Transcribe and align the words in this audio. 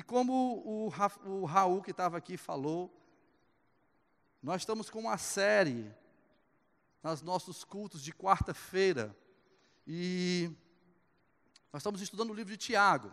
E 0.00 0.02
como 0.02 0.62
o, 0.64 0.88
Ra 0.88 1.12
o 1.26 1.44
Raul 1.44 1.82
que 1.82 1.90
estava 1.90 2.16
aqui 2.16 2.38
falou, 2.38 2.90
nós 4.42 4.62
estamos 4.62 4.88
com 4.88 4.98
uma 4.98 5.18
série 5.18 5.94
nos 7.02 7.20
nossos 7.20 7.64
cultos 7.64 8.02
de 8.02 8.10
quarta-feira. 8.10 9.14
E 9.86 10.50
nós 11.70 11.82
estamos 11.82 12.00
estudando 12.00 12.30
o 12.30 12.34
livro 12.34 12.50
de 12.50 12.56
Tiago. 12.56 13.12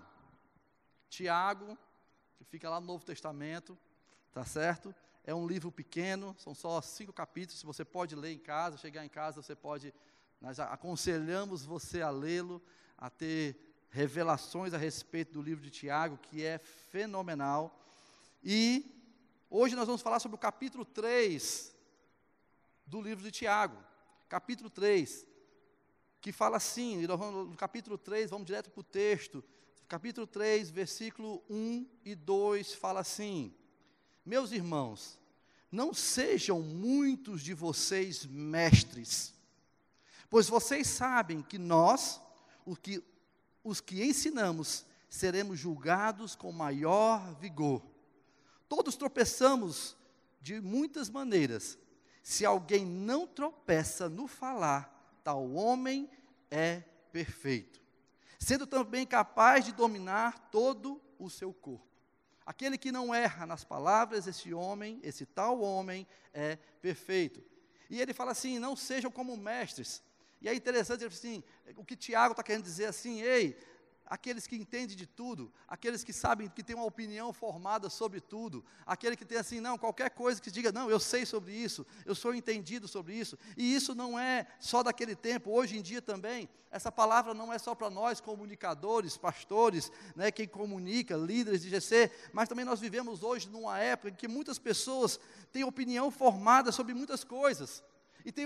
Tiago, 1.09 1.77
que 2.37 2.45
fica 2.45 2.69
lá 2.69 2.79
no 2.79 2.87
Novo 2.87 3.03
Testamento, 3.03 3.77
tá 4.31 4.45
certo? 4.45 4.95
É 5.25 5.35
um 5.35 5.45
livro 5.45 5.69
pequeno, 5.69 6.33
são 6.39 6.55
só 6.55 6.81
cinco 6.81 7.11
capítulos, 7.11 7.63
você 7.63 7.83
pode 7.83 8.15
ler 8.15 8.31
em 8.31 8.39
casa, 8.39 8.77
chegar 8.77 9.05
em 9.05 9.09
casa, 9.09 9.41
você 9.41 9.57
pode. 9.57 9.93
Nós 10.39 10.57
aconselhamos 10.57 11.65
você 11.65 12.01
a 12.01 12.09
lê-lo, 12.09 12.61
a 12.97 13.09
ter 13.09 13.76
revelações 13.97 14.75
a 14.75 14.77
respeito 14.77 15.33
do 15.33 15.41
livro 15.41 15.63
de 15.63 15.71
Tiago, 15.71 16.19
que 16.19 16.45
é 16.45 16.59
fenomenal. 16.59 17.83
E 18.43 18.85
hoje 19.49 19.75
nós 19.75 19.87
vamos 19.87 20.03
falar 20.03 20.19
sobre 20.19 20.35
o 20.35 20.39
capítulo 20.39 20.85
3 20.85 21.73
do 22.85 23.01
livro 23.01 23.23
de 23.23 23.31
Tiago. 23.31 23.75
Capítulo 24.29 24.69
3, 24.69 25.25
que 26.21 26.31
fala 26.31 26.57
assim, 26.57 27.07
no 27.07 27.55
capítulo 27.57 27.97
3, 27.97 28.29
vamos 28.29 28.45
direto 28.45 28.69
para 28.69 28.81
o 28.81 28.83
texto. 28.83 29.43
Capítulo 29.87 30.27
3, 30.27 30.69
versículo 30.69 31.41
1 31.49 31.87
e 32.05 32.13
2 32.13 32.75
fala 32.75 32.99
assim: 32.99 33.51
Meus 34.23 34.51
irmãos, 34.51 35.17
não 35.71 35.91
sejam 35.91 36.61
muitos 36.61 37.41
de 37.41 37.55
vocês 37.55 38.25
mestres, 38.25 39.33
pois 40.29 40.47
vocês 40.47 40.85
sabem 40.87 41.41
que 41.41 41.57
nós, 41.57 42.21
os 42.63 42.77
que 42.77 43.01
os 43.63 43.81
que 43.81 44.03
ensinamos 44.03 44.85
seremos 45.09 45.57
julgados 45.59 46.35
com 46.35 46.51
maior 46.51 47.35
vigor. 47.35 47.83
Todos 48.67 48.95
tropeçamos 48.95 49.95
de 50.41 50.59
muitas 50.61 51.09
maneiras. 51.09 51.77
Se 52.21 52.45
alguém 52.45 52.85
não 52.85 53.25
tropeça 53.25 54.09
no 54.09 54.27
falar, 54.27 55.19
tal 55.23 55.51
homem 55.53 56.09
é 56.51 56.83
perfeito, 57.11 57.81
sendo 58.39 58.67
também 58.67 59.05
capaz 59.05 59.65
de 59.65 59.71
dominar 59.71 60.49
todo 60.49 61.01
o 61.17 61.29
seu 61.29 61.53
corpo. 61.53 61.87
Aquele 62.45 62.77
que 62.77 62.91
não 62.91 63.13
erra 63.13 63.45
nas 63.45 63.63
palavras, 63.63 64.27
esse 64.27 64.53
homem, 64.53 64.99
esse 65.03 65.25
tal 65.25 65.59
homem 65.61 66.07
é 66.33 66.55
perfeito. 66.81 67.43
E 67.89 67.99
ele 67.99 68.13
fala 68.13 68.31
assim: 68.31 68.59
não 68.59 68.75
sejam 68.75 69.11
como 69.11 69.35
mestres, 69.35 70.01
e 70.41 70.47
é 70.47 70.53
interessante, 70.53 71.05
assim, 71.05 71.43
o 71.75 71.83
que 71.83 71.95
Tiago 71.95 72.33
está 72.33 72.43
querendo 72.43 72.63
dizer 72.63 72.85
assim, 72.85 73.21
ei, 73.21 73.57
aqueles 74.09 74.47
que 74.47 74.55
entendem 74.55 74.95
de 74.95 75.05
tudo, 75.05 75.51
aqueles 75.67 76.03
que 76.03 76.13
sabem, 76.13 76.47
que 76.47 76.63
têm 76.63 76.75
uma 76.75 76.85
opinião 76.85 77.33
formada 77.33 77.89
sobre 77.89 78.21
tudo, 78.21 78.63
aquele 78.85 79.15
que 79.15 79.25
tem 79.25 79.37
assim, 79.37 79.59
não, 79.59 79.77
qualquer 79.77 80.09
coisa 80.11 80.41
que 80.41 80.49
diga, 80.49 80.71
não, 80.71 80.89
eu 80.89 80.99
sei 80.99 81.25
sobre 81.25 81.53
isso, 81.53 81.85
eu 82.05 82.15
sou 82.15 82.33
entendido 82.33 82.87
sobre 82.87 83.13
isso, 83.13 83.37
e 83.57 83.75
isso 83.75 83.93
não 83.93 84.17
é 84.17 84.47
só 84.59 84.81
daquele 84.81 85.15
tempo, 85.15 85.51
hoje 85.51 85.77
em 85.77 85.81
dia 85.81 86.01
também, 86.01 86.49
essa 86.71 86.91
palavra 86.91 87.33
não 87.33 87.51
é 87.51 87.57
só 87.57 87.75
para 87.75 87.89
nós, 87.89 88.21
comunicadores, 88.21 89.17
pastores, 89.17 89.91
né, 90.15 90.31
quem 90.31 90.47
comunica, 90.47 91.15
líderes 91.15 91.61
de 91.61 91.69
GC, 91.69 92.11
mas 92.31 92.49
também 92.49 92.65
nós 92.65 92.79
vivemos 92.79 93.23
hoje 93.23 93.49
numa 93.49 93.77
época 93.79 94.09
em 94.09 94.15
que 94.15 94.27
muitas 94.27 94.57
pessoas 94.57 95.19
têm 95.51 95.63
opinião 95.63 96.09
formada 96.09 96.71
sobre 96.71 96.93
muitas 96.93 97.23
coisas, 97.23 97.83
e 98.23 98.31
tem 98.31 98.45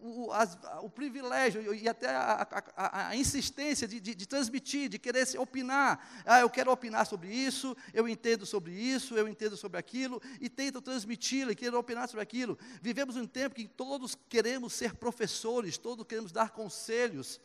o 0.00 0.32
as, 0.32 0.58
o 0.82 0.88
privilégio 0.88 1.74
e 1.74 1.88
até 1.88 2.08
a, 2.08 2.46
a, 2.76 3.08
a 3.08 3.16
insistência 3.16 3.86
de, 3.86 4.00
de, 4.00 4.14
de, 4.14 4.26
transmitir, 4.26 4.88
de 4.88 4.98
querer 4.98 5.26
se 5.26 5.38
opinar. 5.38 6.22
Ah, 6.24 6.40
eu 6.40 6.50
quero 6.50 6.70
opinar 6.70 7.06
sobre 7.06 7.28
isso, 7.28 7.76
eu 7.92 8.08
entendo 8.08 8.46
sobre 8.46 8.72
isso, 8.72 9.14
eu 9.14 9.28
entendo 9.28 9.56
sobre 9.56 9.78
aquilo, 9.78 10.20
e 10.40 10.48
tento 10.48 10.80
transmitir 10.80 11.48
e 11.48 11.54
quero 11.54 11.78
opinar 11.78 12.08
sobre 12.08 12.22
aquilo. 12.22 12.58
Vivemos 12.80 13.16
um 13.16 13.26
tempo 13.26 13.54
que 13.54 13.68
todos 13.68 14.16
queremos 14.28 14.72
ser 14.72 14.94
professores, 14.94 15.76
todos 15.76 16.06
queremos 16.06 16.32
dar 16.32 16.50
conselhos. 16.50 17.40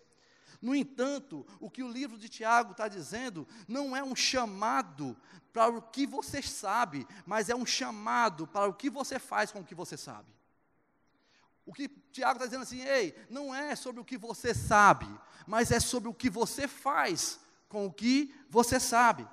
No 0.62 0.74
entanto, 0.74 1.46
o 1.60 1.70
que 1.70 1.84
o 1.84 1.92
livro 1.92 2.18
de 2.18 2.30
Tiago 2.30 2.72
está 2.72 2.88
dizendo 2.88 3.48
não 3.68 3.96
é 3.96 4.04
um 4.04 4.16
chamado 4.16 5.16
para 5.54 5.70
o 5.70 5.82
que 5.82 6.06
você 6.06 6.42
sabe, 6.42 7.08
mas 7.26 7.50
é 7.50 7.56
um 7.56 7.66
chamado 7.66 8.48
para 8.48 8.68
o 8.68 8.74
que 8.74 8.90
você 8.90 9.20
faz 9.20 9.52
com 9.52 9.60
o 9.60 9.66
que 9.66 9.76
você 9.76 9.96
sabe. 9.96 10.35
O 11.66 11.74
que 11.74 11.88
Tiago 12.12 12.34
está 12.34 12.46
dizendo 12.46 12.62
assim, 12.62 12.82
ei, 12.82 13.16
não 13.30 13.54
é 13.54 13.76
sobre 13.76 14.00
o 14.00 14.06
que 14.06 14.18
você 14.18 14.54
sabe, 14.54 15.08
mas 15.48 15.72
é 15.72 15.80
sobre 15.80 16.08
o 16.08 16.14
que 16.14 16.30
você 16.30 16.68
faz 16.68 17.40
com 17.68 17.86
o 17.86 17.92
que 17.92 18.34
você 18.50 18.80
sabe. 18.80 19.28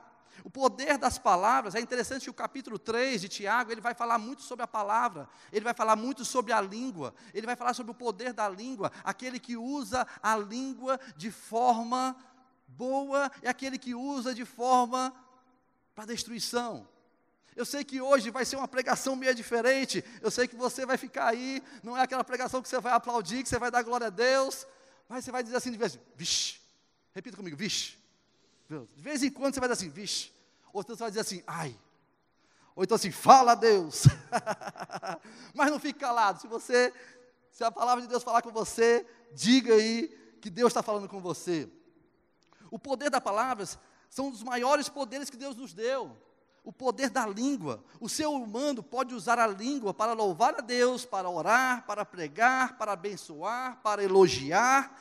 O 0.45 0.51
poder 0.51 0.99
das 0.99 1.19
palavras, 1.19 1.75
é 1.75 1.81
interessante 1.81 2.25
que 2.25 2.31
o 2.31 2.35
capítulo 2.35 2.79
3 2.79 3.21
de 3.21 3.29
Tiago, 3.29 3.71
ele 3.71 3.81
vai 3.81 3.95
falar 3.95 4.19
muito 4.19 4.43
sobre 4.43 4.65
a 4.65 4.67
palavra, 4.67 5.29
ele 5.53 5.65
vai 5.65 5.75
falar 5.75 5.95
muito 5.95 6.25
sobre 6.25 6.53
a 6.53 6.61
língua, 6.61 7.15
ele 7.33 7.47
vai 7.47 7.55
falar 7.55 7.75
sobre 7.75 7.93
o 7.93 7.95
poder 7.95 8.33
da 8.33 8.49
língua, 8.49 8.91
aquele 9.05 9.39
que 9.39 9.57
usa 9.57 10.07
a 10.23 10.37
língua 10.37 10.99
de 11.17 11.31
forma 11.31 12.17
boa 12.67 13.31
e 13.43 13.47
aquele 13.47 13.79
que 13.79 13.95
usa 13.95 14.35
de 14.35 14.45
forma 14.45 15.15
para 15.95 16.07
destruição. 16.07 16.89
Eu 17.55 17.65
sei 17.67 17.85
que 17.85 18.01
hoje 18.01 18.31
vai 18.31 18.45
ser 18.45 18.57
uma 18.57 18.69
pregação 18.69 19.15
meio 19.15 19.35
diferente. 19.35 20.03
Eu 20.23 20.31
sei 20.31 20.49
que 20.49 20.57
você 20.57 20.87
vai 20.87 20.97
ficar 20.97 21.29
aí. 21.29 21.63
Não 21.83 21.97
é 21.97 22.03
aquela 22.03 22.25
pregação 22.25 22.63
que 22.63 22.69
você 22.69 22.81
vai 22.81 22.93
aplaudir, 22.93 23.43
que 23.43 23.49
você 23.49 23.59
vai 23.59 23.71
dar 23.71 23.83
glória 23.83 24.07
a 24.07 24.11
Deus. 24.11 24.67
Mas 25.09 25.25
você 25.25 25.31
vai 25.31 25.43
dizer 25.43 25.57
assim 25.57 25.71
de 25.71 25.77
vez, 25.77 25.99
vixe. 26.17 26.61
Repita 27.15 27.37
comigo, 27.37 27.57
vixe. 27.57 27.99
De 28.69 29.03
vez 29.03 29.23
em 29.23 29.31
quando 29.31 29.53
você 29.53 29.61
vai 29.61 29.69
dizer 29.69 29.85
assim, 29.85 29.93
vixe. 29.93 30.33
Ou 30.73 30.81
então 30.81 30.97
você 30.97 31.03
vai 31.03 31.11
dizer 31.11 31.21
assim, 31.21 31.43
ai. 31.47 31.79
Ou 32.75 32.85
então 32.85 32.95
assim, 32.95 33.11
fala 33.11 33.53
a 33.53 33.55
Deus. 33.55 34.05
Mas 35.55 35.71
não 35.71 35.79
fique 35.79 35.99
calado. 35.99 36.41
Se 36.41 36.47
você, 36.47 36.93
se 37.51 37.63
a 37.63 37.71
palavra 37.71 38.01
de 38.01 38.09
Deus 38.09 38.23
falar 38.23 38.41
com 38.41 38.51
você, 38.51 39.07
diga 39.35 39.75
aí 39.75 40.09
que 40.41 40.49
Deus 40.49 40.71
está 40.71 40.83
falando 40.83 41.07
com 41.07 41.21
você. 41.21 41.69
O 42.71 42.79
poder 42.79 43.11
das 43.11 43.23
palavras 43.23 43.79
são 44.09 44.29
um 44.29 44.31
dos 44.31 44.43
maiores 44.43 44.89
poderes 44.89 45.29
que 45.29 45.37
Deus 45.37 45.55
nos 45.55 45.75
deu 45.75 46.17
o 46.65 46.73
poder 46.73 47.11
da 47.11 47.27
língua. 47.27 47.83
O 48.01 48.09
ser 48.09 48.27
humano 48.27 48.83
pode 48.83 49.15
usar 49.15 49.39
a 49.39 49.47
língua 49.47 49.93
para 49.93 50.13
louvar 50.13 50.55
a 50.59 50.61
Deus, 50.61 51.05
para 51.05 51.29
orar, 51.29 51.85
para 51.87 52.05
pregar, 52.05 52.77
para 52.77 52.93
abençoar, 52.93 53.81
para 53.83 54.03
elogiar, 54.03 54.95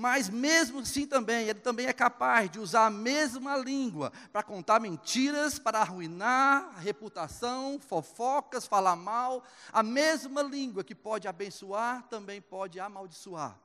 mas 0.00 0.28
mesmo 0.28 0.78
assim 0.78 1.08
também, 1.08 1.48
ele 1.48 1.58
também 1.58 1.86
é 1.86 1.92
capaz 1.92 2.48
de 2.48 2.60
usar 2.60 2.86
a 2.86 2.90
mesma 2.90 3.56
língua 3.56 4.12
para 4.32 4.44
contar 4.44 4.78
mentiras, 4.78 5.58
para 5.58 5.80
arruinar 5.80 6.70
a 6.76 6.78
reputação, 6.78 7.80
fofocas, 7.80 8.64
falar 8.64 8.94
mal. 8.94 9.42
A 9.72 9.82
mesma 9.82 10.40
língua 10.40 10.84
que 10.84 10.94
pode 10.94 11.26
abençoar 11.26 12.04
também 12.04 12.40
pode 12.40 12.78
amaldiçoar. 12.78 13.58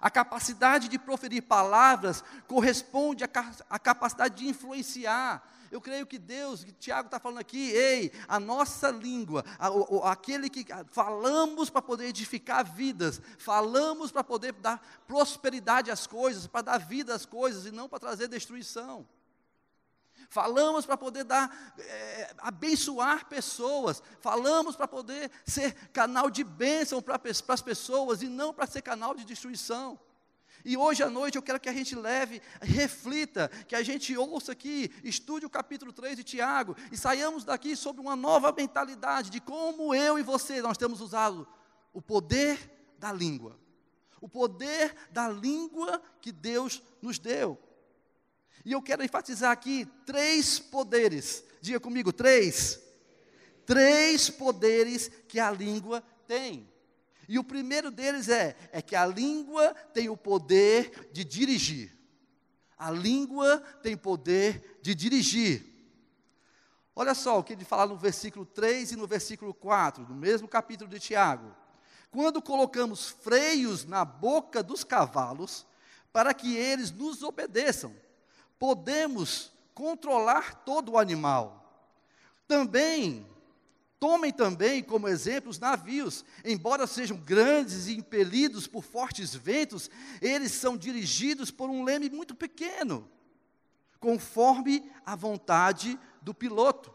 A 0.00 0.10
capacidade 0.10 0.88
de 0.88 0.98
proferir 0.98 1.42
palavras 1.42 2.24
corresponde 2.46 3.22
à, 3.24 3.78
capacidade 3.78 4.36
de 4.36 4.48
influenciar, 4.48 5.46
eu 5.70 5.80
creio 5.80 6.06
que 6.06 6.18
Deus, 6.18 6.64
que 6.64 6.72
Tiago 6.72 7.06
está 7.06 7.20
falando 7.20 7.38
aqui, 7.38 7.70
ei, 7.70 8.12
a 8.26 8.40
nossa 8.40 8.90
língua, 8.90 9.44
a, 9.58 10.12
aquele 10.12 10.48
que 10.48 10.66
falamos 10.90 11.70
para 11.70 11.82
poder 11.82 12.06
edificar 12.06 12.64
vidas, 12.64 13.20
falamos 13.38 14.10
para 14.10 14.24
poder 14.24 14.52
dar 14.52 14.82
prosperidade 15.06 15.90
às 15.90 16.06
coisas, 16.06 16.46
para 16.46 16.62
dar 16.62 16.78
vida 16.78 17.14
às 17.14 17.26
coisas 17.26 17.66
e 17.66 17.70
não 17.70 17.88
para 17.88 17.98
trazer 17.98 18.28
destruição. 18.28 19.06
Falamos 20.30 20.84
para 20.84 20.96
poder 20.96 21.24
dar, 21.24 21.74
é, 21.78 22.34
abençoar 22.38 23.26
pessoas, 23.26 24.02
falamos 24.20 24.76
para 24.76 24.86
poder 24.86 25.30
ser 25.46 25.72
canal 25.90 26.30
de 26.30 26.44
bênção 26.44 27.00
para 27.00 27.20
as 27.48 27.62
pessoas 27.62 28.22
e 28.22 28.28
não 28.28 28.52
para 28.52 28.66
ser 28.66 28.82
canal 28.82 29.14
de 29.14 29.24
destruição. 29.24 29.98
E 30.64 30.76
hoje 30.76 31.02
à 31.02 31.10
noite 31.10 31.36
eu 31.36 31.42
quero 31.42 31.60
que 31.60 31.68
a 31.68 31.72
gente 31.72 31.94
leve, 31.94 32.42
reflita, 32.60 33.48
que 33.66 33.74
a 33.74 33.82
gente 33.82 34.16
ouça 34.16 34.52
aqui, 34.52 34.92
estude 35.04 35.46
o 35.46 35.50
capítulo 35.50 35.92
3 35.92 36.16
de 36.16 36.24
Tiago 36.24 36.76
e 36.90 36.96
saiamos 36.96 37.44
daqui 37.44 37.76
sobre 37.76 38.00
uma 38.00 38.16
nova 38.16 38.52
mentalidade 38.52 39.30
de 39.30 39.40
como 39.40 39.94
eu 39.94 40.18
e 40.18 40.22
você 40.22 40.60
nós 40.60 40.76
temos 40.76 41.00
usado 41.00 41.46
o 41.92 42.02
poder 42.02 42.58
da 42.98 43.12
língua. 43.12 43.58
O 44.20 44.28
poder 44.28 44.94
da 45.10 45.28
língua 45.28 46.02
que 46.20 46.32
Deus 46.32 46.82
nos 47.00 47.18
deu. 47.18 47.58
E 48.64 48.72
eu 48.72 48.82
quero 48.82 49.04
enfatizar 49.04 49.52
aqui 49.52 49.86
três 50.04 50.58
poderes. 50.58 51.44
Diga 51.60 51.78
comigo, 51.78 52.12
três. 52.12 52.80
Três 53.64 54.28
poderes 54.28 55.10
que 55.28 55.38
a 55.38 55.50
língua 55.50 56.02
tem. 56.26 56.68
E 57.28 57.38
o 57.38 57.44
primeiro 57.44 57.90
deles 57.90 58.28
é, 58.30 58.56
é 58.72 58.80
que 58.80 58.96
a 58.96 59.04
língua 59.04 59.74
tem 59.92 60.08
o 60.08 60.16
poder 60.16 61.10
de 61.12 61.22
dirigir. 61.22 61.94
A 62.78 62.90
língua 62.90 63.58
tem 63.82 63.96
poder 63.96 64.78
de 64.80 64.94
dirigir. 64.94 65.62
Olha 66.96 67.14
só 67.14 67.38
o 67.38 67.44
que 67.44 67.52
ele 67.52 67.64
fala 67.64 67.86
no 67.86 67.98
versículo 67.98 68.46
3 68.46 68.92
e 68.92 68.96
no 68.96 69.06
versículo 69.06 69.52
4, 69.52 70.08
no 70.08 70.14
mesmo 70.14 70.48
capítulo 70.48 70.88
de 70.88 70.98
Tiago. 70.98 71.54
Quando 72.10 72.40
colocamos 72.40 73.08
freios 73.10 73.84
na 73.84 74.04
boca 74.04 74.62
dos 74.62 74.82
cavalos, 74.82 75.66
para 76.12 76.32
que 76.32 76.56
eles 76.56 76.90
nos 76.90 77.22
obedeçam, 77.22 77.94
podemos 78.58 79.52
controlar 79.74 80.64
todo 80.64 80.92
o 80.92 80.98
animal. 80.98 81.94
Também, 82.48 83.28
tomem 84.00 84.32
também 84.32 84.82
como 84.82 85.08
exemplo 85.08 85.50
os 85.50 85.58
navios, 85.58 86.24
embora 86.44 86.86
sejam 86.86 87.16
grandes 87.16 87.86
e 87.86 87.96
impelidos 87.96 88.66
por 88.66 88.82
fortes 88.82 89.34
ventos, 89.34 89.90
eles 90.20 90.52
são 90.52 90.76
dirigidos 90.76 91.50
por 91.50 91.68
um 91.68 91.84
leme 91.84 92.08
muito 92.08 92.34
pequeno, 92.34 93.08
conforme 93.98 94.90
a 95.04 95.16
vontade 95.16 95.98
do 96.22 96.32
piloto. 96.32 96.94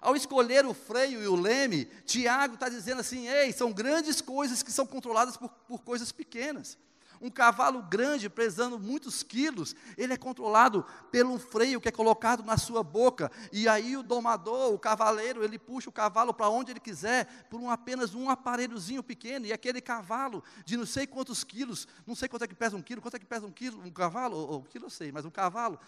Ao 0.00 0.16
escolher 0.16 0.66
o 0.66 0.74
freio 0.74 1.22
e 1.22 1.28
o 1.28 1.36
leme, 1.36 1.84
Tiago 2.04 2.54
está 2.54 2.68
dizendo 2.68 3.00
assim: 3.00 3.28
ei, 3.28 3.52
são 3.52 3.72
grandes 3.72 4.20
coisas 4.20 4.62
que 4.62 4.72
são 4.72 4.84
controladas 4.84 5.36
por, 5.36 5.48
por 5.48 5.82
coisas 5.82 6.10
pequenas. 6.10 6.76
Um 7.22 7.30
cavalo 7.30 7.80
grande, 7.84 8.28
pesando 8.28 8.80
muitos 8.80 9.22
quilos, 9.22 9.76
ele 9.96 10.12
é 10.12 10.16
controlado 10.16 10.84
pelo 11.08 11.38
freio 11.38 11.80
que 11.80 11.88
é 11.88 11.92
colocado 11.92 12.42
na 12.42 12.56
sua 12.56 12.82
boca. 12.82 13.30
E 13.52 13.68
aí 13.68 13.96
o 13.96 14.02
domador, 14.02 14.74
o 14.74 14.78
cavaleiro, 14.78 15.44
ele 15.44 15.56
puxa 15.56 15.88
o 15.88 15.92
cavalo 15.92 16.34
para 16.34 16.48
onde 16.48 16.72
ele 16.72 16.80
quiser, 16.80 17.46
por 17.48 17.60
um, 17.60 17.70
apenas 17.70 18.12
um 18.12 18.28
aparelhozinho 18.28 19.04
pequeno. 19.04 19.46
E 19.46 19.52
aquele 19.52 19.80
cavalo 19.80 20.42
de 20.64 20.76
não 20.76 20.84
sei 20.84 21.06
quantos 21.06 21.44
quilos, 21.44 21.86
não 22.04 22.16
sei 22.16 22.28
quanto 22.28 22.42
é 22.42 22.48
que 22.48 22.56
pesa 22.56 22.76
um 22.76 22.82
quilo, 22.82 23.00
quanto 23.00 23.14
é 23.14 23.20
que 23.20 23.24
pesa 23.24 23.46
um 23.46 23.52
quilo, 23.52 23.80
um 23.80 23.90
cavalo, 23.92 24.36
ou, 24.36 24.58
um 24.58 24.64
quilo 24.64 24.86
eu 24.86 24.90
sei, 24.90 25.12
mas 25.12 25.24
um 25.24 25.30
cavalo, 25.30 25.78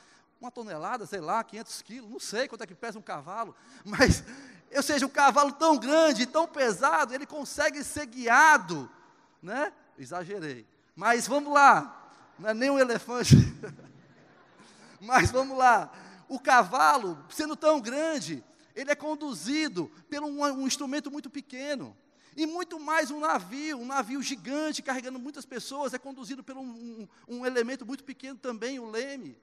uma 0.40 0.52
tonelada, 0.52 1.04
sei 1.04 1.20
lá, 1.20 1.42
500 1.42 1.82
quilos, 1.82 2.10
não 2.10 2.20
sei 2.20 2.46
quanto 2.46 2.62
é 2.62 2.66
que 2.68 2.76
pesa 2.76 2.96
um 2.96 3.02
cavalo, 3.02 3.56
mas, 3.84 4.22
ou 4.72 4.82
seja, 4.84 5.04
um 5.04 5.08
cavalo 5.08 5.50
tão 5.50 5.76
grande, 5.78 6.26
tão 6.26 6.46
pesado, 6.46 7.12
ele 7.12 7.26
consegue 7.26 7.82
ser 7.82 8.06
guiado, 8.06 8.88
né? 9.42 9.72
Exagerei, 9.98 10.64
mas 10.94 11.26
vamos 11.26 11.52
lá, 11.52 12.12
não 12.38 12.50
é 12.50 12.54
nem 12.54 12.70
um 12.70 12.78
elefante. 12.78 13.36
Mas 15.00 15.30
vamos 15.30 15.58
lá, 15.58 15.92
o 16.28 16.40
cavalo, 16.40 17.22
sendo 17.28 17.54
tão 17.54 17.78
grande, 17.78 18.42
ele 18.74 18.90
é 18.90 18.94
conduzido 18.94 19.90
por 20.08 20.22
um, 20.22 20.42
um, 20.42 20.66
instrumento 20.66 21.10
muito 21.10 21.28
pequeno. 21.28 21.96
E 22.36 22.46
muito 22.46 22.80
mais 22.80 23.10
um 23.10 23.20
navio, 23.20 23.78
um 23.78 23.84
navio 23.86 24.20
gigante 24.22 24.82
carregando 24.82 25.18
muitas 25.18 25.44
pessoas, 25.44 25.94
é 25.94 25.98
conduzido 25.98 26.42
por 26.42 26.56
um, 26.56 26.62
um, 26.66 27.08
um 27.28 27.46
elemento 27.46 27.86
muito 27.86 28.02
pequeno 28.02 28.38
também, 28.38 28.78
o 28.78 28.90
leme. 28.90 29.38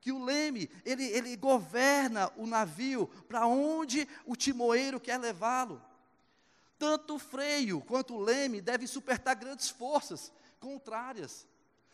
Que 0.00 0.12
o 0.12 0.22
leme, 0.22 0.70
ele, 0.84 1.04
ele 1.04 1.34
governa 1.34 2.30
o 2.36 2.46
navio 2.46 3.08
para 3.26 3.46
onde 3.46 4.06
o 4.24 4.36
timoeiro 4.36 5.00
quer 5.00 5.18
levá-lo. 5.18 5.82
Tanto 6.78 7.14
o 7.14 7.18
freio 7.18 7.80
quanto 7.80 8.14
o 8.14 8.20
leme 8.20 8.60
devem 8.60 8.86
suportar 8.86 9.34
grandes 9.34 9.70
forças 9.70 10.30
contrárias. 10.60 11.46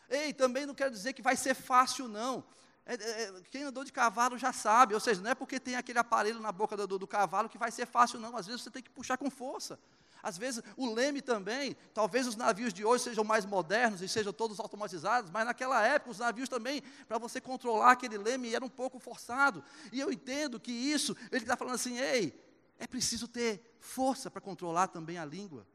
Ei, 0.09 0.33
também 0.33 0.65
não 0.65 0.75
quero 0.75 0.91
dizer 0.91 1.13
que 1.13 1.21
vai 1.21 1.35
ser 1.35 1.53
fácil, 1.53 2.07
não. 2.07 2.43
É, 2.85 2.95
é, 2.95 3.23
é, 3.23 3.33
quem 3.49 3.63
andou 3.63 3.83
de 3.83 3.91
cavalo 3.93 4.37
já 4.37 4.51
sabe, 4.51 4.93
ou 4.93 4.99
seja, 4.99 5.21
não 5.21 5.31
é 5.31 5.35
porque 5.35 5.59
tem 5.59 5.75
aquele 5.75 5.99
aparelho 5.99 6.39
na 6.41 6.51
boca 6.51 6.75
do, 6.75 6.99
do, 6.99 7.07
cavalo 7.07 7.47
que 7.47 7.57
vai 7.57 7.71
ser 7.71 7.85
fácil, 7.85 8.19
não. 8.19 8.35
Às 8.35 8.45
vezes 8.45 8.61
você 8.61 8.69
tem 8.69 8.83
que 8.83 8.89
puxar 8.89 9.17
com 9.17 9.29
força. 9.29 9.79
Às 10.21 10.37
vezes 10.37 10.61
o 10.77 10.93
leme 10.93 11.21
também, 11.21 11.75
talvez 11.93 12.27
os 12.27 12.35
navios 12.35 12.73
de 12.73 12.85
hoje 12.85 13.03
sejam 13.03 13.23
mais 13.23 13.45
modernos 13.45 14.01
e 14.01 14.07
sejam 14.07 14.31
todos 14.31 14.59
automatizados, 14.59 15.29
mas 15.29 15.45
naquela 15.45 15.85
época 15.85 16.11
os 16.11 16.19
navios 16.19 16.47
também, 16.47 16.81
para 17.07 17.17
você 17.17 17.41
controlar 17.41 17.91
aquele 17.91 18.17
leme, 18.17 18.53
era 18.53 18.63
um 18.63 18.69
pouco 18.69 18.99
forçado. 18.99 19.63
E 19.91 19.99
eu 19.99 20.11
entendo 20.11 20.59
que 20.59 20.71
isso, 20.71 21.15
ele 21.31 21.43
está 21.43 21.57
falando 21.57 21.75
assim, 21.75 21.97
ei, 21.99 22.33
é 22.79 22.87
preciso 22.87 23.27
ter 23.27 23.77
força 23.79 24.31
para 24.31 24.41
controlar 24.41 24.87
também 24.87 25.17
a 25.17 25.25
língua. 25.25 25.65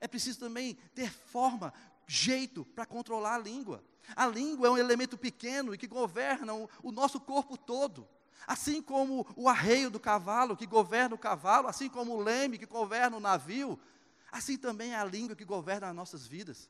É 0.00 0.08
preciso 0.08 0.40
também 0.40 0.74
ter 0.94 1.12
forma 1.12 1.72
jeito 2.10 2.64
para 2.64 2.84
controlar 2.84 3.36
a 3.36 3.38
língua. 3.38 3.84
A 4.16 4.26
língua 4.26 4.66
é 4.66 4.70
um 4.70 4.76
elemento 4.76 5.16
pequeno 5.16 5.72
e 5.72 5.78
que 5.78 5.86
governa 5.86 6.52
o, 6.82 6.90
nosso 6.90 7.20
corpo 7.20 7.56
todo. 7.56 8.06
Assim 8.48 8.82
como 8.82 9.24
o 9.36 9.48
arreio 9.48 9.88
do 9.90 10.00
cavalo 10.00 10.56
que 10.56 10.66
governa 10.66 11.14
o 11.14 11.18
cavalo, 11.18 11.68
assim 11.68 11.88
como 11.88 12.16
o 12.16 12.20
leme 12.20 12.58
que 12.58 12.66
governa 12.66 13.16
o 13.16 13.20
navio, 13.20 13.78
assim 14.32 14.58
também 14.58 14.92
é 14.92 14.96
a 14.96 15.04
língua 15.04 15.36
que 15.36 15.44
governa 15.44 15.88
as 15.88 15.94
nossas 15.94 16.26
vidas. 16.26 16.68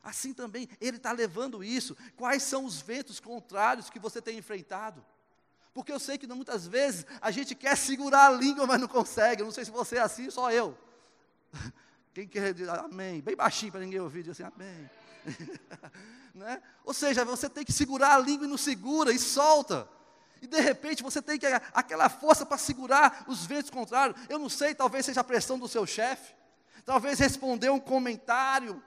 Assim 0.00 0.32
também, 0.32 0.68
ele 0.80 0.96
está 0.96 1.10
levando 1.10 1.64
isso. 1.64 1.96
Quais 2.16 2.44
são 2.44 2.64
os 2.64 2.80
ventos 2.80 3.18
contrários 3.18 3.90
que 3.90 3.98
você 3.98 4.22
tem 4.22 4.38
enfrentado? 4.38 5.04
Porque 5.74 5.90
eu 5.90 5.98
sei 5.98 6.18
que 6.18 6.26
muitas 6.28 6.68
vezes 6.68 7.04
a 7.20 7.32
gente 7.32 7.54
quer 7.56 7.76
segurar 7.76 8.26
a 8.26 8.30
língua, 8.30 8.66
mas 8.66 8.80
não 8.80 8.88
consegue. 8.88 9.42
Eu 9.42 9.46
não 9.46 9.52
sei 9.52 9.64
se 9.64 9.70
você 9.72 9.96
é 9.96 10.00
assim, 10.00 10.30
só 10.30 10.52
eu. 10.52 10.78
Quem 12.12 12.28
quer 12.28 12.52
dizer 12.52 12.70
amém? 12.70 13.20
Bem 13.20 13.34
baixinho 13.34 13.72
para 13.72 13.80
ninguém 13.80 14.00
ouvir, 14.00 14.22
diz 14.22 14.32
assim, 14.32 14.42
amém. 14.42 14.90
né? 16.34 16.62
Ou 16.84 16.92
seja, 16.92 17.24
você 17.24 17.48
tem 17.48 17.64
que 17.64 17.72
segurar 17.72 18.14
a 18.14 18.18
língua 18.18 18.46
e 18.46 18.50
não 18.50 18.58
segura, 18.58 19.12
e 19.12 19.18
solta. 19.18 19.88
E 20.42 20.46
de 20.46 20.60
repente 20.60 21.02
você 21.02 21.22
tem 21.22 21.38
que, 21.38 21.46
aquela 21.72 22.08
força 22.08 22.44
para 22.44 22.58
segurar 22.58 23.24
os 23.28 23.46
ventos 23.46 23.70
contrários. 23.70 24.20
Eu 24.28 24.38
não 24.38 24.48
sei, 24.48 24.74
talvez 24.74 25.06
seja 25.06 25.20
a 25.20 25.24
pressão 25.24 25.58
do 25.58 25.68
seu 25.68 25.86
chefe. 25.86 26.34
Talvez 26.84 27.18
responder 27.18 27.70
um 27.70 27.80
comentário. 27.80 28.82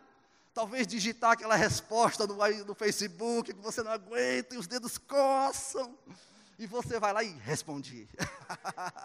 Talvez 0.54 0.86
digitar 0.86 1.31
aquela 1.31 1.56
resposta 1.56 2.28
no, 2.28 2.36
no 2.66 2.75
Facebook 2.75 3.54
que 3.54 3.62
você 3.62 3.81
não 3.81 3.92
aguenta 3.92 4.56
e 4.56 4.57
os 4.57 4.68
dedos 4.68 4.98
coçam. 4.98 5.98
E 6.60 6.68
você 6.68 7.00
vai 7.00 7.13
lá 7.13 7.24
e 7.24 7.31
responde. 7.39 8.07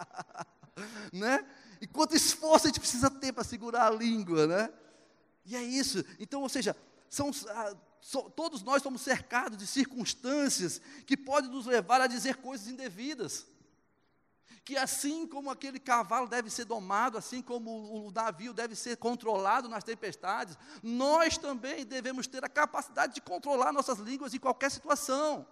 né? 1.11 1.45
E 1.81 1.87
quanto 1.87 2.15
esforço 2.15 2.67
a 2.67 2.69
gente 2.69 2.79
precisa 2.79 3.09
ter 3.09 3.33
para 3.33 3.43
segurar 3.43 3.87
a 3.87 3.89
língua, 3.89 4.45
né? 4.45 4.71
E 5.43 5.55
é 5.55 5.63
isso. 5.63 6.05
Então, 6.19 6.43
ou 6.43 6.47
seja, 6.47 6.75
são, 7.09 7.31
ah, 7.49 7.75
todos 8.35 8.61
nós 8.61 8.83
somos 8.83 9.01
cercados 9.01 9.57
de 9.57 9.65
circunstâncias 9.65 10.79
que 11.07 11.17
podem 11.17 11.49
nos 11.49 11.65
levar 11.65 11.99
a 11.99 12.05
dizer 12.05 12.35
coisas 12.37 12.67
indevidas. 12.67 13.47
Que 14.63 14.77
assim 14.77 15.25
como 15.25 15.49
aquele 15.49 15.79
cavalo 15.79 16.27
deve 16.27 16.51
ser 16.51 16.65
domado, 16.65 17.17
assim 17.17 17.41
como 17.41 18.05
o 18.05 18.11
navio 18.11 18.53
deve 18.53 18.75
ser 18.75 18.97
controlado 18.97 19.67
nas 19.67 19.83
tempestades, 19.83 20.55
nós 20.83 21.35
também 21.35 21.83
devemos 21.83 22.27
ter 22.27 22.45
a 22.45 22.49
capacidade 22.49 23.15
de 23.15 23.21
controlar 23.21 23.73
nossas 23.73 23.97
línguas 23.97 24.35
em 24.35 24.39
qualquer 24.39 24.69
situação. 24.69 25.47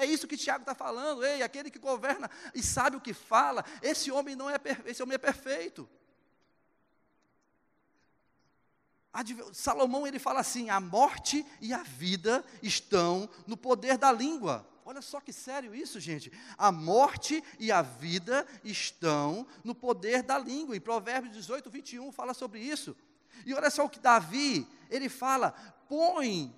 É 0.00 0.06
isso 0.06 0.26
que 0.26 0.36
Tiago 0.36 0.62
está 0.62 0.74
falando. 0.74 1.24
Ei, 1.24 1.42
aquele 1.42 1.70
que 1.70 1.78
governa 1.78 2.30
e 2.54 2.62
sabe 2.62 2.96
o 2.96 3.00
que 3.00 3.12
fala, 3.12 3.64
esse 3.82 4.10
homem 4.10 4.34
não 4.34 4.48
é 4.48 4.56
esse 4.86 5.02
homem 5.02 5.14
é 5.14 5.18
perfeito. 5.18 5.88
Salomão 9.52 10.06
ele 10.06 10.18
fala 10.18 10.40
assim: 10.40 10.70
a 10.70 10.80
morte 10.80 11.44
e 11.60 11.74
a 11.74 11.82
vida 11.82 12.44
estão 12.62 13.28
no 13.46 13.56
poder 13.56 13.98
da 13.98 14.10
língua. 14.10 14.66
Olha 14.84 15.02
só 15.02 15.20
que 15.20 15.32
sério 15.32 15.74
isso, 15.74 16.00
gente. 16.00 16.32
A 16.56 16.72
morte 16.72 17.44
e 17.58 17.70
a 17.70 17.82
vida 17.82 18.46
estão 18.64 19.46
no 19.62 19.74
poder 19.74 20.22
da 20.22 20.38
língua. 20.38 20.74
Em 20.76 20.80
Provérbios 20.80 21.34
18, 21.34 21.68
21 21.70 22.10
fala 22.10 22.32
sobre 22.32 22.60
isso. 22.60 22.96
E 23.44 23.52
olha 23.54 23.70
só 23.70 23.84
o 23.84 23.90
que 23.90 24.00
Davi, 24.00 24.66
ele 24.88 25.08
fala: 25.08 25.52
põe, 25.88 26.54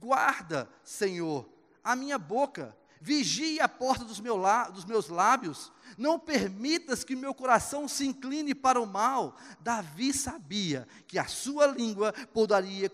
guarda, 0.00 0.68
Senhor, 0.82 1.48
a 1.82 1.96
minha 1.96 2.18
boca, 2.18 2.76
vigie 3.00 3.60
a 3.60 3.68
porta 3.68 4.04
dos, 4.04 4.20
meu 4.20 4.40
dos 4.72 4.84
meus 4.84 5.08
lábios, 5.08 5.72
não 5.98 6.18
permitas 6.18 7.04
que 7.04 7.16
meu 7.16 7.34
coração 7.34 7.88
se 7.88 8.06
incline 8.06 8.54
para 8.54 8.80
o 8.80 8.86
mal. 8.86 9.36
Davi 9.60 10.12
sabia 10.12 10.86
que 11.06 11.18
a 11.18 11.26
sua 11.26 11.66
língua 11.66 12.12
poderia 12.32 12.90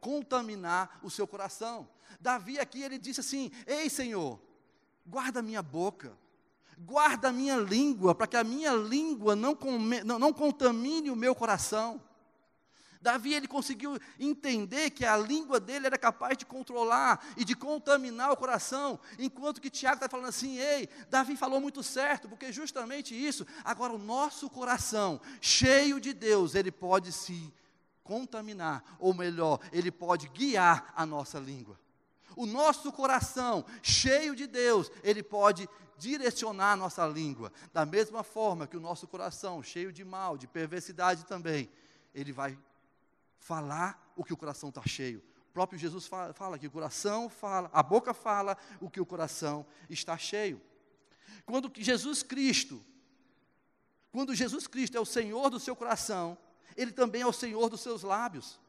contaminar 0.00 1.00
o 1.02 1.10
seu 1.10 1.26
coração. 1.26 1.88
Davi 2.20 2.58
aqui 2.58 2.82
ele 2.82 2.98
disse 2.98 3.20
assim: 3.20 3.50
Ei 3.66 3.90
Senhor, 3.90 4.40
guarda 5.06 5.42
minha 5.42 5.62
boca, 5.62 6.16
guarda 6.78 7.28
a 7.28 7.32
minha 7.32 7.56
língua, 7.56 8.14
para 8.14 8.26
que 8.26 8.36
a 8.36 8.44
minha 8.44 8.72
língua 8.72 9.36
não, 9.36 9.56
não, 10.04 10.18
não 10.18 10.32
contamine 10.32 11.10
o 11.10 11.16
meu 11.16 11.34
coração. 11.34 12.00
Davi 13.00 13.32
ele 13.32 13.48
conseguiu 13.48 13.98
entender 14.18 14.90
que 14.90 15.06
a 15.06 15.16
língua 15.16 15.58
dele 15.58 15.86
era 15.86 15.96
capaz 15.96 16.36
de 16.36 16.44
controlar 16.44 17.24
e 17.34 17.44
de 17.44 17.54
contaminar 17.56 18.30
o 18.30 18.36
coração, 18.36 19.00
enquanto 19.18 19.60
que 19.60 19.70
Tiago 19.70 19.96
está 19.96 20.08
falando 20.08 20.28
assim: 20.28 20.58
ei, 20.58 20.88
Davi 21.08 21.34
falou 21.34 21.60
muito 21.60 21.82
certo, 21.82 22.28
porque 22.28 22.52
justamente 22.52 23.14
isso. 23.14 23.46
Agora, 23.64 23.94
o 23.94 23.98
nosso 23.98 24.50
coração, 24.50 25.20
cheio 25.40 25.98
de 25.98 26.12
Deus, 26.12 26.54
ele 26.54 26.70
pode 26.70 27.10
se 27.10 27.52
contaminar, 28.04 28.84
ou 28.98 29.14
melhor, 29.14 29.60
ele 29.72 29.90
pode 29.90 30.28
guiar 30.28 30.92
a 30.94 31.06
nossa 31.06 31.38
língua. 31.38 31.80
O 32.36 32.44
nosso 32.44 32.92
coração, 32.92 33.64
cheio 33.82 34.36
de 34.36 34.46
Deus, 34.46 34.90
ele 35.02 35.22
pode 35.22 35.68
direcionar 35.96 36.72
a 36.72 36.76
nossa 36.76 37.06
língua, 37.06 37.52
da 37.72 37.86
mesma 37.86 38.22
forma 38.22 38.66
que 38.66 38.76
o 38.76 38.80
nosso 38.80 39.06
coração, 39.06 39.62
cheio 39.62 39.92
de 39.92 40.04
mal, 40.04 40.36
de 40.36 40.46
perversidade 40.46 41.24
também, 41.24 41.70
ele 42.14 42.32
vai 42.32 42.58
falar 43.40 44.12
o 44.14 44.22
que 44.22 44.32
o 44.32 44.36
coração 44.36 44.68
está 44.68 44.82
cheio. 44.86 45.22
O 45.48 45.52
próprio 45.52 45.78
Jesus 45.78 46.06
fala, 46.06 46.32
fala, 46.32 46.58
que 46.58 46.68
o 46.68 46.70
coração 46.70 47.28
fala, 47.28 47.68
a 47.72 47.82
boca 47.82 48.14
fala 48.14 48.56
o 48.80 48.88
que 48.88 49.00
o 49.00 49.06
coração 49.06 49.66
está 49.88 50.16
cheio. 50.16 50.60
Quando 51.44 51.72
Jesus 51.74 52.22
Cristo, 52.22 52.84
quando 54.12 54.34
Jesus 54.34 54.68
Cristo 54.68 54.96
é 54.96 55.00
o 55.00 55.04
Senhor 55.04 55.50
do 55.50 55.58
seu 55.58 55.74
coração, 55.74 56.38
Ele 56.76 56.92
também 56.92 57.22
é 57.22 57.26
o 57.26 57.32
Senhor 57.32 57.68
dos 57.68 57.80
seus 57.80 58.02
lábios. 58.02 58.60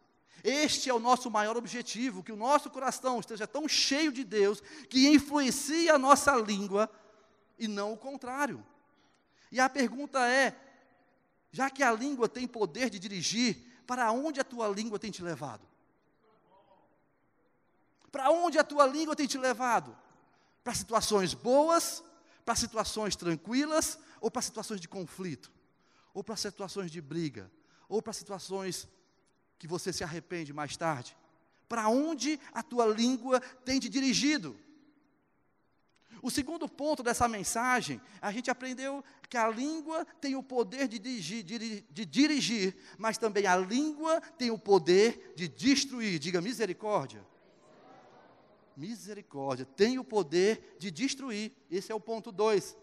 Este 0.44 0.90
é 0.90 0.94
o 0.94 1.00
nosso 1.00 1.30
maior 1.30 1.56
objetivo, 1.56 2.24
que 2.24 2.32
o 2.32 2.36
nosso 2.36 2.70
coração 2.72 3.20
esteja 3.20 3.46
tão 3.46 3.68
cheio 3.68 4.12
de 4.12 4.24
Deus 4.24 4.62
que 4.90 5.08
influencie 5.08 5.90
a 5.90 6.00
nossa 6.00 6.36
língua 6.36 6.90
e 7.60 7.68
não 7.68 7.94
o 7.94 7.98
contrário. 7.98 8.66
E 9.51 9.60
a 9.60 9.70
pergunta 9.70 10.28
é: 10.28 10.56
já 11.51 11.70
que 11.70 11.84
a 11.84 11.92
língua 11.92 12.28
tem 12.28 12.48
poder 12.48 12.90
de 12.90 12.98
dirigir, 12.98 13.71
para 13.91 14.10
onde 14.10 14.39
a 14.39 14.43
tua 14.45 14.69
língua 14.69 14.98
tem 14.98 15.12
te 15.12 15.21
levado? 15.21 15.67
Para 18.10 18.31
onde 18.31 18.57
a 18.57 18.63
tua 18.63 18.88
língua 18.88 19.17
tem 19.17 19.27
te 19.27 19.38
levado? 19.38 19.98
Para 20.63 20.74
situações 20.74 21.33
boas, 21.33 22.01
para 22.45 22.55
situações 22.55 23.17
tranquilas 23.17 24.00
ou 24.21 24.31
para 24.31 24.41
situações 24.41 24.79
de 24.79 24.88
conflito? 24.88 25.51
Ou 26.13 26.24
para 26.24 26.38
situações 26.38 26.89
de 26.89 27.01
briga? 27.01 27.51
Ou 27.89 28.01
para 28.01 28.13
situações 28.13 28.88
que 29.60 29.67
você 29.67 29.91
se 29.91 30.05
arrepende 30.05 30.53
mais 30.53 30.77
tarde? 30.77 31.17
Para 31.67 31.89
onde 31.89 32.39
a 32.53 32.63
tua 32.63 32.86
língua 32.86 33.41
tem 33.65 33.77
te 33.77 33.89
dirigido? 33.89 34.57
O 36.22 36.30
segundo 36.30 36.70
ponto 36.70 37.01
dessa 37.01 37.28
mensagem, 37.28 38.00
a 38.22 38.32
gente 38.32 38.51
aprendeu 38.51 39.04
que 39.28 39.38
a 39.38 39.50
língua 39.50 40.06
tem 40.20 40.36
o 40.36 40.44
poder 40.44 40.88
de 40.88 41.00
dirigir, 41.00 41.44
de 41.44 42.06
dirigir, 42.06 42.78
mas 42.98 43.18
também 43.18 43.48
a 43.48 43.56
língua 43.56 44.22
tem 44.38 44.51
o 44.51 44.60
poder 44.60 45.34
de 45.36 45.48
destruir. 45.48 46.20
Diga 46.20 46.40
misericórdia. 46.40 47.25
Misericórdia 48.78 49.66
tem 49.66 49.98
o 49.98 50.04
poder 50.04 50.75
de 50.78 50.92
destruir. 50.92 51.51
Esse 51.70 51.92
é 51.92 51.96
o 51.96 52.00
ponto 52.00 52.32
2. 52.32 52.78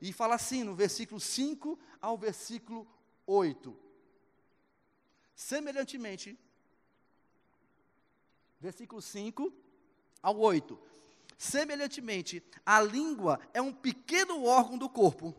E 0.00 0.12
fala 0.12 0.36
assim 0.36 0.62
no 0.62 0.74
versículo 0.74 1.20
5 1.20 1.78
ao 2.00 2.16
versículo 2.16 2.86
8. 3.26 3.76
Semelhantemente, 5.34 6.38
versículo 8.60 9.02
5 9.02 9.52
ao 10.22 10.38
8. 10.38 10.78
Semelhantemente, 11.44 12.42
a 12.64 12.80
língua 12.80 13.38
é 13.52 13.60
um 13.60 13.70
pequeno 13.70 14.44
órgão 14.44 14.78
do 14.78 14.88
corpo, 14.88 15.34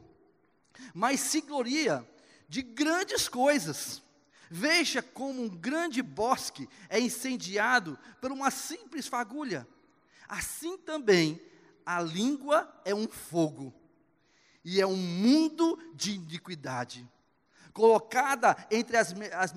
mas 0.94 1.20
se 1.20 1.42
gloria 1.42 2.08
de 2.48 2.62
grandes 2.62 3.28
coisas. 3.28 4.04
Veja 4.48 5.02
como 5.02 5.42
um 5.42 5.50
grande 5.50 6.04
bosque 6.04 6.70
é 6.90 7.00
incendiado 7.00 7.98
por 8.22 8.32
uma 8.32 8.52
simples 8.52 9.08
fagulha. 9.08 9.68
Assim 10.30 10.78
também, 10.78 11.42
a 11.84 12.00
língua 12.04 12.72
é 12.86 12.94
um 12.94 13.08
fogo, 13.08 13.74
e 14.64 14.80
é 14.80 14.86
um 14.86 14.96
mundo 14.96 15.80
de 15.96 16.12
iniquidade 16.12 17.10
colocada 17.74 18.56
entre 18.70 18.96
as, 18.96 19.12
as 19.34 19.54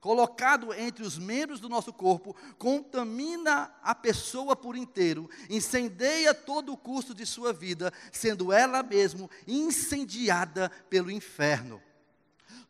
colocado 0.00 0.72
entre 0.72 1.02
os 1.02 1.18
membros 1.18 1.60
do 1.60 1.68
nosso 1.68 1.92
corpo, 1.92 2.36
contamina 2.56 3.74
a 3.82 3.94
pessoa 3.94 4.54
por 4.54 4.76
inteiro, 4.76 5.28
incendeia 5.50 6.32
todo 6.32 6.72
o 6.72 6.76
curso 6.76 7.14
de 7.14 7.26
sua 7.26 7.52
vida, 7.52 7.92
sendo 8.12 8.52
ela 8.52 8.82
mesmo 8.82 9.30
incendiada 9.46 10.70
pelo 10.88 11.10
inferno. 11.10 11.82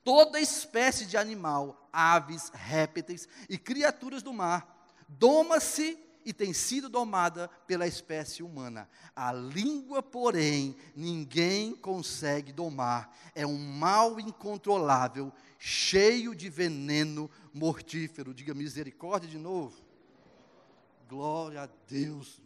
Toda 0.02 0.40
espécie 0.40 1.04
de 1.04 1.16
animal, 1.16 1.88
aves, 1.92 2.50
répteis 2.54 3.28
e 3.49 3.58
criaturas 3.58 4.23
do 4.23 4.32
mar, 4.32 4.87
doma-se 5.08 6.08
e 6.25 6.32
tem 6.32 6.52
sido 6.52 6.88
domada 6.88 7.48
pela 7.66 7.87
espécie 7.87 8.42
humana. 8.42 8.88
A 9.14 9.32
língua, 9.32 10.02
porém, 10.02 10.76
ninguém 10.94 11.75
consegue 11.75 12.52
domar. 12.52 13.14
É 13.34 13.46
um 13.46 13.58
mal 13.58 14.20
incontrolável, 14.20 15.32
cheio 15.58 16.34
de 16.34 16.48
veneno 16.48 17.30
mortífero. 17.52 18.34
Diga 18.34 18.54
misericórdia 18.54 19.28
de 19.28 19.38
novo. 19.38 19.76
Glória 21.08 21.62
a 21.62 21.68
Deus. 21.87 22.40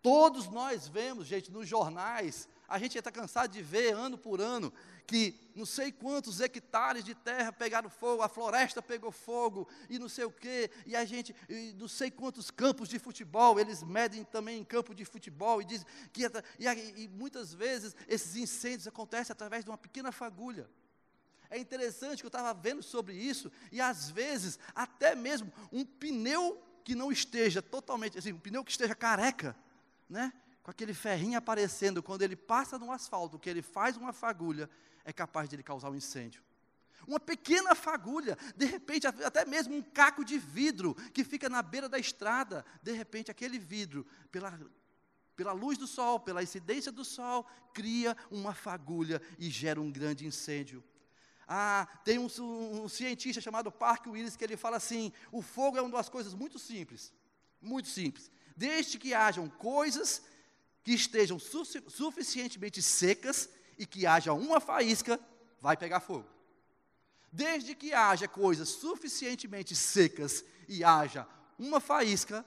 Todos 0.00 0.48
nós 0.48 0.86
vemos, 0.86 1.26
gente, 1.26 1.50
nos 1.50 1.66
jornais, 1.66 2.48
a 2.68 2.78
gente 2.78 2.96
está 2.96 3.10
cansado 3.10 3.50
de 3.50 3.62
ver 3.62 3.94
ano 3.94 4.18
por 4.18 4.40
ano 4.40 4.72
que 5.06 5.34
não 5.54 5.66
sei 5.66 5.92
quantos 5.92 6.40
hectares 6.40 7.04
de 7.04 7.14
terra 7.14 7.52
pegaram 7.52 7.88
fogo, 7.88 8.22
a 8.22 8.28
floresta 8.28 8.82
pegou 8.82 9.12
fogo 9.12 9.68
e 9.88 9.98
não 9.98 10.08
sei 10.08 10.24
o 10.24 10.30
quê, 10.30 10.70
e 10.86 10.96
a 10.96 11.04
gente, 11.04 11.34
e 11.48 11.72
não 11.78 11.86
sei 11.86 12.10
quantos 12.10 12.50
campos 12.50 12.88
de 12.88 12.98
futebol, 12.98 13.60
eles 13.60 13.82
medem 13.82 14.24
também 14.24 14.58
em 14.58 14.64
campo 14.64 14.94
de 14.94 15.04
futebol 15.04 15.62
e 15.62 15.64
dizem 15.64 15.86
que 16.12 16.24
e, 16.58 17.04
e 17.04 17.08
muitas 17.08 17.54
vezes 17.54 17.94
esses 18.08 18.34
incêndios 18.36 18.86
acontecem 18.86 19.32
através 19.32 19.64
de 19.64 19.70
uma 19.70 19.78
pequena 19.78 20.10
fagulha. 20.10 20.68
É 21.50 21.58
interessante 21.58 22.18
que 22.20 22.26
eu 22.26 22.28
estava 22.28 22.52
vendo 22.52 22.82
sobre 22.82 23.14
isso, 23.14 23.52
e 23.70 23.80
às 23.80 24.10
vezes, 24.10 24.58
até 24.74 25.14
mesmo 25.14 25.52
um 25.70 25.84
pneu 25.84 26.60
que 26.82 26.94
não 26.94 27.12
esteja 27.12 27.62
totalmente, 27.62 28.18
assim, 28.18 28.32
um 28.32 28.38
pneu 28.38 28.64
que 28.64 28.72
esteja 28.72 28.94
careca, 28.94 29.56
né? 30.08 30.32
Com 30.62 30.70
aquele 30.70 30.92
ferrinho 30.92 31.38
aparecendo, 31.38 32.02
quando 32.02 32.22
ele 32.22 32.34
passa 32.34 32.78
no 32.78 32.90
asfalto, 32.90 33.38
que 33.38 33.48
ele 33.48 33.62
faz 33.62 33.96
uma 33.96 34.12
fagulha, 34.12 34.68
é 35.04 35.12
capaz 35.12 35.48
de 35.48 35.56
ele 35.56 35.62
causar 35.62 35.90
um 35.90 35.94
incêndio. 35.94 36.42
Uma 37.06 37.20
pequena 37.20 37.74
fagulha, 37.74 38.36
de 38.56 38.64
repente, 38.64 39.06
até 39.06 39.44
mesmo 39.44 39.76
um 39.76 39.82
caco 39.82 40.24
de 40.24 40.38
vidro 40.38 40.94
que 41.12 41.22
fica 41.22 41.48
na 41.48 41.62
beira 41.62 41.88
da 41.88 41.98
estrada, 41.98 42.64
de 42.82 42.92
repente, 42.92 43.30
aquele 43.30 43.58
vidro, 43.58 44.06
pela, 44.30 44.58
pela 45.36 45.52
luz 45.52 45.76
do 45.76 45.86
sol, 45.86 46.18
pela 46.18 46.42
incidência 46.42 46.90
do 46.90 47.04
sol, 47.04 47.46
cria 47.74 48.16
uma 48.30 48.54
fagulha 48.54 49.20
e 49.38 49.50
gera 49.50 49.80
um 49.80 49.92
grande 49.92 50.26
incêndio. 50.26 50.82
Ah, 51.46 51.86
tem 52.04 52.18
um, 52.18 52.28
um, 52.40 52.88
cientista 52.88 53.40
chamado 53.40 53.70
Park 53.70 54.06
Willis 54.06 54.34
que 54.34 54.44
ele 54.44 54.56
fala 54.56 54.78
assim: 54.78 55.12
o 55.30 55.42
fogo 55.42 55.76
é 55.76 55.82
uma 55.82 55.98
das 55.98 56.08
coisas 56.08 56.32
muito 56.32 56.58
simples, 56.58 57.12
muito 57.60 57.88
simples. 57.88 58.30
Desde 58.56 58.98
que 58.98 59.12
hajam 59.12 59.48
coisas 59.50 60.22
que 60.82 60.92
estejam 60.92 61.38
su 61.38 61.64
suficientemente 61.88 62.80
secas 62.80 63.48
e 63.78 63.86
que 63.86 64.06
haja 64.06 64.32
uma 64.32 64.60
faísca, 64.60 65.20
vai 65.60 65.76
pegar 65.76 66.00
fogo. 66.00 66.28
Desde 67.32 67.74
que 67.74 67.92
haja 67.92 68.28
coisas 68.28 68.68
suficientemente 68.68 69.74
secas 69.74 70.44
e 70.68 70.84
haja 70.84 71.26
uma 71.58 71.80
faísca, 71.80 72.44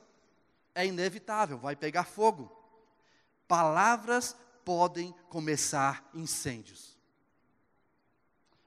é 0.74 0.86
inevitável, 0.86 1.58
vai 1.58 1.76
pegar 1.76 2.06
fogo. 2.06 2.56
Palavras 3.48 4.36
podem 4.64 5.14
começar 5.30 6.10
incêndios. 6.14 6.98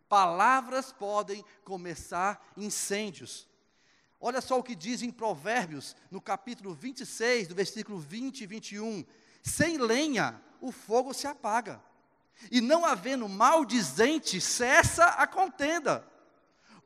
Palavras 0.08 0.92
podem 0.92 1.44
começar 1.64 2.52
incêndios. 2.56 3.48
Olha 4.20 4.40
só 4.40 4.58
o 4.58 4.62
que 4.62 4.74
diz 4.74 5.02
em 5.02 5.10
Provérbios, 5.10 5.96
no 6.10 6.20
capítulo 6.20 6.74
26, 6.74 7.48
do 7.48 7.54
versículo 7.54 7.98
20 7.98 8.40
e 8.40 8.46
21. 8.46 9.06
Sem 9.42 9.78
lenha, 9.78 10.42
o 10.60 10.72
fogo 10.72 11.14
se 11.14 11.26
apaga 11.26 11.82
e 12.50 12.60
não 12.60 12.84
havendo 12.84 13.28
maldizente, 13.28 14.40
cessa 14.40 15.04
a 15.04 15.24
contenda. 15.26 16.06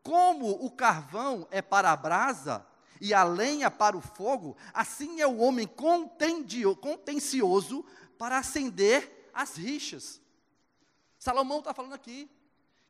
Como 0.02 0.50
o 0.64 0.70
carvão 0.70 1.46
é 1.50 1.60
para 1.62 1.92
a 1.92 1.96
brasa 1.96 2.66
e 3.00 3.12
a 3.12 3.24
lenha 3.24 3.68
para 3.70 3.96
o 3.96 4.00
fogo, 4.00 4.56
assim 4.72 5.20
é 5.20 5.26
o 5.26 5.38
homem 5.38 5.66
contencioso 5.66 7.84
para 8.18 8.38
acender 8.38 9.30
as 9.32 9.56
rixas. 9.56 10.20
Salomão 11.18 11.58
está 11.58 11.74
falando 11.74 11.94
aqui 11.94 12.30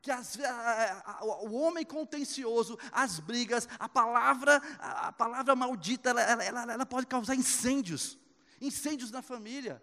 que 0.01 0.11
as, 0.11 0.39
a, 0.39 1.03
a, 1.05 1.25
o 1.25 1.55
homem 1.55 1.83
contencioso, 1.83 2.77
as 2.91 3.19
brigas, 3.19 3.67
a 3.79 3.89
palavra, 3.89 4.61
a, 4.77 5.11
palavra 5.11 5.55
maldita, 5.55 6.11
ela, 6.11 6.21
ela, 6.21 6.73
ela 6.73 6.85
pode 6.85 7.07
causar 7.07 7.33
incêndios, 7.33 8.15
incêndios 8.61 9.09
na 9.09 9.23
família 9.23 9.81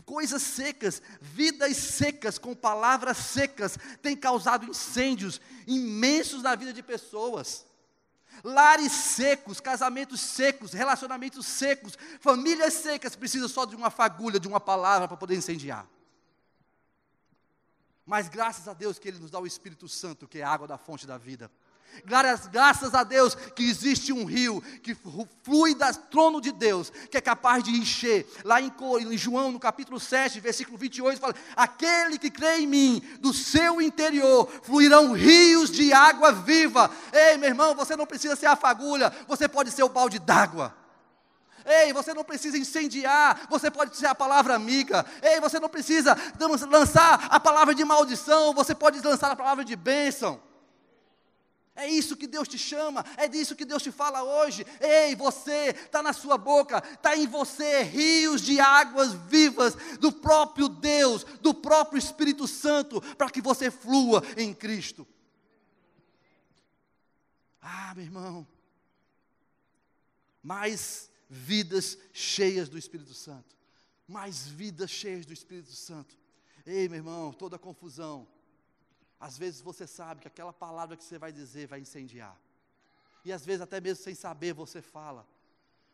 coisas 0.00 0.42
secas, 0.42 1.02
vidas 1.20 1.76
secas, 1.76 2.38
com 2.38 2.54
palavras 2.54 3.18
secas, 3.18 3.76
têm 4.00 4.16
causado 4.16 4.64
incêndios 4.64 5.40
imensos 5.66 6.42
na 6.42 6.54
vida 6.54 6.72
de 6.72 6.82
pessoas. 6.82 7.66
Lares 8.42 8.92
secos, 8.92 9.60
casamentos 9.60 10.20
secos, 10.20 10.72
relacionamentos 10.72 11.46
secos, 11.46 11.98
famílias 12.20 12.72
secas 12.72 13.14
precisam 13.14 13.48
só 13.48 13.66
de 13.66 13.76
uma 13.76 13.90
fagulha, 13.90 14.40
de 14.40 14.48
uma 14.48 14.60
palavra 14.60 15.06
para 15.06 15.16
poder 15.16 15.36
incendiar. 15.36 15.86
Mas 18.06 18.28
graças 18.28 18.66
a 18.66 18.72
Deus 18.72 18.98
que 18.98 19.08
Ele 19.08 19.18
nos 19.18 19.30
dá 19.30 19.38
o 19.38 19.46
Espírito 19.46 19.88
Santo, 19.88 20.26
que 20.26 20.38
é 20.38 20.42
a 20.42 20.50
água 20.50 20.66
da 20.66 20.78
fonte 20.78 21.06
da 21.06 21.18
vida. 21.18 21.50
Graças, 22.04 22.46
graças 22.46 22.94
a 22.94 23.04
Deus 23.04 23.34
que 23.34 23.62
existe 23.62 24.12
um 24.12 24.24
rio 24.24 24.62
que 24.82 24.96
flui 25.42 25.74
do 25.74 25.94
trono 26.10 26.40
de 26.40 26.50
Deus, 26.50 26.90
que 27.10 27.16
é 27.16 27.20
capaz 27.20 27.62
de 27.62 27.70
encher. 27.70 28.26
Lá 28.44 28.60
em, 28.60 28.72
João, 29.16 29.52
no 29.52 29.60
capítulo 29.60 30.00
7, 30.00 30.40
versículo 30.40 30.78
28, 30.78 31.20
fala: 31.20 31.34
Aquele 31.54 32.18
que 32.18 32.30
crê 32.30 32.60
em 32.60 32.66
mim, 32.66 33.02
do 33.20 33.32
seu 33.32 33.80
interior 33.80 34.50
fluirão 34.62 35.12
rios 35.12 35.70
de 35.70 35.92
água 35.92 36.32
viva. 36.32 36.90
Ei, 37.12 37.36
meu 37.36 37.50
irmão, 37.50 37.74
você 37.74 37.94
não 37.94 38.06
precisa 38.06 38.34
ser 38.34 38.46
a 38.46 38.56
fagulha, 38.56 39.12
você 39.28 39.46
pode 39.46 39.70
ser 39.70 39.82
o 39.82 39.88
balde 39.88 40.18
d'água. 40.18 40.74
Ei, 41.64 41.92
você 41.92 42.12
não 42.12 42.24
precisa 42.24 42.58
incendiar, 42.58 43.46
você 43.48 43.70
pode 43.70 43.96
ser 43.96 44.06
a 44.06 44.14
palavra 44.14 44.54
amiga. 44.54 45.06
Ei, 45.22 45.40
você 45.40 45.60
não 45.60 45.68
precisa 45.68 46.16
lançar 46.68 47.28
a 47.30 47.38
palavra 47.38 47.74
de 47.74 47.84
maldição, 47.84 48.52
você 48.52 48.74
pode 48.74 49.00
lançar 49.00 49.30
a 49.30 49.36
palavra 49.36 49.64
de 49.64 49.76
bênção. 49.76 50.40
É 51.74 51.88
isso 51.88 52.16
que 52.16 52.26
Deus 52.26 52.46
te 52.46 52.58
chama, 52.58 53.04
é 53.16 53.26
disso 53.26 53.56
que 53.56 53.64
Deus 53.64 53.82
te 53.82 53.90
fala 53.90 54.22
hoje. 54.22 54.64
Ei, 54.78 55.16
você, 55.16 55.70
está 55.70 56.02
na 56.02 56.12
sua 56.12 56.36
boca, 56.36 56.82
está 56.92 57.16
em 57.16 57.26
você 57.26 57.82
rios 57.82 58.42
de 58.42 58.60
águas 58.60 59.14
vivas 59.14 59.74
do 59.98 60.12
próprio 60.12 60.68
Deus, 60.68 61.24
do 61.40 61.54
próprio 61.54 61.98
Espírito 61.98 62.46
Santo, 62.46 63.00
para 63.16 63.30
que 63.30 63.40
você 63.40 63.70
flua 63.70 64.22
em 64.36 64.52
Cristo. 64.52 65.06
Ah, 67.60 67.94
meu 67.94 68.04
irmão, 68.04 68.46
mais 70.42 71.10
vidas 71.28 71.96
cheias 72.12 72.68
do 72.68 72.76
Espírito 72.76 73.14
Santo, 73.14 73.56
mais 74.06 74.46
vidas 74.46 74.90
cheias 74.90 75.24
do 75.24 75.32
Espírito 75.32 75.72
Santo. 75.72 76.18
Ei, 76.66 76.86
meu 76.86 76.98
irmão, 76.98 77.32
toda 77.32 77.58
confusão, 77.58 78.28
às 79.22 79.38
vezes 79.38 79.60
você 79.60 79.86
sabe 79.86 80.20
que 80.20 80.26
aquela 80.26 80.52
palavra 80.52 80.96
que 80.96 81.04
você 81.04 81.16
vai 81.16 81.30
dizer 81.30 81.68
vai 81.68 81.78
incendiar. 81.78 82.36
E 83.24 83.32
às 83.32 83.46
vezes, 83.46 83.60
até 83.60 83.80
mesmo 83.80 84.02
sem 84.02 84.16
saber, 84.16 84.52
você 84.52 84.82
fala. 84.82 85.24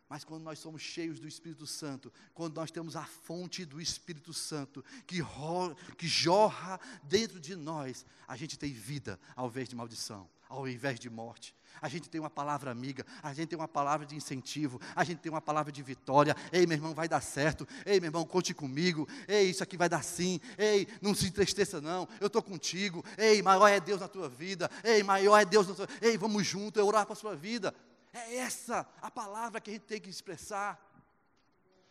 Mas 0.09 0.25
quando 0.25 0.45
nós 0.45 0.59
somos 0.59 0.81
cheios 0.81 1.21
do 1.21 1.29
Espírito 1.29 1.67
Santo, 1.67 2.11
quando 2.33 2.55
nós 2.55 2.71
temos 2.71 2.97
a 2.97 3.05
fonte 3.05 3.67
do 3.67 3.83
Espírito 3.83 4.33
Santo 4.33 4.83
que, 5.07 5.21
ro, 5.21 5.75
que 5.99 6.09
jorra 6.09 6.81
dentro 7.03 7.39
de 7.39 7.55
nós, 7.55 8.07
a 8.27 8.35
gente 8.35 8.59
tem 8.59 8.73
vida 8.73 9.21
ao 9.37 9.49
invés 9.49 9.69
de 9.69 9.77
maldição, 9.77 10.27
ao 10.49 10.67
invés 10.67 10.99
de 10.99 11.11
morte 11.11 11.55
a 11.81 11.89
gente 11.89 12.09
tem 12.09 12.21
uma 12.21 12.31
palavra 12.31 12.71
amiga, 12.71 13.05
a 13.23 13.33
gente 13.33 13.49
tem 13.49 13.59
uma 13.59 13.69
palavra 13.69 14.07
de 14.07 14.17
incentivo, 14.17 14.81
a 14.95 15.05
gente 15.05 15.19
tem 15.19 15.31
uma 15.31 15.41
palavra 15.41 15.73
de 15.73 15.83
vitória. 15.83 16.35
Ei, 16.53 16.67
meu 16.67 16.77
irmão, 16.77 16.95
vai 16.95 17.09
dar 17.09 17.21
certo. 17.21 17.67
Ei, 17.85 18.01
meu 18.01 18.09
irmão, 18.09 18.25
conte 18.25 18.55
comigo. 18.55 19.09
Ei, 19.27 19.51
isso 19.51 19.63
aqui 19.63 19.77
vai 19.77 19.89
dar 19.89 20.03
sim. 20.03 20.41
Ei, 20.57 20.87
não 21.01 21.15
se 21.15 21.27
entristeça 21.27 21.81
não. 21.81 22.09
Eu 22.21 22.27
estou 22.27 22.43
contigo. 22.43 23.05
Ei, 23.17 23.43
maior 23.43 23.69
é 23.69 23.81
Deus 23.81 24.01
na 24.01 24.09
tua 24.09 24.29
vida. 24.29 24.71
Ei, 24.83 25.03
maior 25.03 25.39
é 25.39 25.45
Deus 25.45 25.69
na 25.69 25.75
tua 25.75 25.89
Ei, 26.01 26.17
vamos 26.17 26.47
junto, 26.47 26.79
eu 26.79 26.87
orar 26.87 27.05
para 27.05 27.15
a 27.15 27.17
sua 27.17 27.35
vida. 27.35 27.75
É 28.13 28.37
essa 28.37 28.87
a 29.01 29.11
palavra 29.11 29.61
que 29.61 29.71
a 29.71 29.73
gente 29.73 29.85
tem 29.85 30.01
que 30.01 30.11
expressar. 30.11 30.85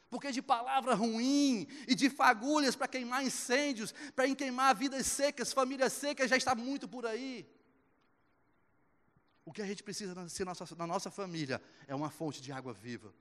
Porque 0.10 0.32
de 0.32 0.42
palavra 0.42 0.94
ruim 0.96 1.68
e 1.88 1.94
de 1.94 2.10
fagulhas 2.10 2.76
para 2.76 2.88
queimar 2.88 3.26
incêndios, 3.26 3.94
para 4.16 4.34
queimar 4.36 4.74
vidas 4.74 5.06
secas, 5.06 5.52
famílias 5.52 5.92
secas, 5.92 6.30
já 6.30 6.38
está 6.38 6.56
muito 6.56 6.88
por 6.88 7.06
aí. 7.06 7.46
O 9.48 9.54
que 9.54 9.62
a 9.62 9.66
gente 9.66 9.82
precisa 9.82 10.28
ser 10.28 10.44
nossa, 10.44 10.76
na 10.76 10.86
nossa 10.86 11.10
família 11.10 11.62
é 11.88 11.96
uma 11.96 12.10
fonte 12.10 12.42
de 12.42 12.52
água 12.52 12.74
viva. 12.74 13.14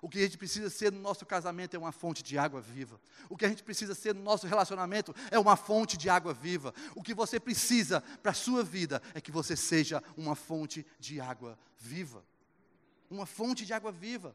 O 0.00 0.08
que 0.08 0.20
a 0.20 0.22
gente 0.22 0.38
precisa 0.38 0.70
ser 0.70 0.92
no 0.92 1.00
nosso 1.00 1.26
casamento 1.26 1.74
é 1.74 1.78
uma 1.80 1.90
fonte 1.90 2.22
de 2.22 2.38
água 2.38 2.60
viva. 2.60 3.00
O 3.28 3.36
que 3.36 3.44
a 3.44 3.48
gente 3.48 3.64
precisa 3.64 3.92
ser 3.92 4.14
no 4.14 4.22
nosso 4.22 4.46
relacionamento 4.46 5.12
é 5.32 5.38
uma 5.38 5.56
fonte 5.56 5.96
de 5.96 6.08
água 6.08 6.32
viva. 6.32 6.72
O 6.94 7.02
que 7.02 7.12
você 7.12 7.40
precisa 7.40 8.00
para 8.22 8.30
a 8.30 8.34
sua 8.34 8.62
vida 8.62 9.02
é 9.14 9.20
que 9.20 9.32
você 9.32 9.56
seja 9.56 10.00
uma 10.16 10.36
fonte 10.36 10.86
de 11.00 11.20
água 11.20 11.58
viva. 11.76 12.24
Uma 13.10 13.26
fonte 13.26 13.66
de 13.66 13.72
água 13.72 13.90
viva. 13.90 14.32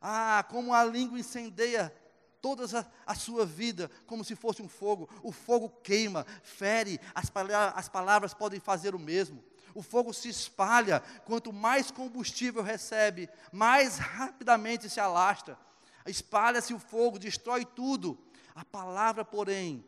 Ah, 0.00 0.44
como 0.50 0.74
a 0.74 0.82
língua 0.84 1.16
incendeia 1.16 1.94
toda 2.42 2.64
a, 2.76 3.12
a, 3.12 3.14
sua 3.14 3.46
vida 3.46 3.88
como 4.04 4.24
se 4.24 4.34
fosse 4.34 4.60
um 4.62 4.68
fogo. 4.68 5.08
O 5.22 5.30
fogo 5.30 5.68
queima, 5.68 6.26
fere, 6.42 6.98
as, 7.14 7.30
as 7.76 7.88
palavras 7.88 8.34
podem 8.34 8.58
fazer 8.58 8.96
o 8.96 8.98
mesmo 8.98 9.53
o 9.74 9.82
fogo 9.82 10.12
se 10.14 10.28
espalha, 10.28 11.00
quanto 11.24 11.52
mais 11.52 11.90
combustível 11.90 12.62
recebe, 12.62 13.28
mais 13.52 13.98
rapidamente 13.98 14.88
se 14.88 15.00
alastra. 15.00 15.58
Espalha-se 16.06 16.72
o 16.72 16.78
fogo, 16.78 17.18
destrói 17.18 17.64
tudo. 17.64 18.18
A 18.54 18.64
palavra, 18.64 19.24
porém, 19.24 19.84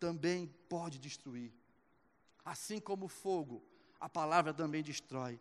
também 0.00 0.46
pode 0.68 0.98
destruir. 0.98 1.52
Assim 2.44 2.80
como 2.80 3.04
o 3.04 3.08
fogo, 3.08 3.62
a 4.00 4.08
palavra 4.08 4.54
também 4.54 4.82
destrói. 4.82 5.38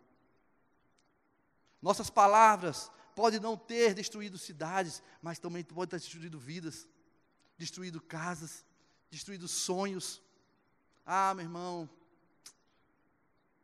Nossas 1.81 2.09
palavras 2.09 2.91
podem 3.15 3.39
não 3.39 3.55
ter 3.57 3.93
destruído 3.93 4.37
cidades, 4.37 5.01
mas 5.21 5.39
também 5.39 5.63
podem 5.63 5.87
ter 5.87 5.99
destruído 5.99 6.37
vidas, 6.37 6.87
destruído 7.57 8.01
casas, 8.01 8.65
destruído 9.09 9.47
sonhos. 9.47 10.21
Ah, 11.05 11.33
meu 11.33 11.45
irmão, 11.45 11.89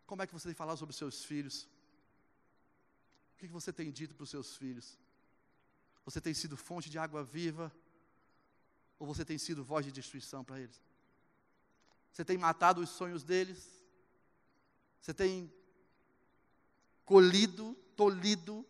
como 0.07 0.21
é 0.21 0.27
que 0.27 0.33
você 0.33 0.47
tem 0.47 0.55
falado 0.55 0.77
sobre 0.77 0.91
os 0.91 0.97
seus 0.97 1.23
filhos? 1.25 1.67
O 3.33 3.37
que 3.37 3.47
você 3.47 3.71
tem 3.71 3.91
dito 3.91 4.15
para 4.15 4.23
os 4.23 4.29
seus 4.29 4.55
filhos? 4.55 4.97
Você 6.05 6.21
tem 6.21 6.33
sido 6.33 6.55
fonte 6.55 6.89
de 6.89 6.97
água 6.97 7.23
viva? 7.23 7.71
Ou 8.97 9.05
você 9.05 9.23
tem 9.25 9.37
sido 9.37 9.63
voz 9.63 9.85
de 9.85 9.91
destruição 9.91 10.43
para 10.43 10.59
eles? 10.61 10.81
Você 12.11 12.23
tem 12.23 12.37
matado 12.37 12.81
os 12.81 12.89
sonhos 12.89 13.21
deles? 13.21 13.69
Você 15.01 15.13
tem 15.13 15.53
colhido, 17.05 17.75
tolhido, 17.95 18.65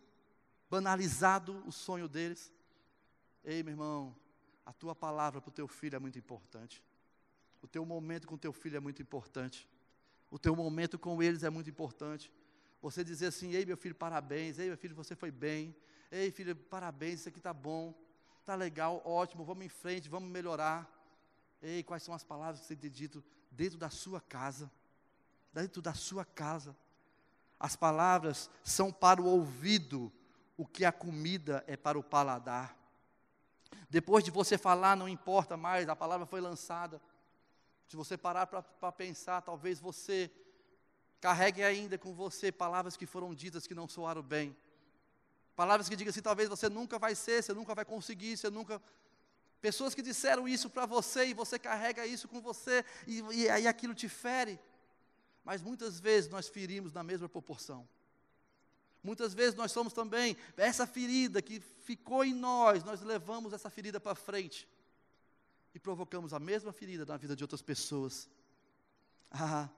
banalizado 0.70 1.64
o 1.68 1.72
sonho 1.72 2.10
deles? 2.10 2.52
Ei, 3.44 3.62
meu 3.62 3.74
irmão, 3.74 4.16
a 4.66 4.74
tua 4.74 4.96
palavra 4.96 5.40
para 5.40 5.50
o 5.50 5.54
teu 5.54 5.68
filho 5.68 5.96
é 5.96 6.00
muito 6.00 6.18
importante. 6.18 6.84
O 7.62 7.68
teu 7.68 7.86
momento 7.86 8.28
com 8.28 8.36
o 8.36 8.40
teu 8.40 8.52
filho 8.52 8.76
é 8.76 8.80
muito 8.80 9.02
importante. 9.02 9.68
O 10.30 10.38
teu 10.38 10.56
momento 10.56 11.00
com 11.00 11.22
eles 11.22 11.44
é 11.44 11.50
muito 11.50 11.70
importante. 11.70 12.32
Você 12.82 13.04
dizer 13.04 13.28
assim: 13.28 13.54
"Ei, 13.54 13.66
meu 13.66 13.78
filho, 13.78 13.96
parabéns. 13.96 14.60
Ei, 14.60 14.68
meu 14.68 14.78
filho, 14.78 14.96
você 14.96 15.16
foi 15.16 15.32
bem. 15.32 15.76
Ei, 16.12 16.32
filho, 16.32 16.56
parabéns, 16.56 17.22
isso 17.22 17.30
aqui 17.30 17.40
está 17.40 17.54
bom. 17.54 17.94
Está 18.40 18.56
legal, 18.56 19.02
ótimo, 19.06 19.44
vamos 19.44 19.66
em 19.66 19.70
frente, 19.70 20.10
vamos 20.10 20.30
melhorar." 20.30 20.90
Ei, 21.62 21.84
quais 21.84 22.04
são 22.04 22.14
as 22.14 22.24
palavras 22.24 22.60
que 22.60 22.68
você 22.68 22.76
tem 22.76 22.90
dito 22.90 23.24
dentro 23.52 23.78
da 23.78 23.90
sua 23.90 24.22
casa? 24.22 24.72
Dentro 25.54 25.82
da 25.82 25.94
sua 25.94 26.24
casa. 26.24 26.76
As 27.60 27.76
palavras 27.76 28.50
são 28.64 28.92
para 28.92 29.22
o 29.22 29.26
ouvido, 29.26 30.12
o 30.56 30.66
que 30.66 30.86
a 30.86 30.92
comida 30.92 31.64
é 31.68 31.76
para 31.76 31.98
o 31.98 32.04
paladar. 32.04 32.78
Depois 33.90 34.24
de 34.24 34.32
você 34.32 34.58
falar, 34.58 34.96
não 34.96 35.10
importa 35.10 35.58
mais, 35.58 35.90
a 35.90 35.96
palavra 35.96 36.26
foi 36.26 36.42
lançada. 36.42 37.02
Se 37.88 37.96
você 37.96 38.18
parar 38.18 38.46
para 38.48 38.92
pensar, 38.92 39.42
talvez 39.42 39.80
você 39.80 40.30
carregue 41.22 41.64
ainda 41.64 41.98
com 41.98 42.14
você 42.14 42.52
palavras 42.52 42.98
que 42.98 43.06
foram 43.06 43.34
ditas 43.34 43.66
que 43.66 43.74
não 43.74 43.88
soaram 43.88 44.22
bem. 44.22 44.56
Palavras 45.56 45.88
que 45.88 45.96
digam 45.96 46.12
assim, 46.12 46.22
talvez 46.22 46.50
você 46.50 46.68
nunca 46.68 47.00
vai 47.00 47.16
ser, 47.16 47.42
você 47.42 47.54
nunca 47.54 47.74
vai 47.74 47.86
conseguir, 47.86 48.36
você 48.36 48.50
nunca. 48.50 48.82
Pessoas 49.62 49.96
que 49.96 50.02
disseram 50.02 50.48
isso 50.48 50.70
para 50.70 50.86
você 50.86 51.28
e 51.28 51.34
você 51.34 51.58
carrega 51.58 52.06
isso 52.06 52.28
com 52.28 52.42
você 52.42 52.86
e, 53.08 53.22
e 53.34 53.50
aí 53.50 53.66
aquilo 53.66 53.96
te 53.96 54.10
fere. 54.10 54.60
Mas 55.44 55.62
muitas 55.62 55.98
vezes 55.98 56.30
nós 56.30 56.50
ferimos 56.50 56.92
na 56.92 57.04
mesma 57.04 57.30
proporção. 57.30 57.88
Muitas 59.02 59.34
vezes 59.34 59.56
nós 59.56 59.72
somos 59.72 59.94
também, 59.94 60.36
essa 60.58 60.86
ferida 60.86 61.42
que 61.42 61.62
ficou 61.62 62.26
em 62.26 62.34
nós, 62.34 62.84
nós 62.84 63.02
levamos 63.02 63.54
essa 63.54 63.70
ferida 63.70 64.00
para 64.00 64.14
frente 64.14 64.68
e 65.74 65.80
provocamos 65.80 66.34
a 66.34 66.40
mesma 66.40 66.72
ferida 66.72 67.06
na 67.06 67.18
vida 67.18 67.36
de 67.36 67.44
outras 67.44 67.62
pessoas. 67.62 68.30
Ah, 69.32 69.70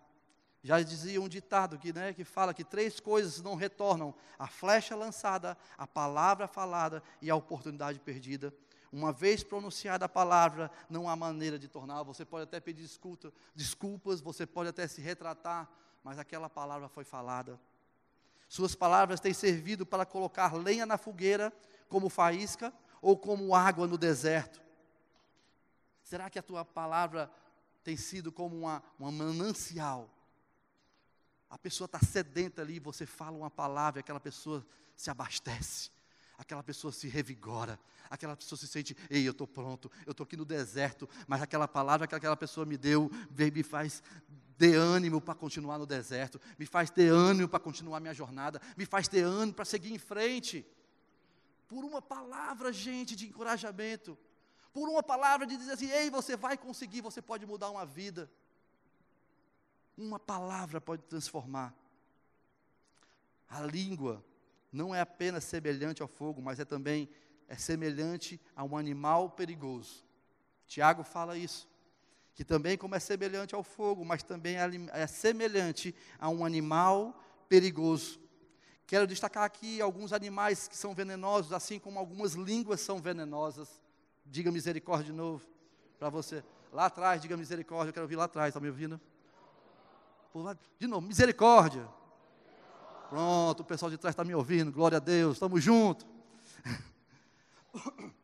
já 0.61 0.81
dizia 0.81 1.21
um 1.21 1.29
ditado 1.29 1.77
que, 1.77 1.93
né, 1.93 2.13
que 2.13 2.23
fala 2.23 2.53
que 2.53 2.63
três 2.63 2.99
coisas 2.99 3.41
não 3.41 3.55
retornam: 3.55 4.13
a 4.37 4.47
flecha 4.47 4.95
lançada, 4.95 5.57
a 5.77 5.87
palavra 5.87 6.47
falada 6.47 7.01
e 7.21 7.29
a 7.29 7.35
oportunidade 7.35 7.99
perdida. 7.99 8.53
Uma 8.91 9.13
vez 9.13 9.43
pronunciada 9.43 10.05
a 10.05 10.09
palavra, 10.09 10.71
não 10.89 11.07
há 11.07 11.15
maneira 11.15 11.59
de 11.59 11.67
tornar. 11.67 12.01
Você 12.03 12.25
pode 12.25 12.43
até 12.43 12.59
pedir 12.59 12.81
desculpa, 12.81 13.31
desculpas, 13.53 14.19
você 14.19 14.47
pode 14.47 14.69
até 14.69 14.87
se 14.87 14.99
retratar, 14.99 15.69
mas 16.03 16.17
aquela 16.17 16.49
palavra 16.49 16.89
foi 16.89 17.03
falada. 17.03 17.59
Suas 18.47 18.73
palavras 18.73 19.19
têm 19.19 19.33
servido 19.33 19.85
para 19.85 20.07
colocar 20.07 20.55
lenha 20.55 20.85
na 20.85 20.97
fogueira, 20.97 21.53
como 21.87 22.09
faísca, 22.09 22.73
ou 22.99 23.15
como 23.15 23.53
água 23.53 23.85
no 23.85 23.97
deserto. 23.97 24.59
Será 26.09 26.27
que 26.27 26.39
a 26.39 26.41
tua 26.41 26.65
palavra 26.65 27.31
tem 27.83 27.95
sido 27.95 28.31
como 28.31 28.57
uma, 28.57 28.81
uma 28.97 29.11
manancial? 29.11 30.09
A 31.47 31.55
pessoa 31.55 31.85
está 31.85 31.99
sedenta 31.99 32.63
ali, 32.63 32.79
você 32.79 33.05
fala 33.05 33.37
uma 33.37 33.51
palavra, 33.51 33.99
e 33.99 34.01
aquela 34.01 34.19
pessoa 34.19 34.65
se 34.95 35.11
abastece, 35.11 35.91
aquela 36.35 36.63
pessoa 36.63 36.91
se 36.91 37.07
revigora, 37.07 37.79
aquela 38.09 38.35
pessoa 38.35 38.57
se 38.57 38.67
sente, 38.67 38.97
ei, 39.07 39.27
eu 39.27 39.33
estou 39.33 39.45
pronto, 39.45 39.91
eu 40.03 40.09
estou 40.13 40.23
aqui 40.23 40.35
no 40.35 40.45
deserto, 40.45 41.07
mas 41.27 41.43
aquela 41.43 41.67
palavra 41.67 42.07
que 42.07 42.15
aquela 42.15 42.35
pessoa 42.35 42.65
me 42.65 42.75
deu, 42.75 43.11
me 43.53 43.61
faz 43.61 44.01
ter 44.57 44.73
ânimo 44.73 45.21
para 45.21 45.35
continuar 45.35 45.77
no 45.77 45.85
deserto, 45.85 46.41
me 46.57 46.65
faz 46.65 46.89
ter 46.89 47.09
ânimo 47.09 47.47
para 47.47 47.59
continuar 47.59 47.99
minha 47.99 48.15
jornada, 48.15 48.59
me 48.75 48.83
faz 48.83 49.07
ter 49.07 49.21
ânimo 49.21 49.53
para 49.53 49.63
seguir 49.63 49.93
em 49.93 49.99
frente. 49.99 50.65
Por 51.67 51.85
uma 51.85 52.01
palavra, 52.01 52.73
gente, 52.73 53.15
de 53.15 53.27
encorajamento 53.27 54.17
por 54.73 54.87
uma 54.89 55.03
palavra 55.03 55.45
de 55.45 55.57
dizer 55.57 55.73
assim: 55.73 55.89
ei, 55.89 56.09
você 56.09 56.35
vai 56.35 56.57
conseguir, 56.57 57.01
você 57.01 57.21
pode 57.21 57.45
mudar 57.45 57.69
uma 57.69 57.85
vida. 57.85 58.29
Uma 59.97 60.19
palavra 60.19 60.79
pode 60.79 61.03
transformar. 61.03 61.73
A 63.49 63.61
língua 63.61 64.23
não 64.71 64.93
é 64.93 65.01
apenas 65.01 65.43
semelhante 65.43 66.01
ao 66.01 66.07
fogo, 66.07 66.41
mas 66.41 66.59
é 66.59 66.65
também 66.65 67.09
é 67.47 67.55
semelhante 67.55 68.39
a 68.55 68.63
um 68.63 68.77
animal 68.77 69.31
perigoso. 69.31 70.05
Tiago 70.67 71.03
fala 71.03 71.35
isso, 71.35 71.67
que 72.35 72.45
também, 72.45 72.77
como 72.77 72.93
é 72.93 72.99
semelhante 72.99 73.55
ao 73.55 73.63
fogo, 73.63 74.05
mas 74.05 74.21
também 74.21 74.57
é, 74.57 74.69
é 74.93 75.07
semelhante 75.07 75.95
a 76.19 76.29
um 76.29 76.45
animal 76.45 77.19
perigoso. 77.49 78.19
Quero 78.85 79.07
destacar 79.07 79.43
aqui 79.43 79.81
alguns 79.81 80.13
animais 80.13 80.67
que 80.67 80.77
são 80.77 80.93
venenosos, 80.93 81.51
assim 81.51 81.79
como 81.79 81.97
algumas 81.97 82.33
línguas 82.33 82.81
são 82.81 83.01
venenosas. 83.01 83.81
Diga 84.29 84.51
misericórdia 84.51 85.07
de 85.07 85.11
novo 85.11 85.43
para 85.97 86.09
você. 86.09 86.43
Lá 86.71 86.85
atrás, 86.85 87.21
diga 87.21 87.35
misericórdia, 87.35 87.89
eu 87.89 87.93
quero 87.93 88.03
ouvir 88.03 88.15
lá 88.15 88.25
atrás, 88.25 88.49
está 88.49 88.59
me 88.59 88.67
ouvindo? 88.67 89.01
De 90.77 90.85
novo, 90.85 91.05
misericórdia. 91.05 91.87
Pronto, 93.09 93.61
o 93.61 93.65
pessoal 93.65 93.89
de 93.89 93.97
trás 93.97 94.13
está 94.13 94.23
me 94.23 94.35
ouvindo, 94.35 94.71
glória 94.71 94.97
a 94.97 94.99
Deus, 94.99 95.33
estamos 95.33 95.63
juntos. 95.63 96.05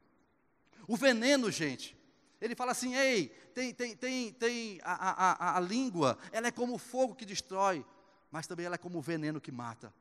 O 0.87 0.95
veneno, 0.95 1.49
gente, 1.49 1.97
ele 2.39 2.55
fala 2.55 2.71
assim: 2.71 2.93
ei, 2.93 3.29
tem, 3.55 3.73
tem, 3.73 3.95
tem, 3.95 4.31
tem 4.33 4.79
a, 4.83 5.53
a, 5.53 5.57
a, 5.57 5.59
língua, 5.59 6.15
ela 6.31 6.45
é 6.45 6.51
como 6.51 6.75
o 6.75 6.77
fogo 6.77 7.15
que 7.15 7.25
destrói, 7.25 7.83
mas 8.29 8.45
também 8.45 8.67
ela 8.67 8.75
é 8.75 8.77
como 8.77 8.99
o 8.99 9.01
veneno 9.01 9.41
que 9.41 9.51
mata. 9.51 9.91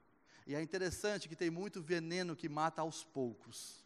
E 0.47 0.55
é 0.55 0.61
interessante 0.61 1.27
que 1.27 1.35
tem 1.35 1.49
muito 1.49 1.81
veneno 1.81 2.37
que 2.37 2.51
mata 2.51 2.83
aos 2.83 3.03
poucos. 3.03 3.84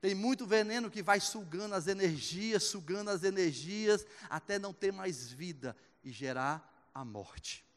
Tem 0.00 0.14
muito 0.14 0.46
veneno 0.46 0.90
que 0.90 1.02
vai 1.02 1.18
sugando 1.18 1.74
as 1.74 1.86
energias, 1.86 2.64
sugando 2.64 3.10
as 3.10 3.24
energias, 3.24 4.06
até 4.30 4.58
não 4.58 4.72
ter 4.72 4.92
mais 4.92 5.30
vida 5.32 5.76
e 6.04 6.12
gerar 6.12 6.90
a 6.94 7.04
morte. 7.04 7.68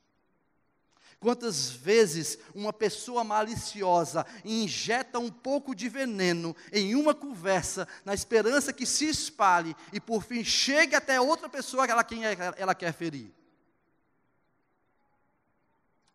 Quantas 1.20 1.70
vezes 1.70 2.40
uma 2.56 2.74
pessoa 2.74 3.24
maliciosa 3.24 4.26
injeta 4.44 5.20
um 5.20 5.30
pouco 5.30 5.76
de 5.76 5.88
veneno 5.88 6.56
em 6.72 6.96
uma 6.96 7.14
conversa, 7.14 7.88
na 8.04 8.14
esperança 8.14 8.74
que 8.74 8.88
se 8.88 9.06
espalhe 9.06 9.76
e 9.94 10.00
por 10.00 10.24
fim 10.24 10.44
chegue 10.44 10.96
até 10.96 11.22
outra 11.22 11.48
pessoa 11.48 11.86
que 11.86 11.92
ela, 11.92 12.04
quem 12.04 12.26
é, 12.26 12.36
ela 12.58 12.74
quer 12.74 12.92
ferir? 12.92 13.32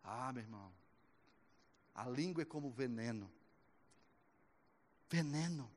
Ah, 0.03 0.33
meu 0.33 0.43
irmão, 0.43 0.73
a 1.95 2.09
língua 2.09 2.43
é 2.43 2.45
como 2.45 2.69
veneno. 2.71 3.31
Veneno. 5.09 5.76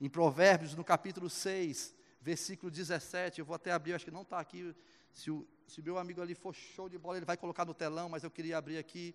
Em 0.00 0.08
Provérbios, 0.08 0.74
no 0.74 0.82
capítulo 0.82 1.28
6, 1.28 1.94
versículo 2.20 2.70
17, 2.70 3.40
eu 3.40 3.44
vou 3.44 3.54
até 3.54 3.72
abrir, 3.72 3.94
acho 3.94 4.04
que 4.04 4.10
não 4.10 4.22
está 4.22 4.40
aqui, 4.40 4.74
se 5.12 5.30
o, 5.30 5.46
se 5.66 5.82
meu 5.82 5.98
amigo 5.98 6.20
ali 6.20 6.34
for 6.34 6.54
show 6.54 6.88
de 6.88 6.98
bola, 6.98 7.18
ele 7.18 7.26
vai 7.26 7.36
colocar 7.36 7.64
no 7.64 7.74
telão, 7.74 8.08
mas 8.08 8.24
eu 8.24 8.30
queria 8.30 8.58
abrir 8.58 8.78
aqui. 8.78 9.14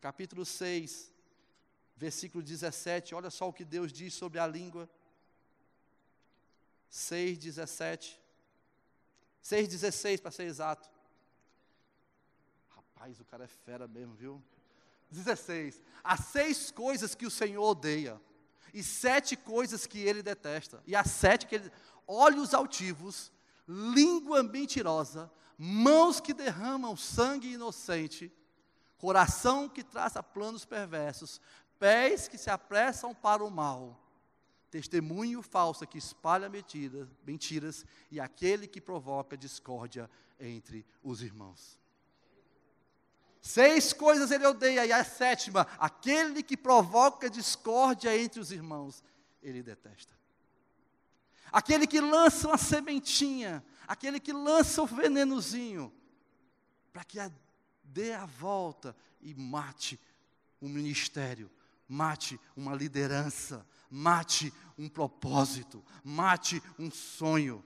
Capítulo 0.00 0.44
6, 0.44 1.12
versículo 1.96 2.42
17. 2.42 3.14
Olha 3.14 3.30
só 3.30 3.48
o 3.48 3.52
que 3.52 3.64
Deus 3.64 3.92
diz 3.92 4.14
sobre 4.14 4.38
a 4.38 4.46
língua. 4.46 4.88
6, 6.88 7.38
17. 7.38 8.20
6, 9.42 9.68
16 9.68 10.20
para 10.20 10.30
ser 10.30 10.44
exato. 10.44 10.88
Rapaz, 12.68 13.20
o 13.20 13.24
cara 13.24 13.44
é 13.44 13.48
fera 13.48 13.88
mesmo, 13.88 14.14
viu? 14.14 14.42
16. 15.10 15.80
Há 16.02 16.16
seis 16.16 16.70
coisas 16.70 17.14
que 17.14 17.26
o 17.26 17.30
Senhor 17.30 17.62
odeia, 17.62 18.20
e 18.76 18.82
sete 18.82 19.36
coisas 19.36 19.86
que 19.86 19.98
ele 20.00 20.22
detesta. 20.22 20.82
E 20.86 20.94
há 20.94 21.02
sete 21.02 21.46
que 21.46 21.54
ele. 21.54 21.72
Olhos 22.06 22.52
altivos, 22.52 23.32
língua 23.66 24.42
mentirosa, 24.42 25.32
mãos 25.56 26.20
que 26.20 26.34
derramam 26.34 26.94
sangue 26.94 27.54
inocente, 27.54 28.30
coração 28.98 29.66
que 29.66 29.82
traça 29.82 30.22
planos 30.22 30.66
perversos, 30.66 31.40
pés 31.78 32.28
que 32.28 32.36
se 32.36 32.50
apressam 32.50 33.14
para 33.14 33.42
o 33.42 33.50
mal, 33.50 33.98
testemunho 34.70 35.40
falso 35.40 35.86
que 35.86 35.96
espalha 35.96 36.46
mentiras, 36.46 37.08
mentiras 37.26 37.86
e 38.10 38.20
aquele 38.20 38.68
que 38.68 38.80
provoca 38.80 39.38
discórdia 39.38 40.08
entre 40.38 40.84
os 41.02 41.22
irmãos. 41.22 41.78
Seis 43.46 43.92
coisas 43.92 44.32
ele 44.32 44.44
odeia, 44.44 44.84
e 44.84 44.92
a 44.92 45.04
sétima, 45.04 45.68
aquele 45.78 46.42
que 46.42 46.56
provoca 46.56 47.30
discórdia 47.30 48.18
entre 48.18 48.40
os 48.40 48.50
irmãos, 48.50 49.04
ele 49.40 49.62
detesta. 49.62 50.12
Aquele 51.52 51.86
que 51.86 52.00
lança 52.00 52.48
uma 52.48 52.58
sementinha, 52.58 53.64
aquele 53.86 54.18
que 54.18 54.32
lança 54.32 54.82
o 54.82 54.86
venenozinho, 54.86 55.94
para 56.92 57.04
que 57.04 57.20
a, 57.20 57.30
dê 57.84 58.14
a 58.14 58.26
volta 58.26 58.96
e 59.20 59.32
mate 59.32 60.00
um 60.60 60.68
ministério, 60.68 61.48
mate 61.88 62.40
uma 62.56 62.74
liderança, 62.74 63.64
mate 63.88 64.52
um 64.76 64.88
propósito, 64.88 65.84
mate 66.02 66.60
um 66.76 66.90
sonho. 66.90 67.64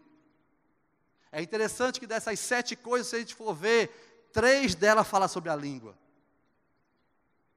É 1.32 1.40
interessante 1.40 1.98
que 1.98 2.06
dessas 2.06 2.38
sete 2.38 2.76
coisas, 2.76 3.06
se 3.06 3.16
a 3.16 3.18
gente 3.20 3.34
for 3.34 3.54
ver, 3.54 4.09
três 4.32 4.74
delas 4.74 5.06
falam 5.06 5.28
sobre 5.28 5.50
a 5.50 5.56
língua. 5.56 5.96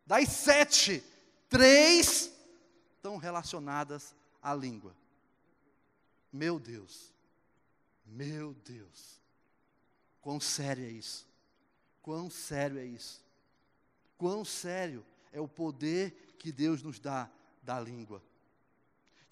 Das 0.06 0.30
sete, 0.30 1.04
três 1.50 2.32
estão 2.96 3.18
relacionadas 3.18 4.16
à 4.42 4.54
língua. 4.54 4.96
Meu 6.32 6.60
Deus, 6.60 7.14
meu 8.06 8.54
Deus, 8.66 9.22
quão 10.20 10.40
sério 10.40 10.84
é 10.86 10.90
isso? 10.90 11.28
Quão 12.02 12.30
sério 12.30 12.80
é 12.80 12.86
isso? 12.86 13.24
Quão 14.18 14.44
sério 14.44 15.06
é 15.32 15.40
o 15.40 15.48
poder 15.48 16.36
que 16.38 16.52
Deus 16.52 16.82
nos 16.82 17.00
dá 17.00 17.30
da 17.62 17.80
língua? 17.80 18.22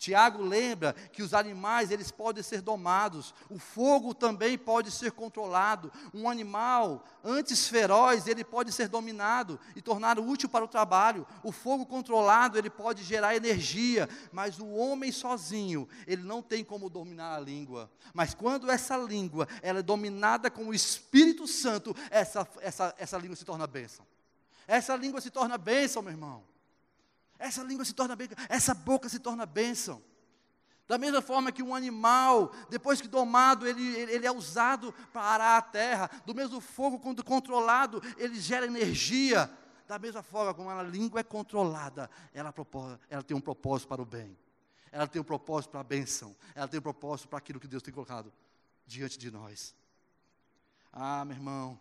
Tiago 0.01 0.41
lembra 0.41 0.93
que 1.13 1.21
os 1.21 1.31
animais 1.31 1.91
eles 1.91 2.09
podem 2.09 2.41
ser 2.41 2.59
domados, 2.59 3.35
o 3.51 3.59
fogo 3.59 4.15
também 4.15 4.57
pode 4.57 4.89
ser 4.89 5.11
controlado. 5.11 5.91
Um 6.11 6.27
animal 6.27 7.05
antes 7.23 7.67
feroz 7.67 8.25
ele 8.25 8.43
pode 8.43 8.71
ser 8.71 8.87
dominado 8.87 9.59
e 9.75 9.81
tornado 9.81 10.27
útil 10.27 10.49
para 10.49 10.65
o 10.65 10.67
trabalho. 10.67 11.27
O 11.43 11.51
fogo 11.51 11.85
controlado 11.85 12.57
ele 12.57 12.67
pode 12.67 13.03
gerar 13.03 13.35
energia, 13.35 14.09
mas 14.31 14.57
o 14.57 14.71
homem 14.71 15.11
sozinho 15.11 15.87
ele 16.07 16.23
não 16.23 16.41
tem 16.41 16.63
como 16.63 16.89
dominar 16.89 17.35
a 17.35 17.39
língua. 17.39 17.87
Mas 18.11 18.33
quando 18.33 18.71
essa 18.71 18.97
língua 18.97 19.47
ela 19.61 19.81
é 19.81 19.83
dominada 19.83 20.49
com 20.49 20.65
o 20.65 20.73
Espírito 20.73 21.45
Santo, 21.47 21.95
essa 22.09 22.47
essa 22.59 22.95
essa 22.97 23.19
língua 23.19 23.35
se 23.35 23.45
torna 23.45 23.67
bênção. 23.67 24.03
Essa 24.67 24.95
língua 24.95 25.21
se 25.21 25.29
torna 25.29 25.59
bênção, 25.59 26.01
meu 26.01 26.11
irmão. 26.11 26.50
Essa 27.41 27.63
língua 27.63 27.83
se 27.83 27.93
torna 27.93 28.15
bênção, 28.15 28.37
essa 28.47 28.73
boca 28.75 29.09
se 29.09 29.17
torna 29.17 29.47
bênção. 29.47 30.01
Da 30.87 30.97
mesma 30.97 31.21
forma 31.23 31.51
que 31.51 31.63
um 31.63 31.73
animal, 31.73 32.51
depois 32.69 33.01
que 33.01 33.07
domado, 33.07 33.67
ele, 33.67 33.81
ele 33.81 34.27
é 34.27 34.31
usado 34.31 34.93
para 35.11 35.21
arar 35.21 35.57
a 35.57 35.61
terra. 35.61 36.11
Do 36.25 36.35
mesmo 36.35 36.61
fogo, 36.61 36.99
quando 36.99 37.23
controlado, 37.23 38.01
ele 38.17 38.39
gera 38.39 38.67
energia. 38.67 39.49
Da 39.87 39.97
mesma 39.97 40.21
forma, 40.21 40.53
como 40.53 40.69
a 40.69 40.83
língua 40.83 41.21
é 41.21 41.23
controlada, 41.23 42.09
ela, 42.33 42.53
ela 43.09 43.23
tem 43.23 43.35
um 43.35 43.41
propósito 43.41 43.87
para 43.87 44.01
o 44.01 44.05
bem. 44.05 44.37
Ela 44.91 45.07
tem 45.07 45.19
um 45.21 45.25
propósito 45.25 45.71
para 45.71 45.79
a 45.79 45.83
bênção. 45.83 46.35
Ela 46.53 46.67
tem 46.67 46.79
um 46.79 46.83
propósito 46.83 47.27
para 47.27 47.39
aquilo 47.39 47.59
que 47.59 47.67
Deus 47.67 47.81
tem 47.81 47.93
colocado 47.93 48.31
diante 48.85 49.17
de 49.17 49.31
nós. 49.31 49.73
Ah, 50.93 51.25
meu 51.25 51.37
irmão, 51.37 51.79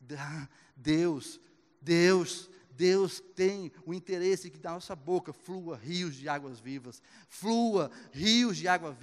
Deus, 0.76 1.40
Deus 1.80 2.50
Deus 2.76 3.22
tem 3.34 3.72
o 3.84 3.94
interesse 3.94 4.50
que 4.50 4.58
da 4.58 4.72
nossa 4.72 4.94
boca 4.94 5.32
flua 5.32 5.76
rios 5.76 6.14
de 6.14 6.28
águas 6.28 6.60
vivas, 6.60 7.02
flua 7.28 7.90
rios 8.12 8.56
de 8.56 8.68
águas 8.68 8.94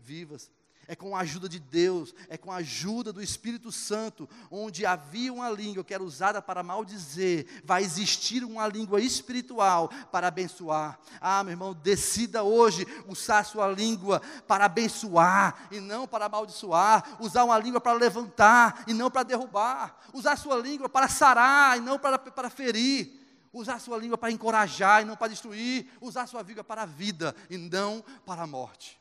vivas. 0.00 0.50
É 0.90 0.96
com 0.96 1.14
a 1.14 1.20
ajuda 1.20 1.50
de 1.50 1.58
Deus, 1.58 2.14
é 2.30 2.38
com 2.38 2.50
a 2.50 2.56
ajuda 2.56 3.12
do 3.12 3.22
Espírito 3.22 3.70
Santo, 3.70 4.26
onde 4.50 4.86
havia 4.86 5.30
uma 5.30 5.50
língua 5.50 5.84
que 5.84 5.92
era 5.92 6.02
usada 6.02 6.40
para 6.40 6.62
maldizer, 6.62 7.46
vai 7.62 7.82
existir 7.82 8.42
uma 8.42 8.66
língua 8.66 8.98
espiritual 8.98 9.90
para 10.10 10.28
abençoar. 10.28 10.98
Ah, 11.20 11.44
meu 11.44 11.52
irmão, 11.52 11.74
decida 11.74 12.42
hoje 12.42 12.86
usar 13.06 13.40
a 13.40 13.44
sua 13.44 13.68
língua 13.68 14.22
para 14.46 14.64
abençoar 14.64 15.68
e 15.70 15.78
não 15.78 16.08
para 16.08 16.24
amaldiçoar, 16.24 17.18
usar 17.20 17.44
uma 17.44 17.58
língua 17.58 17.82
para 17.82 17.92
levantar 17.92 18.84
e 18.86 18.94
não 18.94 19.10
para 19.10 19.24
derrubar, 19.24 19.94
usar 20.14 20.32
a 20.32 20.36
sua 20.36 20.56
língua 20.56 20.88
para 20.88 21.06
sarar 21.06 21.76
e 21.76 21.82
não 21.82 21.98
para, 21.98 22.18
para 22.18 22.48
ferir 22.48 23.18
usar 23.52 23.74
a 23.74 23.78
sua 23.78 23.98
língua 23.98 24.16
para 24.16 24.30
encorajar 24.30 25.02
e 25.02 25.04
não 25.04 25.16
para 25.16 25.28
destruir, 25.28 25.90
usar 26.00 26.22
a 26.22 26.26
sua 26.26 26.42
língua 26.42 26.62
para 26.62 26.82
a 26.82 26.86
vida 26.86 27.34
e 27.50 27.56
não 27.56 28.04
para 28.24 28.42
a 28.42 28.46
morte. 28.46 28.97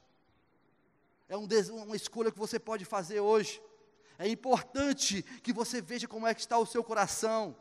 É 1.29 1.35
um, 1.35 1.47
uma 1.83 1.95
escolha 1.95 2.31
que 2.31 2.39
você 2.39 2.59
pode 2.59 2.85
fazer 2.85 3.19
hoje. 3.19 3.61
É 4.17 4.27
importante 4.27 5.21
que 5.43 5.53
você 5.53 5.81
veja 5.81 6.07
como 6.07 6.25
é 6.25 6.33
que 6.33 6.39
está 6.41 6.57
o 6.57 6.65
seu 6.65 6.83
coração. 6.83 7.55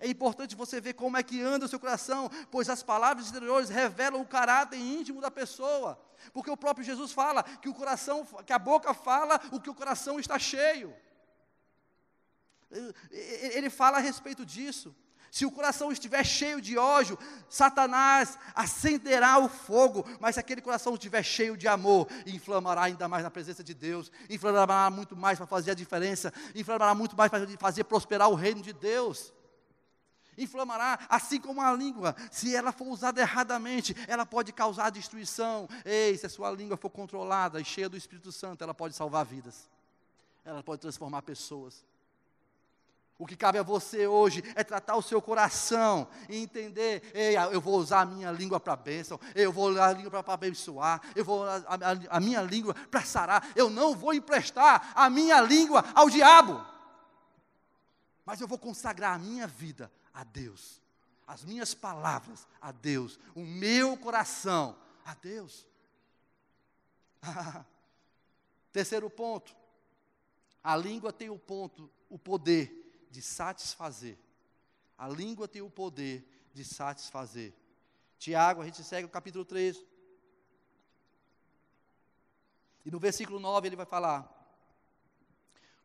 É 0.00 0.08
importante 0.08 0.54
você 0.54 0.80
ver 0.80 0.94
como 0.94 1.16
é 1.16 1.22
que 1.22 1.40
anda 1.42 1.66
o 1.66 1.68
seu 1.68 1.80
coração, 1.80 2.30
pois 2.50 2.68
as 2.68 2.82
palavras 2.82 3.26
exteriores 3.26 3.68
revelam 3.68 4.20
o 4.20 4.26
caráter 4.26 4.78
íntimo 4.78 5.20
da 5.20 5.30
pessoa. 5.30 6.00
Porque 6.32 6.50
o 6.50 6.56
próprio 6.56 6.84
Jesus 6.84 7.12
fala 7.12 7.42
que 7.42 7.68
o 7.68 7.74
coração, 7.74 8.26
que 8.46 8.52
a 8.52 8.58
boca 8.58 8.94
fala 8.94 9.40
o 9.50 9.60
que 9.60 9.70
o 9.70 9.74
coração 9.74 10.20
está 10.20 10.38
cheio. 10.38 10.94
Ele 13.10 13.70
fala 13.70 13.96
a 13.98 14.00
respeito 14.00 14.44
disso. 14.44 14.94
Se 15.30 15.44
o 15.44 15.50
coração 15.50 15.92
estiver 15.92 16.24
cheio 16.24 16.60
de 16.60 16.78
ódio, 16.78 17.18
Satanás 17.48 18.38
acenderá 18.54 19.38
o 19.38 19.48
fogo, 19.48 20.04
mas 20.20 20.34
se 20.34 20.40
aquele 20.40 20.60
coração 20.60 20.94
estiver 20.94 21.22
cheio 21.22 21.56
de 21.56 21.68
amor, 21.68 22.08
inflamará 22.26 22.82
ainda 22.82 23.06
mais 23.08 23.22
na 23.22 23.30
presença 23.30 23.62
de 23.62 23.74
Deus, 23.74 24.10
inflamará 24.28 24.90
muito 24.90 25.14
mais 25.16 25.38
para 25.38 25.46
fazer 25.46 25.72
a 25.72 25.74
diferença, 25.74 26.32
inflamará 26.54 26.94
muito 26.94 27.16
mais 27.16 27.30
para 27.30 27.46
fazer 27.58 27.84
prosperar 27.84 28.28
o 28.30 28.34
reino 28.34 28.62
de 28.62 28.72
Deus. 28.72 29.32
Inflamará, 30.38 31.00
assim 31.08 31.40
como 31.40 31.60
a 31.60 31.72
língua, 31.72 32.14
se 32.30 32.54
ela 32.54 32.70
for 32.70 32.86
usada 32.86 33.20
erradamente, 33.20 33.94
ela 34.06 34.24
pode 34.24 34.52
causar 34.52 34.88
destruição. 34.88 35.68
Ei, 35.84 36.16
se 36.16 36.26
a 36.26 36.28
sua 36.28 36.50
língua 36.52 36.76
for 36.76 36.90
controlada 36.90 37.60
e 37.60 37.64
cheia 37.64 37.88
do 37.88 37.96
Espírito 37.96 38.30
Santo, 38.30 38.62
ela 38.62 38.72
pode 38.72 38.94
salvar 38.94 39.26
vidas, 39.26 39.68
ela 40.44 40.62
pode 40.62 40.80
transformar 40.80 41.22
pessoas. 41.22 41.84
O 43.18 43.26
que 43.26 43.36
cabe 43.36 43.58
a 43.58 43.64
você 43.64 44.06
hoje 44.06 44.44
é 44.54 44.62
tratar 44.62 44.94
o 44.94 45.02
seu 45.02 45.20
coração 45.20 46.06
e 46.28 46.36
entender: 46.36 47.10
ei, 47.12 47.36
eu 47.36 47.60
vou 47.60 47.76
usar 47.76 48.02
a 48.02 48.06
minha 48.06 48.30
língua 48.30 48.60
para 48.60 48.76
bênção, 48.76 49.18
eu 49.34 49.52
vou 49.52 49.70
usar 49.70 49.88
a 49.88 49.92
língua 49.92 50.22
para 50.22 50.34
abençoar, 50.34 51.02
eu 51.16 51.24
vou 51.24 51.42
usar 51.42 51.64
a, 51.66 51.74
a, 51.74 52.16
a 52.16 52.20
minha 52.20 52.40
língua 52.40 52.74
para 52.74 53.04
sarar, 53.04 53.50
eu 53.56 53.68
não 53.68 53.96
vou 53.96 54.14
emprestar 54.14 54.92
a 54.94 55.10
minha 55.10 55.40
língua 55.40 55.84
ao 55.96 56.08
diabo, 56.08 56.64
mas 58.24 58.40
eu 58.40 58.46
vou 58.46 58.56
consagrar 58.56 59.16
a 59.16 59.18
minha 59.18 59.48
vida 59.48 59.90
a 60.14 60.22
Deus, 60.22 60.80
as 61.26 61.44
minhas 61.44 61.74
palavras 61.74 62.46
a 62.62 62.70
Deus, 62.70 63.18
o 63.34 63.40
meu 63.40 63.96
coração 63.96 64.76
a 65.04 65.14
Deus. 65.14 65.66
Terceiro 68.72 69.10
ponto, 69.10 69.56
a 70.62 70.76
língua 70.76 71.12
tem 71.12 71.30
o 71.30 71.38
ponto, 71.38 71.90
o 72.08 72.16
poder 72.16 72.77
de 73.10 73.22
satisfazer. 73.22 74.18
A 74.96 75.08
língua 75.08 75.46
tem 75.46 75.62
o 75.62 75.70
poder 75.70 76.26
de 76.52 76.64
satisfazer. 76.64 77.54
Tiago, 78.18 78.62
a 78.62 78.64
gente 78.64 78.82
segue 78.82 79.06
o 79.06 79.10
capítulo 79.10 79.44
3. 79.44 79.80
E 82.84 82.90
no 82.90 82.98
versículo 82.98 83.38
9 83.38 83.68
ele 83.68 83.76
vai 83.76 83.86
falar: 83.86 84.28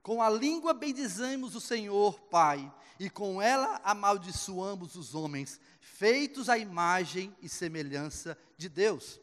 Com 0.01 0.21
a 0.21 0.29
língua 0.29 0.73
bendizemos 0.73 1.55
o 1.55 1.62
Senhor, 1.62 2.19
Pai, 2.21 2.73
e 2.99 3.09
com 3.09 3.41
ela 3.41 3.79
amaldiçoamos 3.83 4.95
os 4.95 5.13
homens, 5.13 5.59
feitos 5.79 6.49
à 6.49 6.57
imagem 6.57 7.36
e 7.41 7.49
semelhança 7.49 8.38
de 8.57 8.69
Deus. 8.69 9.19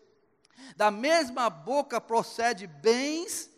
Da 0.76 0.90
mesma 0.90 1.48
boca 1.50 2.00
procede 2.00 2.66
bens, 2.66 3.50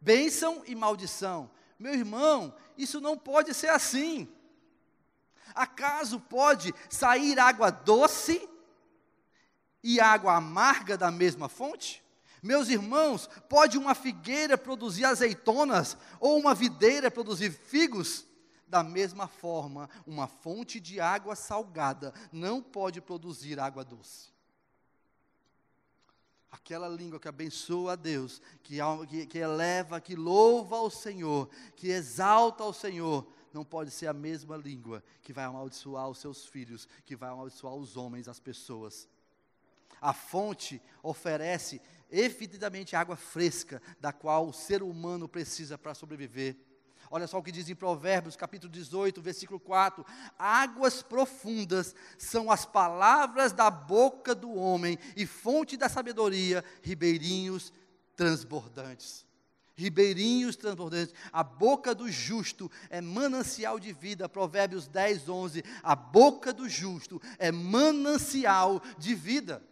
bênção 0.00 0.62
e 0.66 0.74
maldição. 0.74 1.50
Meu 1.78 1.94
irmão, 1.94 2.54
isso 2.76 3.00
não 3.00 3.16
pode 3.16 3.52
ser 3.54 3.68
assim. 3.68 4.28
Acaso 5.54 6.20
pode 6.20 6.74
sair 6.88 7.38
água 7.38 7.70
doce 7.70 8.48
e 9.82 10.00
água 10.00 10.36
amarga 10.36 10.96
da 10.96 11.10
mesma 11.10 11.48
fonte? 11.48 12.02
Meus 12.42 12.68
irmãos, 12.68 13.28
pode 13.48 13.78
uma 13.78 13.94
figueira 13.94 14.58
produzir 14.58 15.04
azeitonas 15.04 15.96
ou 16.20 16.38
uma 16.38 16.54
videira 16.54 17.10
produzir 17.10 17.50
figos? 17.50 18.26
Da 18.66 18.82
mesma 18.82 19.28
forma, 19.28 19.88
uma 20.06 20.26
fonte 20.26 20.80
de 20.80 21.00
água 21.00 21.36
salgada 21.36 22.12
não 22.32 22.60
pode 22.60 23.00
produzir 23.00 23.60
água 23.60 23.84
doce 23.84 24.33
aquela 26.54 26.88
língua 26.88 27.18
que 27.18 27.26
abençoa 27.26 27.92
a 27.92 27.96
Deus, 27.96 28.40
que, 28.62 28.78
que, 29.08 29.26
que 29.26 29.38
eleva, 29.38 30.00
que 30.00 30.14
louva 30.14 30.76
ao 30.76 30.88
Senhor, 30.88 31.50
que 31.74 31.88
exalta 31.88 32.62
ao 32.62 32.72
Senhor, 32.72 33.26
não 33.52 33.64
pode 33.64 33.90
ser 33.90 34.06
a 34.06 34.12
mesma 34.12 34.56
língua 34.56 35.02
que 35.20 35.32
vai 35.32 35.44
amaldiçoar 35.44 36.08
os 36.08 36.18
seus 36.18 36.46
filhos, 36.46 36.88
que 37.04 37.16
vai 37.16 37.28
amaldiçoar 37.28 37.74
os 37.74 37.96
homens, 37.96 38.28
as 38.28 38.38
pessoas. 38.38 39.08
A 40.00 40.12
fonte 40.12 40.80
oferece 41.02 41.82
evidentemente 42.08 42.94
água 42.94 43.16
fresca, 43.16 43.82
da 44.00 44.12
qual 44.12 44.48
o 44.48 44.52
ser 44.52 44.80
humano 44.82 45.28
precisa 45.28 45.76
para 45.76 45.94
sobreviver. 45.94 46.56
Olha 47.14 47.28
só 47.28 47.38
o 47.38 47.42
que 47.44 47.52
diz 47.52 47.68
em 47.68 47.76
Provérbios, 47.76 48.34
capítulo 48.34 48.72
18, 48.72 49.22
versículo 49.22 49.60
4: 49.60 50.04
Águas 50.36 51.00
profundas 51.00 51.94
são 52.18 52.50
as 52.50 52.66
palavras 52.66 53.52
da 53.52 53.70
boca 53.70 54.34
do 54.34 54.52
homem, 54.52 54.98
e 55.16 55.24
fonte 55.24 55.76
da 55.76 55.88
sabedoria, 55.88 56.64
ribeirinhos 56.82 57.72
transbordantes. 58.16 59.24
Ribeirinhos 59.76 60.56
transbordantes, 60.56 61.14
a 61.32 61.44
boca 61.44 61.94
do 61.94 62.10
justo 62.10 62.68
é 62.90 63.00
manancial 63.00 63.78
de 63.78 63.92
vida, 63.92 64.28
Provérbios 64.28 64.88
10, 64.88 65.28
11. 65.28 65.64
A 65.84 65.94
boca 65.94 66.52
do 66.52 66.68
justo 66.68 67.22
é 67.38 67.52
manancial 67.52 68.82
de 68.98 69.14
vida 69.14 69.62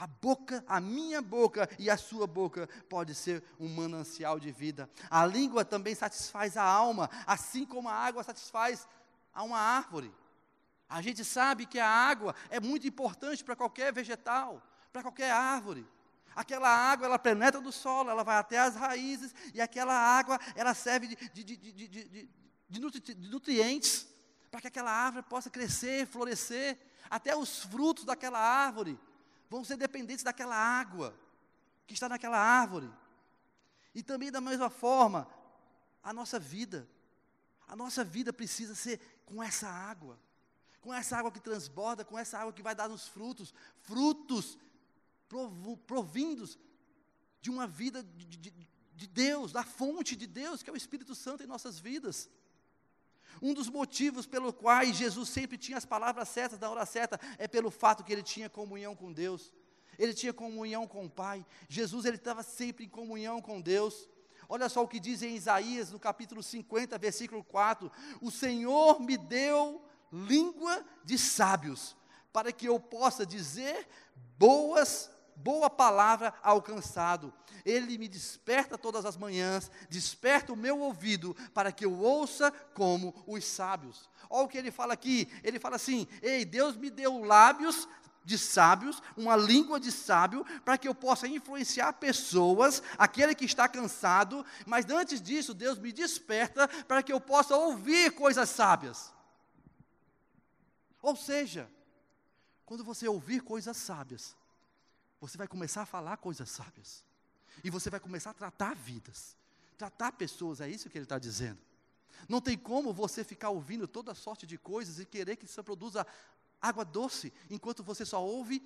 a 0.00 0.06
boca, 0.06 0.64
a 0.66 0.80
minha 0.80 1.20
boca 1.20 1.68
e 1.78 1.90
a 1.90 1.96
sua 1.98 2.26
boca 2.26 2.66
pode 2.88 3.14
ser 3.14 3.44
um 3.58 3.68
manancial 3.68 4.40
de 4.40 4.50
vida. 4.50 4.88
A 5.10 5.26
língua 5.26 5.62
também 5.62 5.94
satisfaz 5.94 6.56
a 6.56 6.62
alma, 6.62 7.10
assim 7.26 7.66
como 7.66 7.86
a 7.86 7.92
água 7.92 8.22
satisfaz 8.24 8.88
a 9.30 9.42
uma 9.42 9.58
árvore. 9.58 10.10
A 10.88 11.02
gente 11.02 11.22
sabe 11.22 11.66
que 11.66 11.78
a 11.78 11.86
água 11.86 12.34
é 12.48 12.58
muito 12.58 12.88
importante 12.88 13.44
para 13.44 13.54
qualquer 13.54 13.92
vegetal, 13.92 14.62
para 14.90 15.02
qualquer 15.02 15.32
árvore. 15.32 15.86
Aquela 16.34 16.70
água, 16.70 17.06
ela 17.06 17.18
penetra 17.18 17.60
do 17.60 17.70
solo, 17.70 18.08
ela 18.08 18.24
vai 18.24 18.38
até 18.38 18.58
as 18.58 18.76
raízes, 18.76 19.34
e 19.52 19.60
aquela 19.60 19.92
água, 19.92 20.40
ela 20.54 20.72
serve 20.72 21.08
de, 21.08 21.44
de, 21.44 21.56
de, 21.56 22.30
de 22.70 22.80
nutrientes 23.28 24.08
para 24.50 24.62
que 24.62 24.68
aquela 24.68 24.90
árvore 24.90 25.26
possa 25.28 25.50
crescer, 25.50 26.06
florescer. 26.06 26.78
Até 27.10 27.36
os 27.36 27.64
frutos 27.64 28.04
daquela 28.04 28.38
árvore 28.38 28.98
vão 29.50 29.64
ser 29.64 29.76
dependentes 29.76 30.22
daquela 30.22 30.56
água 30.56 31.14
que 31.86 31.92
está 31.92 32.08
naquela 32.08 32.38
árvore. 32.38 32.88
E 33.92 34.02
também 34.02 34.30
da 34.30 34.40
mesma 34.40 34.70
forma, 34.70 35.28
a 36.02 36.12
nossa 36.12 36.38
vida. 36.38 36.88
A 37.66 37.74
nossa 37.74 38.04
vida 38.04 38.32
precisa 38.32 38.76
ser 38.76 39.00
com 39.26 39.42
essa 39.42 39.68
água. 39.68 40.16
Com 40.80 40.94
essa 40.94 41.16
água 41.16 41.32
que 41.32 41.40
transborda, 41.40 42.04
com 42.04 42.16
essa 42.16 42.38
água 42.38 42.52
que 42.52 42.62
vai 42.62 42.74
dar 42.74 42.88
nos 42.88 43.08
frutos, 43.08 43.52
frutos 43.82 44.56
provindos 45.86 46.58
de 47.40 47.50
uma 47.50 47.66
vida 47.66 48.02
de, 48.02 48.24
de, 48.24 48.68
de 48.94 49.06
Deus, 49.06 49.52
da 49.52 49.62
fonte 49.62 50.16
de 50.16 50.26
Deus, 50.26 50.62
que 50.62 50.70
é 50.70 50.72
o 50.72 50.76
Espírito 50.76 51.14
Santo 51.14 51.42
em 51.42 51.46
nossas 51.46 51.78
vidas. 51.78 52.28
Um 53.42 53.54
dos 53.54 53.68
motivos 53.68 54.26
pelo 54.26 54.52
quais 54.52 54.96
Jesus 54.96 55.28
sempre 55.28 55.56
tinha 55.56 55.78
as 55.78 55.84
palavras 55.84 56.28
certas 56.28 56.58
na 56.58 56.68
hora 56.68 56.84
certa 56.84 57.18
é 57.38 57.48
pelo 57.48 57.70
fato 57.70 58.04
que 58.04 58.12
ele 58.12 58.22
tinha 58.22 58.50
comunhão 58.50 58.94
com 58.94 59.12
Deus. 59.12 59.52
Ele 59.98 60.14
tinha 60.14 60.32
comunhão 60.32 60.86
com 60.86 61.04
o 61.04 61.10
Pai. 61.10 61.44
Jesus 61.68 62.04
ele 62.04 62.16
estava 62.16 62.42
sempre 62.42 62.84
em 62.84 62.88
comunhão 62.88 63.40
com 63.40 63.60
Deus. 63.60 64.08
Olha 64.48 64.68
só 64.68 64.82
o 64.82 64.88
que 64.88 64.98
diz 64.98 65.22
em 65.22 65.36
Isaías, 65.36 65.92
no 65.92 65.98
capítulo 65.98 66.42
50, 66.42 66.98
versículo 66.98 67.44
4: 67.44 67.90
O 68.20 68.30
Senhor 68.30 69.00
me 69.00 69.16
deu 69.16 69.82
língua 70.12 70.84
de 71.04 71.16
sábios, 71.16 71.96
para 72.32 72.50
que 72.50 72.66
eu 72.66 72.80
possa 72.80 73.24
dizer 73.24 73.88
boas 74.38 75.10
boa 75.42 75.70
palavra 75.70 76.32
alcançado. 76.42 77.32
Ele 77.64 77.98
me 77.98 78.08
desperta 78.08 78.78
todas 78.78 79.04
as 79.04 79.16
manhãs, 79.16 79.70
desperta 79.88 80.52
o 80.52 80.56
meu 80.56 80.80
ouvido 80.80 81.36
para 81.54 81.72
que 81.72 81.84
eu 81.84 81.98
ouça 81.98 82.50
como 82.74 83.14
os 83.26 83.44
sábios. 83.44 84.08
Olha 84.28 84.44
o 84.44 84.48
que 84.48 84.58
ele 84.58 84.70
fala 84.70 84.94
aqui. 84.94 85.28
Ele 85.42 85.58
fala 85.58 85.76
assim: 85.76 86.06
Ei, 86.22 86.44
Deus 86.44 86.76
me 86.76 86.90
deu 86.90 87.24
lábios 87.24 87.88
de 88.24 88.38
sábios, 88.38 89.02
uma 89.16 89.34
língua 89.34 89.80
de 89.80 89.90
sábio, 89.90 90.44
para 90.64 90.76
que 90.76 90.86
eu 90.86 90.94
possa 90.94 91.26
influenciar 91.26 91.94
pessoas, 91.94 92.82
aquele 92.98 93.34
que 93.34 93.44
está 93.44 93.66
cansado, 93.66 94.44
mas 94.66 94.88
antes 94.90 95.20
disso, 95.20 95.54
Deus 95.54 95.78
me 95.78 95.90
desperta 95.90 96.68
para 96.84 97.02
que 97.02 97.12
eu 97.12 97.20
possa 97.20 97.56
ouvir 97.56 98.12
coisas 98.12 98.48
sábias. 98.50 99.12
Ou 101.02 101.16
seja, 101.16 101.68
quando 102.66 102.84
você 102.84 103.08
ouvir 103.08 103.40
coisas 103.40 103.76
sábias, 103.76 104.36
você 105.20 105.36
vai 105.36 105.46
começar 105.46 105.82
a 105.82 105.86
falar 105.86 106.16
coisas 106.16 106.48
sábias. 106.48 107.04
E 107.62 107.70
você 107.70 107.90
vai 107.90 108.00
começar 108.00 108.30
a 108.30 108.34
tratar 108.34 108.74
vidas, 108.74 109.36
tratar 109.76 110.12
pessoas, 110.12 110.60
é 110.60 110.68
isso 110.68 110.88
que 110.88 110.96
ele 110.96 111.04
está 111.04 111.18
dizendo. 111.18 111.58
Não 112.28 112.40
tem 112.40 112.56
como 112.56 112.92
você 112.92 113.22
ficar 113.24 113.50
ouvindo 113.50 113.86
toda 113.86 114.14
sorte 114.14 114.46
de 114.46 114.58
coisas 114.58 114.98
e 114.98 115.04
querer 115.04 115.36
que 115.36 115.44
isso 115.44 115.62
produza 115.62 116.06
água 116.60 116.84
doce, 116.84 117.32
enquanto 117.48 117.82
você 117.82 118.04
só 118.04 118.24
ouve 118.24 118.62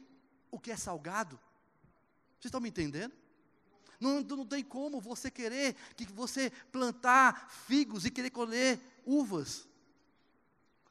o 0.50 0.58
que 0.58 0.70
é 0.70 0.76
salgado. 0.76 1.38
Vocês 2.38 2.46
estão 2.46 2.60
me 2.60 2.68
entendendo? 2.68 3.12
Não, 4.00 4.20
não 4.20 4.46
tem 4.46 4.62
como 4.62 5.00
você 5.00 5.30
querer 5.30 5.74
que 5.96 6.04
você 6.06 6.50
plantar 6.70 7.50
figos 7.50 8.04
e 8.04 8.10
querer 8.10 8.30
colher 8.30 8.80
uvas. 9.04 9.68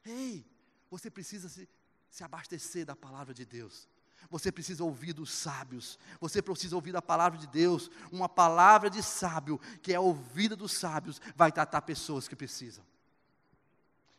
Ei, 0.04 0.44
você 0.90 1.10
precisa 1.10 1.48
se, 1.48 1.68
se 2.10 2.24
abastecer 2.24 2.84
da 2.84 2.96
palavra 2.96 3.32
de 3.32 3.44
Deus. 3.44 3.88
Você 4.30 4.50
precisa 4.50 4.82
ouvir 4.82 5.12
dos 5.12 5.30
sábios, 5.30 5.98
você 6.20 6.42
precisa 6.42 6.74
ouvir 6.74 6.96
a 6.96 7.02
palavra 7.02 7.38
de 7.38 7.46
Deus, 7.46 7.90
uma 8.10 8.28
palavra 8.28 8.90
de 8.90 9.02
sábio, 9.02 9.60
que 9.82 9.92
é 9.92 10.00
ouvida 10.00 10.56
dos 10.56 10.72
sábios, 10.72 11.20
vai 11.36 11.52
tratar 11.52 11.82
pessoas 11.82 12.26
que 12.28 12.36
precisam. 12.36 12.84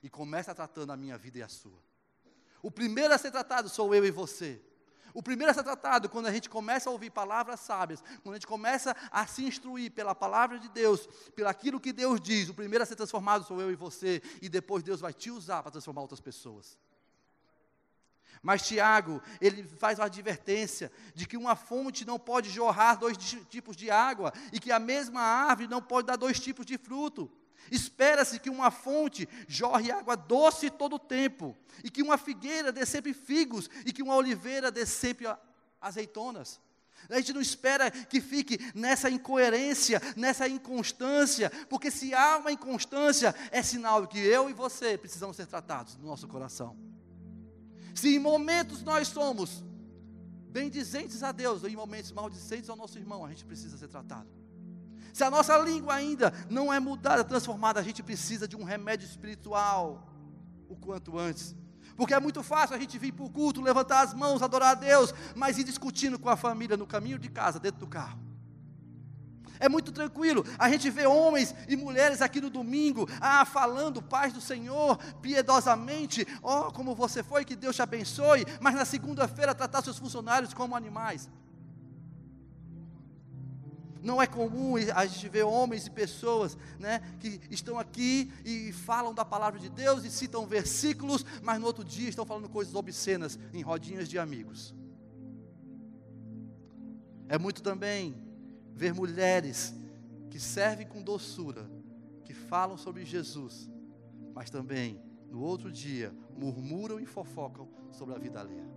e 0.04 0.10
começa 0.10 0.54
tratando 0.54 0.92
a 0.92 0.96
minha 0.96 1.18
vida 1.18 1.40
e 1.40 1.42
a 1.42 1.48
sua. 1.48 1.80
O 2.62 2.70
primeiro 2.70 3.12
a 3.12 3.18
ser 3.18 3.32
tratado 3.32 3.68
sou 3.70 3.94
eu 3.96 4.06
e 4.06 4.12
você. 4.12 4.62
O 5.16 5.24
primeiro 5.24 5.50
a 5.50 5.54
ser 5.54 5.64
tratado, 5.64 6.10
quando 6.10 6.28
a 6.28 6.32
gente 6.32 6.48
começa 6.48 6.90
a 6.90 6.94
ouvir 6.94 7.10
palavras 7.10 7.60
sábias, 7.62 8.04
quando 8.22 8.34
a 8.34 8.38
gente 8.38 8.46
começa 8.46 8.96
a 9.10 9.26
se 9.26 9.44
instruir 9.44 9.92
pela 9.92 10.14
palavra 10.14 10.60
de 10.60 10.70
Deus, 10.70 11.08
pelo 11.36 11.48
aquilo 11.48 11.80
que 11.80 11.92
Deus 11.92 12.22
diz, 12.22 12.50
o 12.50 12.54
primeiro 12.54 12.84
a 12.84 12.86
ser 12.86 12.96
transformado 12.96 13.46
sou 13.46 13.60
eu 13.60 13.72
e 13.72 13.76
você, 13.76 14.22
e 14.42 14.50
depois 14.50 14.84
Deus 14.84 15.00
vai 15.00 15.14
te 15.14 15.32
usar 15.32 15.64
para 15.64 15.72
transformar 15.72 16.02
outras 16.02 16.20
pessoas. 16.20 16.78
Mas 18.42 18.62
Tiago, 18.68 19.22
ele 19.42 19.64
faz 19.64 20.00
uma 20.00 20.06
advertência 20.06 20.92
de 21.14 21.26
que 21.26 21.38
uma 21.38 21.56
fonte 21.56 22.06
não 22.06 22.20
pode 22.20 22.50
jorrar 22.50 23.00
dois 23.00 23.18
tipos 23.18 23.76
de 23.76 23.90
água 23.90 24.34
e 24.52 24.60
que 24.60 24.72
a 24.72 24.80
mesma 24.80 25.22
árvore 25.22 25.68
não 25.68 25.82
pode 25.82 26.08
dar 26.08 26.16
dois 26.16 26.40
tipos 26.40 26.66
de 26.66 26.78
fruto. 26.78 27.32
Espera-se 27.72 28.40
que 28.40 28.50
uma 28.50 28.70
fonte 28.70 29.28
jorre 29.48 29.92
água 29.92 30.16
doce 30.16 30.70
todo 30.70 30.98
o 30.98 31.00
tempo, 31.00 31.58
e 31.84 31.90
que 31.90 32.04
uma 32.04 32.18
figueira 32.18 32.72
dê 32.72 32.86
sempre 32.86 33.14
figos, 33.14 33.70
e 33.86 33.92
que 33.92 34.04
uma 34.04 34.16
oliveira 34.16 34.72
dê 34.72 34.86
sempre 34.86 35.26
azeitonas. 35.82 36.60
A 37.10 37.18
gente 37.18 37.34
não 37.34 37.42
espera 37.42 37.92
que 37.92 38.22
fique 38.22 38.58
nessa 38.74 39.10
incoerência, 39.10 40.02
nessa 40.16 40.48
inconstância, 40.48 41.52
porque 41.70 41.92
se 41.92 42.14
há 42.14 42.38
uma 42.38 42.52
inconstância, 42.52 43.36
é 43.52 43.62
sinal 43.62 44.08
que 44.08 44.20
eu 44.20 44.50
e 44.50 44.54
você 44.54 44.98
precisamos 44.98 45.36
ser 45.36 45.46
tratados 45.46 45.96
no 45.98 46.08
nosso 46.08 46.28
coração. 46.28 46.76
Se 47.96 48.16
em 48.16 48.20
momentos 48.20 48.84
nós 48.84 49.08
somos 49.08 49.64
bendizentes 50.50 51.24
a 51.24 51.32
Deus, 51.32 51.64
em 51.64 51.76
momentos 51.76 52.12
maldicentes 52.12 52.70
ao 52.70 52.76
nosso 52.76 53.00
irmão, 53.00 53.26
a 53.26 53.30
gente 53.30 53.46
precisa 53.46 53.78
ser 53.78 53.88
tratado. 53.88 54.28
Se 55.14 55.24
a 55.24 55.32
nossa 55.32 55.58
língua 55.60 55.94
ainda 55.94 56.34
não 56.50 56.72
é 56.72 56.80
mudada, 56.80 57.24
transformada, 57.24 57.80
a 57.80 57.84
gente 57.84 58.04
precisa 58.04 58.48
de 58.48 58.56
um 58.58 58.66
remédio 58.66 59.06
espiritual 59.06 60.12
o 60.68 60.76
quanto 60.76 61.18
antes. 61.18 61.56
Porque 61.96 62.14
é 62.14 62.20
muito 62.20 62.44
fácil 62.44 62.76
a 62.76 62.80
gente 62.80 63.00
vir 63.00 63.14
para 63.14 63.26
o 63.26 63.30
culto, 63.30 63.62
levantar 63.62 64.02
as 64.02 64.14
mãos, 64.14 64.42
adorar 64.42 64.72
a 64.72 64.76
Deus, 64.76 65.14
mas 65.34 65.58
ir 65.58 65.64
discutindo 65.64 66.20
com 66.20 66.30
a 66.30 66.36
família 66.36 66.76
no 66.76 66.86
caminho 66.86 67.18
de 67.18 67.30
casa, 67.30 67.60
dentro 67.60 67.80
do 67.80 67.88
carro. 67.88 68.25
É 69.60 69.70
muito 69.70 69.92
tranquilo. 69.92 70.46
A 70.58 70.70
gente 70.70 70.90
vê 70.90 71.06
homens 71.06 71.54
e 71.68 71.76
mulheres 71.76 72.22
aqui 72.22 72.42
no 72.42 72.50
domingo, 72.50 73.08
ah, 73.22 73.46
falando 73.46 74.02
paz 74.02 74.34
do 74.34 74.42
Senhor, 74.42 74.98
piedosamente, 75.22 76.28
ó, 76.42 76.68
oh, 76.68 76.72
como 76.72 76.96
você 76.96 77.24
foi, 77.24 77.46
que 77.46 77.56
Deus 77.56 77.76
te 77.76 77.82
abençoe, 77.82 78.46
mas 78.60 78.76
na 78.76 78.86
segunda-feira 78.86 79.56
tratar 79.56 79.82
seus 79.82 79.98
funcionários 79.98 80.54
como 80.54 80.76
animais. 80.76 81.30
Não 84.06 84.22
é 84.22 84.28
comum 84.28 84.76
a 84.94 85.06
gente 85.08 85.28
ver 85.30 85.44
homens 85.44 85.88
e 85.88 85.90
pessoas 85.90 86.56
né, 86.80 87.02
que 87.20 87.42
estão 87.50 87.80
aqui 87.80 88.32
e 88.46 88.72
falam 88.72 89.16
da 89.16 89.26
palavra 89.26 89.60
de 89.60 89.68
Deus 89.68 90.04
e 90.04 90.12
citam 90.12 90.46
versículos, 90.46 91.26
mas 91.42 91.60
no 91.60 91.66
outro 91.66 91.84
dia 91.84 92.08
estão 92.08 92.24
falando 92.24 92.48
coisas 92.48 92.76
obscenas 92.76 93.40
em 93.52 93.64
rodinhas 93.64 94.08
de 94.08 94.20
amigos. 94.20 94.76
É 97.28 97.40
muito 97.40 97.64
também 97.64 98.16
ver 98.76 98.94
mulheres 98.94 99.74
que 100.30 100.40
servem 100.40 100.86
com 100.86 101.02
doçura, 101.02 101.66
que 102.26 102.34
falam 102.34 102.78
sobre 102.78 103.06
Jesus, 103.06 103.70
mas 104.34 104.50
também 104.50 105.02
no 105.32 105.40
outro 105.40 105.72
dia 105.72 106.14
murmuram 106.38 107.00
e 107.00 107.06
fofocam 107.06 107.68
sobre 107.90 108.14
a 108.14 108.18
vida 108.18 108.42
alheia. 108.42 108.68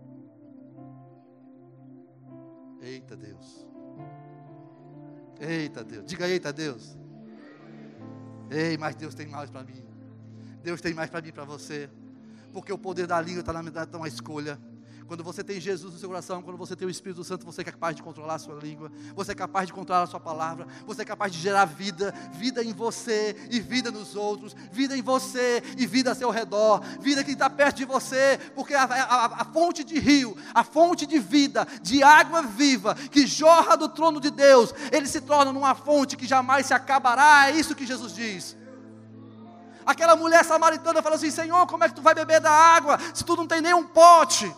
Eita 2.80 3.16
Deus. 3.16 3.66
Eita 5.40 5.84
Deus, 5.84 6.06
diga 6.06 6.28
eita 6.28 6.52
Deus. 6.52 6.96
Ei, 8.50 8.78
mas 8.78 8.94
Deus 8.94 9.14
tem 9.14 9.26
mais 9.26 9.50
para 9.50 9.64
mim. 9.64 9.84
Deus 10.62 10.80
tem 10.80 10.94
mais 10.94 11.10
para 11.10 11.20
mim 11.20 11.28
e 11.28 11.32
para 11.32 11.44
você. 11.44 11.90
Porque 12.52 12.72
o 12.72 12.78
poder 12.78 13.06
da 13.06 13.20
língua 13.20 13.40
está 13.40 13.52
na, 13.52 13.86
tá 13.86 13.98
na 13.98 14.08
escolha. 14.08 14.58
Quando 15.08 15.24
você 15.24 15.42
tem 15.42 15.58
Jesus 15.58 15.94
no 15.94 15.98
seu 15.98 16.06
coração, 16.06 16.42
quando 16.42 16.58
você 16.58 16.76
tem 16.76 16.86
o 16.86 16.90
Espírito 16.90 17.24
Santo, 17.24 17.46
você 17.46 17.62
é 17.62 17.64
capaz 17.64 17.96
de 17.96 18.02
controlar 18.02 18.34
a 18.34 18.38
sua 18.38 18.54
língua, 18.56 18.92
você 19.16 19.32
é 19.32 19.34
capaz 19.34 19.66
de 19.66 19.72
controlar 19.72 20.02
a 20.02 20.06
sua 20.06 20.20
palavra, 20.20 20.66
você 20.86 21.00
é 21.00 21.04
capaz 21.04 21.32
de 21.32 21.38
gerar 21.38 21.64
vida, 21.64 22.12
vida 22.34 22.62
em 22.62 22.74
você 22.74 23.34
e 23.50 23.58
vida 23.58 23.90
nos 23.90 24.14
outros, 24.14 24.54
vida 24.70 24.94
em 24.94 25.00
você 25.00 25.62
e 25.78 25.86
vida 25.86 26.12
a 26.12 26.14
seu 26.14 26.28
redor, 26.28 26.82
vida 27.00 27.24
que 27.24 27.30
está 27.30 27.48
perto 27.48 27.78
de 27.78 27.86
você, 27.86 28.38
porque 28.54 28.74
a, 28.74 28.82
a, 28.82 29.24
a 29.40 29.44
fonte 29.46 29.82
de 29.82 29.98
rio, 29.98 30.36
a 30.52 30.62
fonte 30.62 31.06
de 31.06 31.18
vida, 31.18 31.66
de 31.80 32.02
água 32.02 32.42
viva, 32.42 32.94
que 32.94 33.26
jorra 33.26 33.78
do 33.78 33.88
trono 33.88 34.20
de 34.20 34.30
Deus, 34.30 34.74
ele 34.92 35.08
se 35.08 35.22
torna 35.22 35.54
numa 35.54 35.74
fonte 35.74 36.18
que 36.18 36.26
jamais 36.26 36.66
se 36.66 36.74
acabará, 36.74 37.48
é 37.48 37.52
isso 37.52 37.74
que 37.74 37.86
Jesus 37.86 38.14
diz. 38.14 38.58
Aquela 39.86 40.14
mulher 40.14 40.44
samaritana 40.44 41.00
falou 41.00 41.16
assim: 41.16 41.30
Senhor, 41.30 41.66
como 41.66 41.82
é 41.82 41.88
que 41.88 41.94
tu 41.94 42.02
vai 42.02 42.14
beber 42.14 42.42
da 42.42 42.52
água 42.52 42.98
se 43.14 43.24
tu 43.24 43.34
não 43.34 43.46
tem 43.46 43.62
nem 43.62 43.72
um 43.72 43.84
pote? 43.84 44.54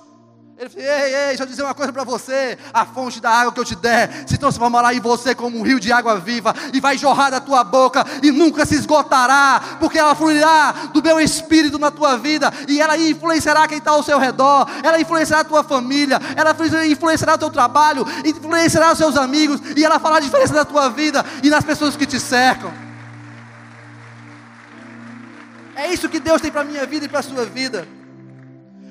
Ele 0.60 0.68
falou: 0.68 0.86
Ei, 0.86 1.14
ei, 1.14 1.26
deixa 1.28 1.42
eu 1.42 1.46
dizer 1.46 1.62
uma 1.62 1.72
coisa 1.72 1.90
para 1.90 2.04
você: 2.04 2.58
a 2.74 2.84
fonte 2.84 3.18
da 3.18 3.30
água 3.30 3.50
que 3.50 3.58
eu 3.58 3.64
te 3.64 3.74
der 3.74 4.24
se 4.26 4.36
transformará 4.36 4.92
em 4.92 5.00
você 5.00 5.34
como 5.34 5.58
um 5.58 5.62
rio 5.62 5.80
de 5.80 5.90
água 5.90 6.20
viva 6.20 6.54
e 6.74 6.80
vai 6.80 6.98
jorrar 6.98 7.30
da 7.30 7.40
tua 7.40 7.64
boca 7.64 8.04
e 8.22 8.30
nunca 8.30 8.66
se 8.66 8.74
esgotará, 8.74 9.78
porque 9.80 9.98
ela 9.98 10.14
fluirá 10.14 10.72
do 10.92 11.02
meu 11.02 11.18
espírito 11.18 11.78
na 11.78 11.90
tua 11.90 12.18
vida 12.18 12.52
e 12.68 12.78
ela 12.78 12.98
influenciará 12.98 13.66
quem 13.66 13.78
está 13.78 13.92
ao 13.92 14.02
seu 14.02 14.18
redor, 14.18 14.68
ela 14.82 15.00
influenciará 15.00 15.40
a 15.40 15.44
tua 15.44 15.64
família, 15.64 16.20
ela 16.36 16.54
influenciará 16.86 17.36
o 17.36 17.38
teu 17.38 17.50
trabalho, 17.50 18.06
influenciará 18.22 18.92
os 18.92 18.98
seus 18.98 19.16
amigos 19.16 19.62
e 19.74 19.82
ela 19.82 19.98
fará 19.98 20.16
a 20.16 20.20
diferença 20.20 20.52
na 20.52 20.66
tua 20.66 20.90
vida 20.90 21.24
e 21.42 21.48
nas 21.48 21.64
pessoas 21.64 21.96
que 21.96 22.04
te 22.04 22.20
cercam. 22.20 22.70
É 25.74 25.90
isso 25.90 26.06
que 26.06 26.20
Deus 26.20 26.42
tem 26.42 26.50
para 26.50 26.60
a 26.60 26.64
minha 26.64 26.84
vida 26.84 27.06
e 27.06 27.08
para 27.08 27.20
a 27.20 27.22
sua 27.22 27.46
vida. 27.46 27.88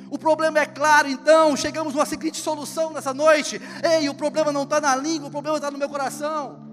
O 0.10 0.18
problema 0.18 0.60
é 0.60 0.66
claro, 0.66 1.08
então, 1.08 1.56
chegamos 1.56 1.94
a 1.94 2.00
uma 2.00 2.06
seguinte 2.06 2.38
solução 2.38 2.92
nessa 2.92 3.14
noite. 3.14 3.62
Ei, 3.84 4.10
o 4.10 4.16
problema 4.16 4.52
não 4.52 4.64
está 4.64 4.82
na 4.82 4.96
língua, 4.96 5.28
o 5.28 5.32
problema 5.32 5.58
está 5.58 5.70
no 5.70 5.78
meu 5.78 5.90
coração. 5.90 6.68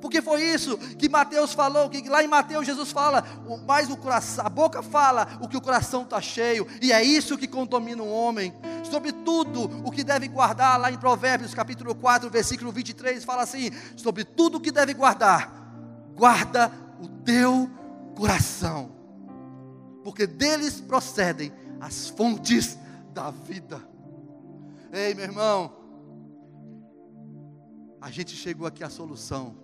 Porque 0.00 0.22
foi 0.22 0.42
isso 0.42 0.78
que 0.78 1.08
Mateus 1.08 1.52
falou, 1.52 1.90
que 1.90 2.08
lá 2.08 2.24
em 2.24 2.26
Mateus 2.26 2.66
Jesus 2.66 2.90
fala, 2.90 3.22
mais 3.66 3.90
o 3.90 3.96
coração, 3.96 4.46
a 4.46 4.48
boca 4.48 4.82
fala 4.82 5.28
o 5.40 5.46
que 5.48 5.56
o 5.56 5.60
coração 5.60 6.02
está 6.02 6.20
cheio, 6.20 6.66
e 6.80 6.90
é 6.90 7.02
isso 7.02 7.36
que 7.36 7.46
contamina 7.46 8.02
o 8.02 8.10
homem. 8.10 8.52
Sobre 8.90 9.12
tudo 9.12 9.70
o 9.84 9.90
que 9.90 10.02
deve 10.02 10.26
guardar, 10.26 10.80
lá 10.80 10.90
em 10.90 10.96
Provérbios 10.96 11.54
capítulo 11.54 11.94
4, 11.94 12.30
versículo 12.30 12.72
23, 12.72 13.22
fala 13.24 13.42
assim: 13.42 13.70
sobre 13.94 14.24
tudo 14.24 14.56
o 14.56 14.60
que 14.60 14.72
deve 14.72 14.94
guardar, 14.94 15.52
guarda 16.16 16.72
o 16.98 17.06
teu 17.06 17.70
coração, 18.16 18.90
porque 20.02 20.26
deles 20.26 20.80
procedem 20.80 21.52
as 21.80 22.08
fontes 22.08 22.78
da 23.12 23.30
vida. 23.30 23.80
Ei, 24.92 25.14
meu 25.14 25.24
irmão, 25.24 25.72
a 28.00 28.10
gente 28.10 28.36
chegou 28.36 28.66
aqui 28.66 28.84
à 28.84 28.90
solução. 28.90 29.56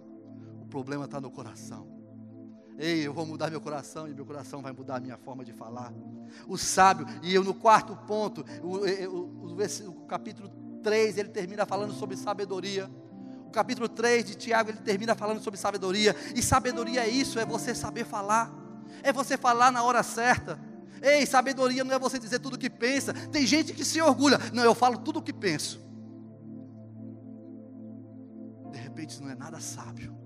O 0.63 0.67
problema 0.67 1.05
está 1.05 1.21
no 1.21 1.31
coração. 1.31 1.97
Ei, 2.79 3.07
eu 3.07 3.13
vou 3.13 3.25
mudar 3.25 3.51
meu 3.51 3.61
coração 3.61 4.07
e 4.07 4.15
meu 4.15 4.27
coração 4.27 4.61
vai 4.61 4.73
mudar 4.73 4.97
a 4.97 5.01
minha 5.01 5.17
forma 5.17 5.45
de 5.45 5.53
falar. 5.53 5.93
O 6.47 6.59
sábio, 6.59 7.07
e 7.23 7.35
eu 7.35 7.43
no 7.43 7.55
quarto 7.55 7.97
ponto, 8.07 8.45
o, 8.63 8.77
o, 8.77 9.55
o, 9.55 9.91
o 9.91 10.07
capítulo 10.07 10.51
3, 10.83 11.19
ele 11.19 11.31
termina 11.31 11.65
falando 11.65 11.95
sobre 11.95 12.17
sabedoria. 12.17 12.91
O 13.47 13.51
capítulo 13.51 13.89
3 13.89 14.25
de 14.27 14.35
Tiago, 14.35 14.71
ele 14.71 14.79
termina 14.79 15.15
falando 15.15 15.41
sobre 15.41 15.59
sabedoria. 15.59 16.15
E 16.35 16.43
sabedoria 16.43 17.05
é 17.05 17.09
isso, 17.09 17.39
é 17.39 17.47
você 17.47 17.75
saber 17.75 18.05
falar. 18.05 18.53
É 19.03 19.13
você 19.13 19.39
falar 19.39 19.73
na 19.73 19.83
hora 19.83 20.03
certa. 20.03 20.59
Ei, 21.03 21.27
sabedoria 21.27 21.85
não 21.85 21.95
é 21.95 21.99
você 21.99 22.19
dizer 22.19 22.39
tudo 22.39 22.55
o 22.55 22.59
que 22.59 22.71
pensa. 22.71 23.13
Tem 23.29 23.47
gente 23.47 23.73
que 23.73 23.85
se 23.85 24.01
orgulha. 24.01 24.39
Não, 24.53 24.63
eu 24.63 24.75
falo 24.75 24.99
tudo 24.99 25.19
o 25.19 25.23
que 25.23 25.33
penso. 25.33 25.81
De 28.71 28.79
repente 28.79 29.11
isso 29.11 29.23
não 29.23 29.31
é 29.31 29.35
nada 29.35 29.61
sábio. 29.61 30.17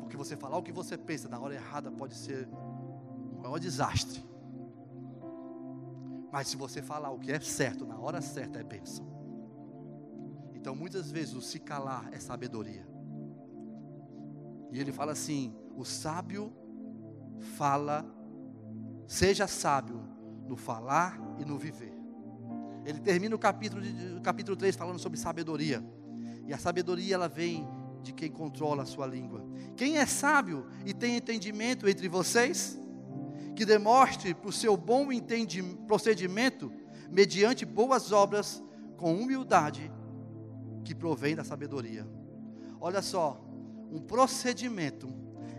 Porque 0.00 0.16
você 0.16 0.36
falar 0.36 0.56
o 0.56 0.62
que 0.62 0.72
você 0.72 0.96
pensa 0.96 1.28
na 1.28 1.38
hora 1.38 1.54
errada 1.54 1.90
pode 1.90 2.14
ser 2.14 2.48
um 2.48 3.40
maior 3.42 3.58
desastre. 3.58 4.24
Mas 6.32 6.48
se 6.48 6.56
você 6.56 6.82
falar 6.82 7.10
o 7.10 7.18
que 7.18 7.32
é 7.32 7.40
certo 7.40 7.86
na 7.86 7.98
hora 7.98 8.20
certa 8.20 8.58
é 8.58 8.62
bênção. 8.62 9.06
Então 10.54 10.74
muitas 10.74 11.10
vezes 11.10 11.34
o 11.34 11.40
se 11.40 11.58
calar 11.58 12.08
é 12.12 12.18
sabedoria. 12.18 12.86
E 14.72 14.80
ele 14.80 14.92
fala 14.92 15.12
assim: 15.12 15.54
o 15.74 15.84
sábio 15.84 16.52
fala 17.56 18.04
Seja 19.06 19.46
sábio 19.46 20.00
no 20.48 20.56
falar 20.56 21.20
e 21.38 21.44
no 21.44 21.58
viver. 21.58 21.94
Ele 22.84 23.00
termina 23.00 23.34
o 23.34 23.38
capítulo, 23.38 23.82
de, 23.82 24.14
o 24.14 24.20
capítulo 24.20 24.56
3 24.56 24.76
falando 24.76 24.98
sobre 24.98 25.18
sabedoria. 25.18 25.84
E 26.46 26.52
a 26.52 26.58
sabedoria 26.58 27.14
ela 27.14 27.28
vem 27.28 27.66
de 28.02 28.12
quem 28.12 28.30
controla 28.30 28.84
a 28.84 28.86
sua 28.86 29.06
língua. 29.06 29.44
Quem 29.76 29.98
é 29.98 30.06
sábio 30.06 30.66
e 30.84 30.94
tem 30.94 31.16
entendimento 31.16 31.88
entre 31.88 32.08
vocês? 32.08 32.80
Que 33.56 33.64
demonstre 33.64 34.34
por 34.34 34.52
seu 34.52 34.76
bom 34.76 35.08
procedimento, 35.86 36.72
mediante 37.10 37.64
boas 37.64 38.12
obras, 38.12 38.62
com 38.96 39.14
humildade, 39.14 39.90
que 40.84 40.94
provém 40.94 41.34
da 41.34 41.42
sabedoria. 41.42 42.06
Olha 42.80 43.02
só, 43.02 43.44
um 43.90 43.98
procedimento, 43.98 45.12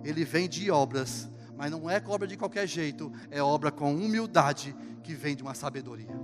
ele 0.03 0.23
vem 0.23 0.47
de 0.47 0.71
obras 0.71 1.29
Mas 1.57 1.71
não 1.71 1.89
é 1.89 2.01
obra 2.07 2.27
de 2.27 2.37
qualquer 2.37 2.67
jeito, 2.67 3.11
é 3.31 3.41
obra 3.41 3.71
com 3.71 3.93
humildade 3.95 4.75
que 5.03 5.13
vem 5.13 5.35
de 5.35 5.41
uma 5.41 5.53
sabedoria. 5.53 6.15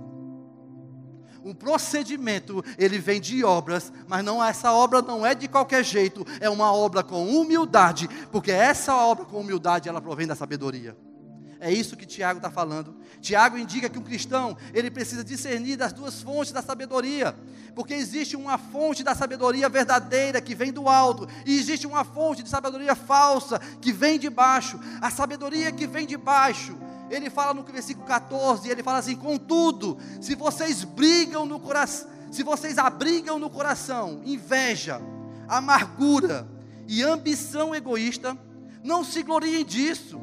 Um 1.44 1.52
procedimento, 1.52 2.64
ele 2.78 2.98
vem 2.98 3.20
de 3.20 3.44
obras, 3.44 3.92
mas 4.08 4.24
não 4.24 4.42
essa 4.42 4.72
obra 4.72 5.02
não 5.02 5.26
é 5.26 5.34
de 5.34 5.46
qualquer 5.46 5.84
jeito, 5.84 6.24
é 6.40 6.48
uma 6.48 6.72
obra 6.72 7.02
com 7.02 7.28
humildade, 7.28 8.08
porque 8.30 8.50
essa 8.50 8.94
obra 8.96 9.26
com 9.26 9.40
humildade 9.40 9.88
ela 9.88 10.00
provém 10.00 10.26
da 10.26 10.34
sabedoria. 10.34 10.96
É 11.64 11.72
isso 11.72 11.96
que 11.96 12.04
Tiago 12.04 12.36
está 12.36 12.50
falando. 12.50 12.94
Tiago 13.22 13.56
indica 13.56 13.88
que 13.88 13.98
um 13.98 14.02
cristão 14.02 14.54
ele 14.74 14.90
precisa 14.90 15.24
discernir 15.24 15.76
das 15.76 15.94
duas 15.94 16.20
fontes 16.20 16.52
da 16.52 16.60
sabedoria, 16.60 17.34
porque 17.74 17.94
existe 17.94 18.36
uma 18.36 18.58
fonte 18.58 19.02
da 19.02 19.14
sabedoria 19.14 19.66
verdadeira 19.66 20.42
que 20.42 20.54
vem 20.54 20.70
do 20.70 20.90
alto 20.90 21.26
e 21.46 21.58
existe 21.58 21.86
uma 21.86 22.04
fonte 22.04 22.42
de 22.42 22.50
sabedoria 22.50 22.94
falsa 22.94 23.58
que 23.80 23.94
vem 23.94 24.18
de 24.18 24.28
baixo. 24.28 24.78
A 25.00 25.10
sabedoria 25.10 25.72
que 25.72 25.86
vem 25.86 26.06
de 26.06 26.18
baixo 26.18 26.76
ele 27.08 27.30
fala 27.30 27.54
no 27.54 27.62
versículo 27.62 28.06
14, 28.06 28.68
ele 28.68 28.82
fala 28.82 28.98
assim: 28.98 29.16
"Contudo, 29.16 29.96
se 30.20 30.34
vocês 30.34 30.84
brigam 30.84 31.46
no 31.46 31.58
coração, 31.58 32.10
se 32.30 32.42
vocês 32.42 32.76
abrigam 32.76 33.38
no 33.38 33.48
coração 33.48 34.20
inveja, 34.26 35.00
amargura 35.48 36.46
e 36.86 37.02
ambição 37.02 37.74
egoísta, 37.74 38.36
não 38.82 39.02
se 39.02 39.22
gloriem 39.22 39.64
disso, 39.64 40.20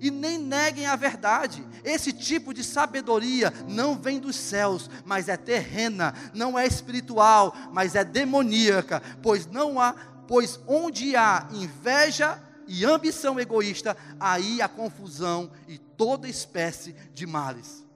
e 0.00 0.10
nem 0.10 0.38
neguem 0.38 0.86
a 0.86 0.96
verdade. 0.96 1.66
Esse 1.84 2.12
tipo 2.12 2.54
de 2.54 2.64
sabedoria 2.64 3.52
não 3.68 3.94
vem 3.94 4.18
dos 4.18 4.36
céus, 4.36 4.88
mas 5.04 5.28
é 5.28 5.36
terrena, 5.36 6.14
não 6.34 6.58
é 6.58 6.66
espiritual, 6.66 7.54
mas 7.72 7.94
é 7.94 8.02
demoníaca, 8.02 9.02
pois 9.22 9.46
não 9.46 9.78
há, 9.78 9.92
pois 10.26 10.58
onde 10.66 11.14
há 11.14 11.46
inveja 11.52 12.40
e 12.66 12.84
ambição 12.84 13.38
egoísta, 13.38 13.96
aí 14.18 14.62
há 14.62 14.68
confusão 14.68 15.50
e 15.68 15.76
toda 15.76 16.28
espécie 16.28 16.94
de 17.12 17.26
males. 17.26 17.86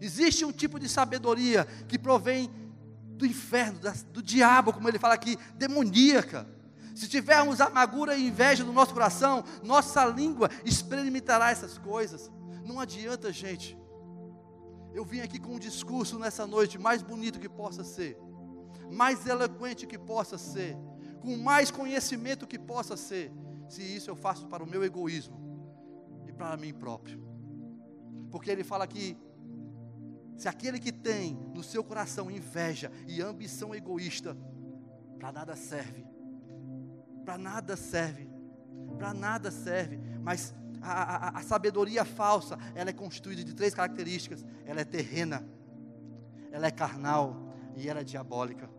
Existe 0.00 0.44
um 0.44 0.52
tipo 0.52 0.78
de 0.78 0.88
sabedoria 0.88 1.66
que 1.88 1.98
provém 1.98 2.48
do 3.16 3.26
inferno, 3.26 3.80
do 4.12 4.22
diabo, 4.22 4.72
como 4.72 4.88
ele 4.88 4.98
fala 4.98 5.14
aqui, 5.14 5.36
demoníaca 5.56 6.46
se 6.98 7.08
tivermos 7.08 7.60
amargura 7.60 8.16
e 8.16 8.26
inveja 8.26 8.64
no 8.64 8.72
nosso 8.72 8.92
coração, 8.92 9.44
nossa 9.62 10.04
língua 10.04 10.50
experimentará 10.64 11.48
essas 11.48 11.78
coisas. 11.78 12.28
Não 12.64 12.80
adianta, 12.80 13.32
gente. 13.32 13.78
Eu 14.92 15.04
vim 15.04 15.20
aqui 15.20 15.38
com 15.38 15.54
um 15.54 15.58
discurso 15.60 16.18
nessa 16.18 16.44
noite 16.44 16.76
mais 16.76 17.00
bonito 17.00 17.38
que 17.38 17.48
possa 17.48 17.84
ser, 17.84 18.18
mais 18.90 19.24
eloquente 19.24 19.86
que 19.86 19.96
possa 19.96 20.36
ser, 20.36 20.76
com 21.20 21.36
mais 21.36 21.70
conhecimento 21.70 22.48
que 22.48 22.58
possa 22.58 22.96
ser, 22.96 23.32
se 23.68 23.80
isso 23.80 24.10
eu 24.10 24.16
faço 24.16 24.48
para 24.48 24.64
o 24.64 24.68
meu 24.68 24.82
egoísmo 24.82 25.38
e 26.26 26.32
para 26.32 26.56
mim 26.56 26.74
próprio. 26.74 27.22
Porque 28.28 28.50
ele 28.50 28.64
fala 28.64 28.88
que 28.88 29.16
se 30.36 30.48
aquele 30.48 30.80
que 30.80 30.90
tem 30.90 31.34
no 31.54 31.62
seu 31.62 31.84
coração 31.84 32.28
inveja 32.28 32.90
e 33.06 33.22
ambição 33.22 33.72
egoísta, 33.72 34.36
para 35.16 35.30
nada 35.30 35.54
serve 35.54 36.07
para 37.28 37.36
nada 37.36 37.76
serve, 37.76 38.26
para 38.96 39.12
nada 39.12 39.50
serve, 39.50 40.00
mas 40.22 40.54
a, 40.80 40.92
a, 40.92 41.38
a, 41.40 41.42
sabedoria 41.42 42.02
falsa, 42.02 42.58
ela 42.74 42.88
é 42.88 42.92
constituída 42.94 43.44
de 43.44 43.52
três 43.52 43.74
características: 43.74 44.42
ela 44.64 44.80
é 44.80 44.84
terrena, 44.84 45.46
ela 46.50 46.68
é 46.68 46.70
carnal 46.70 47.52
e 47.76 47.86
ela 47.86 48.00
é 48.00 48.02
diabólica. 48.02 48.70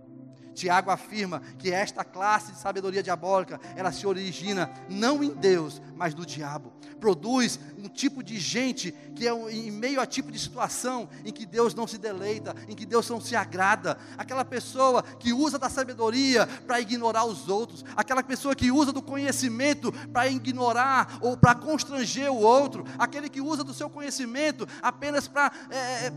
Tiago 0.53 0.91
afirma 0.91 1.41
que 1.57 1.71
esta 1.71 2.03
classe 2.03 2.51
de 2.51 2.59
sabedoria 2.59 3.03
diabólica, 3.03 3.59
ela 3.75 3.91
se 3.91 4.05
origina 4.05 4.69
não 4.89 5.23
em 5.23 5.29
Deus, 5.29 5.81
mas 5.95 6.13
no 6.13 6.25
diabo. 6.25 6.73
Produz 6.99 7.59
um 7.77 7.87
tipo 7.87 8.21
de 8.21 8.37
gente 8.39 8.91
que 9.15 9.27
é 9.27 9.51
em 9.51 9.71
meio 9.71 10.01
a 10.01 10.05
tipo 10.05 10.31
de 10.31 10.39
situação 10.39 11.09
em 11.23 11.31
que 11.31 11.45
Deus 11.45 11.73
não 11.73 11.87
se 11.87 11.97
deleita, 11.97 12.55
em 12.67 12.75
que 12.75 12.85
Deus 12.85 13.09
não 13.09 13.21
se 13.21 13.35
agrada. 13.35 13.97
Aquela 14.17 14.43
pessoa 14.43 15.01
que 15.01 15.31
usa 15.31 15.57
da 15.57 15.69
sabedoria 15.69 16.45
para 16.65 16.79
ignorar 16.79 17.25
os 17.25 17.47
outros, 17.47 17.85
aquela 17.95 18.23
pessoa 18.23 18.55
que 18.55 18.71
usa 18.71 18.91
do 18.91 19.01
conhecimento 19.01 19.91
para 20.11 20.27
ignorar 20.27 21.19
ou 21.21 21.37
para 21.37 21.55
constranger 21.55 22.31
o 22.31 22.37
outro, 22.37 22.83
aquele 22.97 23.29
que 23.29 23.41
usa 23.41 23.63
do 23.63 23.73
seu 23.73 23.89
conhecimento 23.89 24.67
apenas 24.81 25.27
para 25.27 25.51
é, 25.69 26.07
é, 26.07 26.13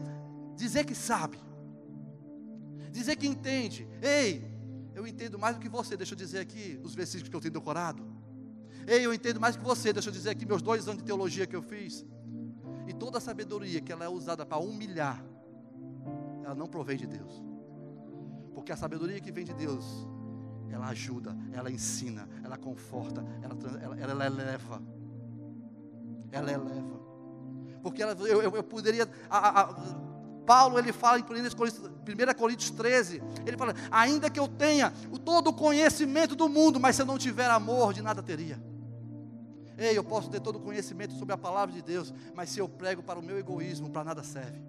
dizer 0.57 0.85
que 0.85 0.95
sabe 0.95 1.39
dizer 2.93 3.16
que 3.16 3.26
entende. 3.26 3.88
Ei, 4.01 4.45
eu 4.95 5.07
entendo 5.07 5.38
mais 5.38 5.57
do 5.57 5.61
que 5.61 5.68
você, 5.68 5.97
deixa 5.97 6.12
eu 6.12 6.16
dizer 6.16 6.38
aqui 6.38 6.78
os 6.84 6.95
versículos 6.95 7.28
que 7.28 7.34
eu 7.34 7.40
tenho 7.40 7.55
decorado. 7.55 8.07
Ei, 8.86 9.05
eu 9.05 9.14
entendo 9.14 9.40
mais 9.40 9.57
do 9.57 9.61
que 9.61 9.64
você, 9.64 9.93
deixa 9.93 10.11
eu 10.11 10.12
dizer 10.12 10.30
aqui 10.30 10.45
meus 10.45 10.61
dois 10.61 10.86
anos 10.86 10.99
de 10.99 11.05
teologia 11.05 11.47
que 11.47 11.57
eu 11.57 11.62
fiz. 11.62 12.05
E 12.86 12.93
toda 12.93 13.18
a 13.18 13.20
sabedoria 13.20 13.80
que 13.80 13.93
ela 13.93 14.05
é 14.05 14.09
usada 14.09 14.45
para 14.45 14.59
humilhar, 14.59 15.24
ela 16.45 16.55
não 16.55 16.66
provém 16.66 16.97
de 16.97 17.07
Deus. 17.07 17.43
Porque 18.55 18.72
a 18.72 18.76
sabedoria 18.76 19.20
que 19.20 19.32
vem 19.32 19.45
de 19.45 19.55
Deus, 19.55 20.07
ela 20.70 20.88
ajuda, 20.88 21.36
ela 21.53 21.70
ensina, 21.70 22.28
ela 22.45 22.57
conforta, 22.57 23.24
ela, 23.43 23.57
ela, 23.80 24.01
ela 24.01 24.26
eleva. 24.26 24.82
Ela 26.30 26.53
eleva. 26.53 27.01
Porque 27.82 28.03
ela, 28.03 28.12
eu, 28.26 28.43
eu, 28.43 28.62
poderia. 28.62 29.09
A, 29.28 29.61
a, 29.61 30.12
Paulo 30.47 30.78
ele 30.78 30.93
fala 30.93 31.18
em 31.18 31.22
1 31.22 32.34
Coríntios 32.36 32.70
13, 32.70 33.22
ele 33.47 33.57
fala: 33.57 33.74
ainda 33.90 34.28
que 34.28 34.40
eu 34.40 34.49
tenha 34.49 34.93
o 35.11 35.18
todo 35.18 35.49
o 35.49 35.53
conhecimento 35.53 36.34
do 36.34 36.49
mundo, 36.49 36.80
mas 36.80 36.97
se 36.97 37.03
eu 37.03 37.07
não 37.07 37.18
tiver 37.18 37.49
amor, 37.51 37.93
de 37.93 38.03
nada 38.03 38.22
teria. 38.22 38.62
Ei, 39.76 39.97
eu 39.97 40.05
posso 40.05 40.30
ter 40.30 40.40
todo 40.40 40.57
o 40.57 40.61
conhecimento 40.61 41.14
sobre 41.14 41.34
a 41.34 41.38
palavra 41.38 41.74
de 41.74 41.82
Deus, 41.82 42.12
mas 42.34 42.51
se 42.51 42.59
eu 42.59 42.68
prego 42.68 43.03
para 43.03 43.18
o 43.18 43.22
meu 43.22 43.38
egoísmo, 43.38 43.90
para 43.90 44.05
nada 44.05 44.22
serve. 44.22 44.61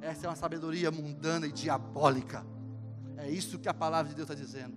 Essa 0.00 0.26
é 0.26 0.28
uma 0.28 0.36
sabedoria 0.36 0.90
mundana 0.90 1.46
e 1.46 1.52
diabólica. 1.52 2.44
É 3.16 3.30
isso 3.30 3.58
que 3.58 3.68
a 3.68 3.74
palavra 3.74 4.08
de 4.08 4.16
Deus 4.16 4.28
está 4.28 4.34
dizendo. 4.34 4.74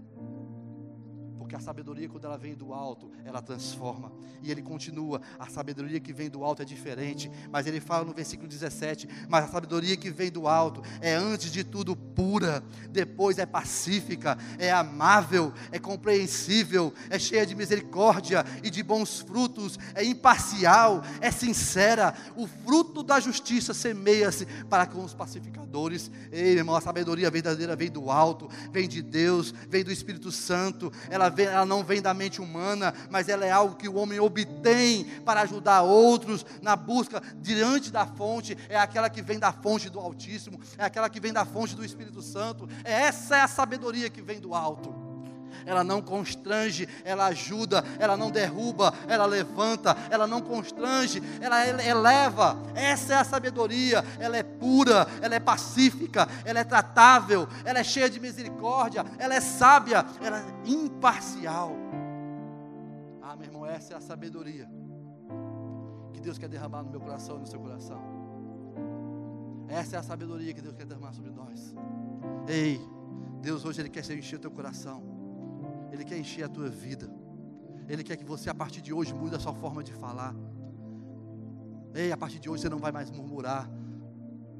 A 1.55 1.59
sabedoria, 1.59 2.09
quando 2.09 2.25
ela 2.25 2.37
vem 2.37 2.53
do 2.53 2.73
alto, 2.73 3.09
ela 3.23 3.41
transforma. 3.41 4.11
E 4.43 4.51
ele 4.51 4.61
continua: 4.61 5.21
a 5.39 5.47
sabedoria 5.49 5.99
que 5.99 6.11
vem 6.11 6.29
do 6.29 6.43
alto 6.43 6.61
é 6.61 6.65
diferente. 6.65 7.31
Mas 7.49 7.65
ele 7.65 7.79
fala 7.79 8.03
no 8.03 8.13
versículo 8.13 8.47
17: 8.47 9.07
Mas 9.29 9.45
a 9.45 9.47
sabedoria 9.47 9.95
que 9.95 10.09
vem 10.09 10.29
do 10.29 10.47
alto 10.47 10.81
é 11.01 11.13
antes 11.13 11.51
de 11.51 11.63
tudo 11.63 11.95
pura, 12.15 12.63
depois 12.89 13.37
é 13.37 13.45
pacífica, 13.45 14.37
é 14.57 14.71
amável, 14.71 15.53
é 15.71 15.77
compreensível, 15.77 16.93
é 17.09 17.19
cheia 17.19 17.45
de 17.45 17.53
misericórdia 17.53 18.45
e 18.63 18.69
de 18.69 18.81
bons 18.81 19.19
frutos, 19.19 19.77
é 19.93 20.03
imparcial, 20.03 21.03
é 21.19 21.29
sincera. 21.29 22.13
O 22.35 22.47
fruto 22.47 23.03
da 23.03 23.19
justiça 23.19 23.73
semeia-se 23.73 24.45
para 24.69 24.85
com 24.85 25.03
os 25.03 25.13
pacificadores. 25.13 26.09
Ei, 26.31 26.57
irmão, 26.57 26.75
a 26.75 26.81
sabedoria 26.81 27.29
verdadeira 27.29 27.75
vem 27.75 27.91
do 27.91 28.09
alto, 28.09 28.49
vem 28.71 28.87
de 28.87 29.01
Deus, 29.01 29.53
vem 29.69 29.83
do 29.83 29.91
Espírito 29.91 30.31
Santo. 30.31 30.91
Ela 31.09 31.29
vem, 31.29 31.47
ela 31.47 31.65
não 31.65 31.83
vem 31.83 32.01
da 32.01 32.13
mente 32.13 32.41
humana, 32.41 32.93
mas 33.09 33.27
ela 33.27 33.45
é 33.45 33.51
algo 33.51 33.75
que 33.75 33.89
o 33.89 33.95
homem 33.95 34.19
obtém 34.19 35.05
para 35.25 35.41
ajudar 35.41 35.81
outros 35.81 36.45
na 36.61 36.75
busca 36.75 37.21
diante 37.37 37.91
da 37.91 38.05
fonte, 38.05 38.57
é 38.69 38.77
aquela 38.77 39.09
que 39.09 39.21
vem 39.21 39.39
da 39.39 39.51
fonte 39.51 39.89
do 39.89 39.99
Altíssimo, 39.99 40.59
é 40.77 40.85
aquela 40.85 41.09
que 41.09 41.19
vem 41.19 41.33
da 41.33 41.45
fonte 41.45 41.75
do 41.75 41.83
Espírito 41.83 42.04
Santo. 42.21 42.67
É 42.83 42.91
essa 42.91 43.37
é 43.37 43.41
a 43.41 43.47
sabedoria 43.47 44.09
que 44.09 44.21
vem 44.21 44.39
do 44.39 44.53
alto 44.53 45.05
ela 45.65 45.83
não 45.83 46.01
constrange, 46.01 46.87
ela 47.03 47.25
ajuda, 47.27 47.83
ela 47.99 48.17
não 48.17 48.31
derruba, 48.31 48.93
ela 49.07 49.25
levanta, 49.25 49.95
ela 50.09 50.27
não 50.27 50.41
constrange, 50.41 51.21
ela 51.41 51.65
eleva. 51.67 52.57
Essa 52.73 53.13
é 53.13 53.17
a 53.17 53.23
sabedoria, 53.23 54.03
ela 54.19 54.37
é 54.37 54.43
pura, 54.43 55.07
ela 55.21 55.35
é 55.35 55.39
pacífica, 55.39 56.27
ela 56.43 56.59
é 56.59 56.63
tratável, 56.63 57.47
ela 57.63 57.79
é 57.79 57.83
cheia 57.83 58.09
de 58.09 58.19
misericórdia, 58.19 59.05
ela 59.17 59.35
é 59.35 59.41
sábia, 59.41 60.05
ela 60.21 60.39
é 60.39 60.69
imparcial. 60.69 61.75
Ah, 63.21 63.35
meu 63.35 63.45
irmão, 63.45 63.65
essa 63.65 63.93
é 63.93 63.97
a 63.97 64.01
sabedoria 64.01 64.69
que 66.13 66.21
Deus 66.21 66.37
quer 66.37 66.47
derramar 66.47 66.83
no 66.83 66.89
meu 66.89 66.99
coração 66.99 67.37
e 67.37 67.39
no 67.39 67.47
seu 67.47 67.59
coração. 67.59 68.24
Essa 69.67 69.95
é 69.95 69.99
a 69.99 70.03
sabedoria 70.03 70.53
que 70.53 70.61
Deus 70.61 70.75
quer 70.75 70.85
derramar 70.85 71.13
sobre 71.13 71.31
nós. 71.31 71.75
Ei, 72.47 72.79
Deus 73.41 73.65
hoje 73.65 73.81
Ele 73.81 73.89
quer 73.89 74.09
encher 74.11 74.37
o 74.37 74.39
teu 74.39 74.51
coração. 74.51 75.03
Ele 75.91 76.03
quer 76.03 76.17
encher 76.17 76.43
a 76.43 76.49
tua 76.49 76.69
vida. 76.69 77.09
Ele 77.87 78.03
quer 78.03 78.17
que 78.17 78.25
você, 78.25 78.49
a 78.49 78.55
partir 78.55 78.81
de 78.81 78.93
hoje, 78.93 79.13
mude 79.13 79.35
a 79.35 79.39
sua 79.39 79.53
forma 79.53 79.83
de 79.83 79.93
falar. 79.93 80.35
Ei, 81.93 82.11
a 82.11 82.17
partir 82.17 82.39
de 82.39 82.49
hoje 82.49 82.63
você 82.63 82.69
não 82.69 82.79
vai 82.79 82.91
mais 82.91 83.09
murmurar. 83.09 83.69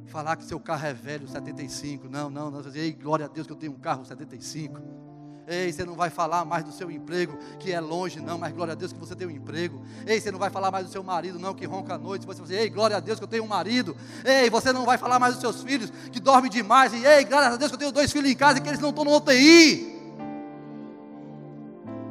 Falar 0.06 0.36
que 0.36 0.44
seu 0.44 0.60
carro 0.60 0.86
é 0.86 0.94
velho, 0.94 1.28
75. 1.28 2.08
Não, 2.08 2.30
não, 2.30 2.52
não. 2.52 2.62
Ei, 2.74 2.94
glória 2.94 3.26
a 3.26 3.28
Deus 3.28 3.48
que 3.48 3.54
eu 3.54 3.58
tenho 3.58 3.74
um 3.74 3.80
carro 3.80 4.06
75. 4.06 5.05
Ei, 5.48 5.72
você 5.72 5.86
não 5.86 5.94
vai 5.94 6.10
falar 6.10 6.44
mais 6.44 6.64
do 6.64 6.72
seu 6.72 6.90
emprego, 6.90 7.38
que 7.60 7.72
é 7.72 7.80
longe, 7.80 8.20
não, 8.20 8.38
mas 8.38 8.54
glória 8.54 8.72
a 8.72 8.76
Deus 8.76 8.92
que 8.92 9.00
você 9.00 9.16
tem 9.16 9.28
um 9.28 9.32
emprego. 9.32 9.80
Ei, 10.06 10.20
você 10.20 10.32
não 10.32 10.40
vai 10.40 10.50
falar 10.50 10.72
mais 10.72 10.86
do 10.86 10.92
seu 10.92 11.04
marido, 11.04 11.38
não, 11.38 11.54
que 11.54 11.66
ronca 11.66 11.96
à 11.96 11.98
noite. 11.98 12.26
Você 12.26 12.40
vai 12.40 12.48
dizer, 12.48 12.62
ei, 12.62 12.70
glória 12.70 12.98
a 12.98 13.00
Deus 13.00 13.20
que 13.20 13.24
eu 13.24 13.28
tenho 13.28 13.44
um 13.44 13.48
marido. 13.48 13.96
Ei, 14.24 14.50
você 14.50 14.74
não 14.74 14.86
vai 14.86 14.98
falar 14.98 15.20
mais 15.20 15.36
dos 15.36 15.42
seus 15.42 15.62
filhos, 15.62 15.92
que 16.12 16.20
dormem 16.20 16.50
demais. 16.50 16.94
E, 16.94 17.06
ei, 17.06 17.24
glória 17.26 17.50
a 17.50 17.56
Deus 17.58 17.70
que 17.70 17.76
eu 17.76 17.80
tenho 17.80 17.92
dois 17.92 18.12
filhos 18.12 18.30
em 18.30 18.36
casa 18.36 18.58
e 18.58 18.62
que 18.62 18.70
eles 18.70 18.80
não 18.80 18.90
estão 18.90 19.06
no 19.06 19.16
UTI. 19.16 19.95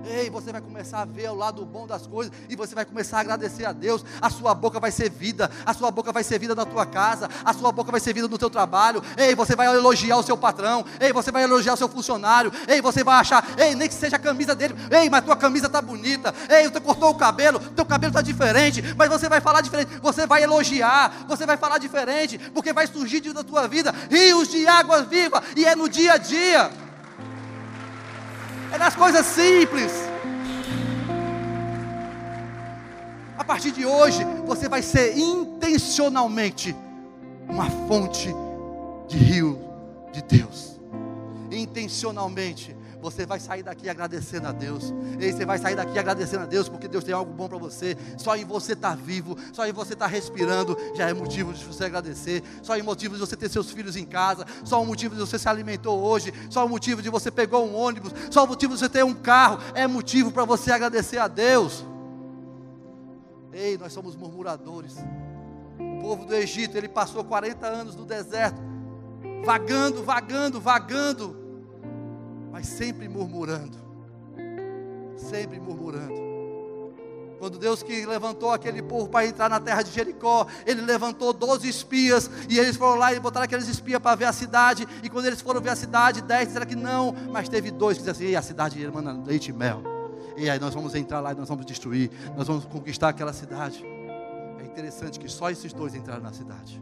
Ei, 0.07 0.29
você 0.29 0.53
vai 0.53 0.61
começar 0.61 1.03
a 1.03 1.05
ver 1.05 1.31
o 1.31 1.35
lado 1.35 1.65
bom 1.65 1.87
das 1.87 2.07
coisas 2.07 2.33
e 2.49 2.55
você 2.55 2.75
vai 2.75 2.85
começar 2.85 3.19
a 3.19 3.21
agradecer 3.21 3.65
a 3.65 3.73
Deus. 3.73 4.05
A 4.21 4.31
sua 4.31 4.55
boca 4.55 4.79
vai 4.79 4.91
ser 4.91 5.11
vida, 5.11 5.51
a 5.65 5.73
sua 5.73 5.91
boca 5.91 6.13
vai 6.13 6.23
ser 6.23 6.39
vida 6.39 6.55
na 6.55 6.65
tua 6.65 6.87
casa, 6.87 7.29
a 7.45 7.53
sua 7.53 7.73
boca 7.73 7.91
vai 7.91 8.01
ser 8.01 8.13
vida 8.13 8.29
no 8.29 8.39
teu 8.39 8.51
trabalho. 8.51 9.03
Ei, 9.17 9.35
você 9.35 9.57
vai 9.57 9.67
elogiar 9.67 10.19
o 10.19 10.23
seu 10.23 10.37
patrão. 10.37 10.85
Ei, 11.01 11.13
você 11.13 11.33
vai 11.33 11.43
elogiar 11.43 11.75
o 11.75 11.77
seu 11.77 11.89
funcionário. 11.89 12.53
Ei, 12.69 12.81
você 12.81 13.03
vai 13.03 13.17
achar, 13.17 13.45
ei, 13.59 13.75
nem 13.75 13.89
que 13.89 13.95
seja 13.95 14.17
a 14.17 14.19
camisa 14.19 14.55
dele. 14.55 14.75
Ei, 14.91 15.09
mas 15.09 15.25
tua 15.25 15.37
camisa 15.37 15.67
está 15.67 15.81
bonita. 15.81 16.35
Ei, 16.49 16.69
você 16.69 16.81
cortou 16.81 17.11
o 17.11 17.15
cabelo, 17.15 17.59
teu 17.59 17.85
cabelo 17.85 18.11
está 18.11 18.23
diferente, 18.23 18.83
mas 18.97 19.09
você 19.09 19.29
vai 19.29 19.41
falar 19.41 19.61
diferente. 19.61 19.99
Você 20.03 20.27
vai 20.27 20.43
elogiar, 20.43 21.25
você 21.27 21.47
vai 21.47 21.57
falar 21.57 21.79
diferente, 21.79 22.39
porque 22.53 22.73
vai 22.73 22.87
surgir 22.87 23.15
da 23.33 23.43
tua 23.43 23.67
vida 23.67 23.95
rios 24.11 24.49
de 24.49 24.67
água 24.67 25.03
viva 25.03 25.43
e 25.57 25.65
é 25.65 25.75
no 25.75 25.89
dia 25.89 26.15
a 26.15 26.19
dia 26.19 26.71
é 28.75 28.79
nas 28.79 28.97
coisas 28.97 29.25
simples. 29.27 29.93
A 33.39 33.45
partir 33.45 33.71
de 33.71 33.87
hoje, 33.87 34.25
você 34.45 34.69
vai 34.69 34.83
ser 34.83 35.17
intencionalmente 35.17 36.75
uma 37.49 37.71
fonte 37.87 38.35
de 39.07 39.17
rio 39.17 39.61
de 40.13 40.23
Deus. 40.23 40.81
Intencionalmente 41.53 42.77
você 43.05 43.27
vai 43.27 43.39
sair 43.39 43.63
daqui 43.63 43.87
agradecendo 43.91 44.49
a 44.49 44.53
Deus. 44.53 44.95
E 45.21 45.31
você 45.31 45.45
vai 45.45 45.59
sair 45.59 45.77
daqui 45.77 45.99
agradecendo 45.99 46.45
a 46.45 46.47
Deus 46.47 46.71
porque 46.71 46.89
Deus 46.89 47.05
tem 47.05 47.13
algo 47.13 47.31
bom 47.35 47.47
para 47.47 47.59
você. 47.59 47.99
Só 48.17 48.35
em 48.35 48.47
você 48.47 48.73
estar 48.73 48.91
tá 48.91 48.95
vivo, 48.95 49.37
só 49.53 49.67
em 49.67 49.73
você 49.73 49.93
estar 49.93 50.07
tá 50.07 50.11
respirando, 50.11 50.75
já 50.95 51.11
é 51.11 51.13
motivo 51.13 51.53
de 51.53 51.63
você 51.63 51.85
agradecer. 51.85 52.43
Só 52.63 52.75
em 52.79 52.83
motivo 52.83 53.13
de 53.13 53.21
você 53.21 53.37
ter 53.37 53.51
seus 53.51 53.71
filhos 53.71 53.95
em 53.95 54.07
casa, 54.07 54.47
só 54.65 54.81
o 54.83 54.87
motivo 54.87 55.15
de 55.15 55.21
você 55.21 55.39
se 55.39 55.47
alimentou 55.47 56.03
hoje, 56.03 56.33
só 56.49 56.65
o 56.65 56.69
motivo 56.69 57.03
de 57.03 57.11
você 57.11 57.31
pegou 57.31 57.69
um 57.69 57.75
ônibus, 57.75 58.11
só 58.31 58.45
o 58.45 58.49
motivo 58.49 58.73
de 58.73 58.81
você 58.81 58.89
ter 58.89 59.05
um 59.05 59.13
carro, 59.13 59.59
é 59.75 59.87
motivo 59.87 60.33
para 60.33 60.47
você 60.47 60.73
agradecer 60.73 61.19
a 61.19 61.29
Deus. 61.29 61.85
Ei, 63.53 63.77
nós 63.77 63.93
somos 63.93 64.17
murmuradores. 64.17 64.97
O 65.79 66.01
povo 66.01 66.25
do 66.25 66.35
Egito, 66.35 66.75
ele 66.79 66.89
passou 66.89 67.23
40 67.23 67.67
anos 67.67 67.95
no 67.95 68.07
deserto, 68.07 68.63
vagando, 69.45 70.03
vagando, 70.03 70.59
vagando 70.59 71.44
mas 72.55 72.69
sempre 72.69 73.09
murmurando. 73.09 73.77
Sempre 75.17 75.59
murmurando. 75.59 76.15
Quando 77.41 77.59
Deus 77.59 77.83
que 77.83 78.07
levantou 78.07 78.53
aquele 78.53 78.81
povo 78.81 79.09
para 79.09 79.27
entrar 79.27 79.51
na 79.51 79.59
terra 79.59 79.83
de 79.83 79.91
Jericó, 79.91 80.47
Ele 80.65 80.81
levantou 80.81 81.33
12 81.33 81.69
espias, 81.69 82.31
e 82.49 82.57
eles 82.57 82.77
foram 82.77 82.95
lá 82.95 83.13
e 83.13 83.19
botaram 83.19 83.43
aqueles 83.43 83.67
espias 83.67 84.01
para 84.01 84.15
ver 84.15 84.27
a 84.27 84.33
cidade, 84.33 84.87
e 85.03 85.11
quando 85.11 85.27
eles 85.27 85.41
foram 85.41 85.61
ver 85.61 85.71
a 85.71 85.77
cidade, 85.77 86.23
dez 86.23 86.47
disseram 86.47 86.65
que 86.65 86.77
não, 86.77 87.13
mas 87.33 87.49
teve 87.49 87.73
dois 87.73 87.99
que 87.99 88.05
disseram 88.05 88.29
assim, 88.29 88.37
a 88.37 88.43
cidade 88.43 88.81
irmã 88.81 89.03
leite 89.27 89.51
e 89.51 89.53
mel. 89.53 89.83
E 90.37 90.49
aí 90.49 90.61
nós 90.61 90.73
vamos 90.75 90.95
entrar 90.95 91.19
lá 91.19 91.33
e 91.33 91.35
nós 91.35 91.49
vamos 91.49 91.67
destruir, 91.67 92.09
nós 92.37 92.47
vamos 92.47 92.65
conquistar 92.67 93.09
aquela 93.09 93.33
cidade. 93.33 93.85
É 94.61 94.65
interessante 94.65 95.19
que 95.19 95.29
só 95.29 95.51
esses 95.51 95.73
dois 95.73 95.93
entraram 95.93 96.23
na 96.23 96.33
cidade. 96.33 96.81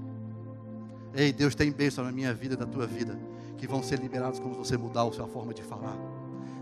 Ei, 1.14 1.32
Deus 1.32 1.54
tem 1.54 1.72
bênção 1.72 2.04
na 2.04 2.12
minha 2.12 2.34
vida 2.34 2.56
e 2.56 2.58
na 2.58 2.66
tua 2.66 2.86
vida 2.86 3.18
que 3.62 3.66
vão 3.68 3.80
ser 3.80 4.00
liberados 4.00 4.40
quando 4.40 4.56
você 4.56 4.76
mudar 4.76 5.04
a 5.04 5.12
sua 5.12 5.28
forma 5.28 5.54
de 5.54 5.62
falar. 5.62 5.96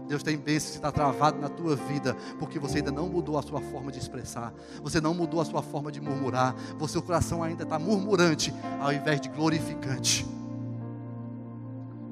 Deus 0.06 0.22
tem 0.22 0.36
bênçãos 0.36 0.72
que 0.72 0.76
está 0.76 0.92
travado 0.92 1.38
na 1.38 1.48
tua 1.48 1.74
vida, 1.74 2.14
porque 2.38 2.58
você 2.58 2.76
ainda 2.76 2.92
não 2.92 3.08
mudou 3.08 3.38
a 3.38 3.42
sua 3.42 3.58
forma 3.58 3.90
de 3.90 3.98
expressar, 3.98 4.52
você 4.82 5.00
não 5.00 5.14
mudou 5.14 5.40
a 5.40 5.44
sua 5.46 5.62
forma 5.62 5.90
de 5.90 5.98
murmurar, 5.98 6.54
o 6.78 6.86
seu 6.86 7.00
coração 7.00 7.42
ainda 7.42 7.62
está 7.62 7.78
murmurante, 7.78 8.52
ao 8.78 8.92
invés 8.92 9.18
de 9.18 9.30
glorificante. 9.30 10.26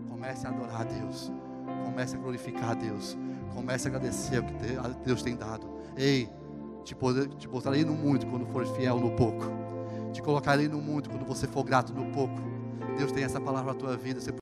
Comece 0.09 0.47
a 0.47 0.51
adorar 0.51 0.81
a 0.81 0.85
Deus, 0.85 1.31
comece 1.85 2.17
a 2.17 2.19
glorificar 2.19 2.71
a 2.71 2.75
Deus, 2.75 3.15
comece 3.55 3.89
a 3.89 3.91
agradecer 3.91 4.39
o 4.39 4.45
que 4.45 4.55
Deus 5.05 5.23
tem 5.23 5.37
dado. 5.37 5.69
Ei, 5.99 6.31
te, 6.83 6.95
botarei 7.47 7.85
no 7.85 7.93
muito 7.93 8.27
quando 8.27 8.47
for 8.47 8.65
fiel 8.69 8.99
no 8.99 9.11
pouco, 9.11 9.45
te 10.15 10.23
colocarei 10.23 10.67
no 10.67 10.81
muito 10.81 11.11
quando 11.11 11.27
você 11.27 11.47
for 11.47 11.63
grato 11.63 11.93
no 11.93 12.07
pouco. 12.07 12.49
Deus 12.99 13.13
tem 13.13 13.23
essa 13.23 13.41
palavra 13.41 13.73
na 13.73 13.79
tua 13.79 13.97
vida. 13.97 14.21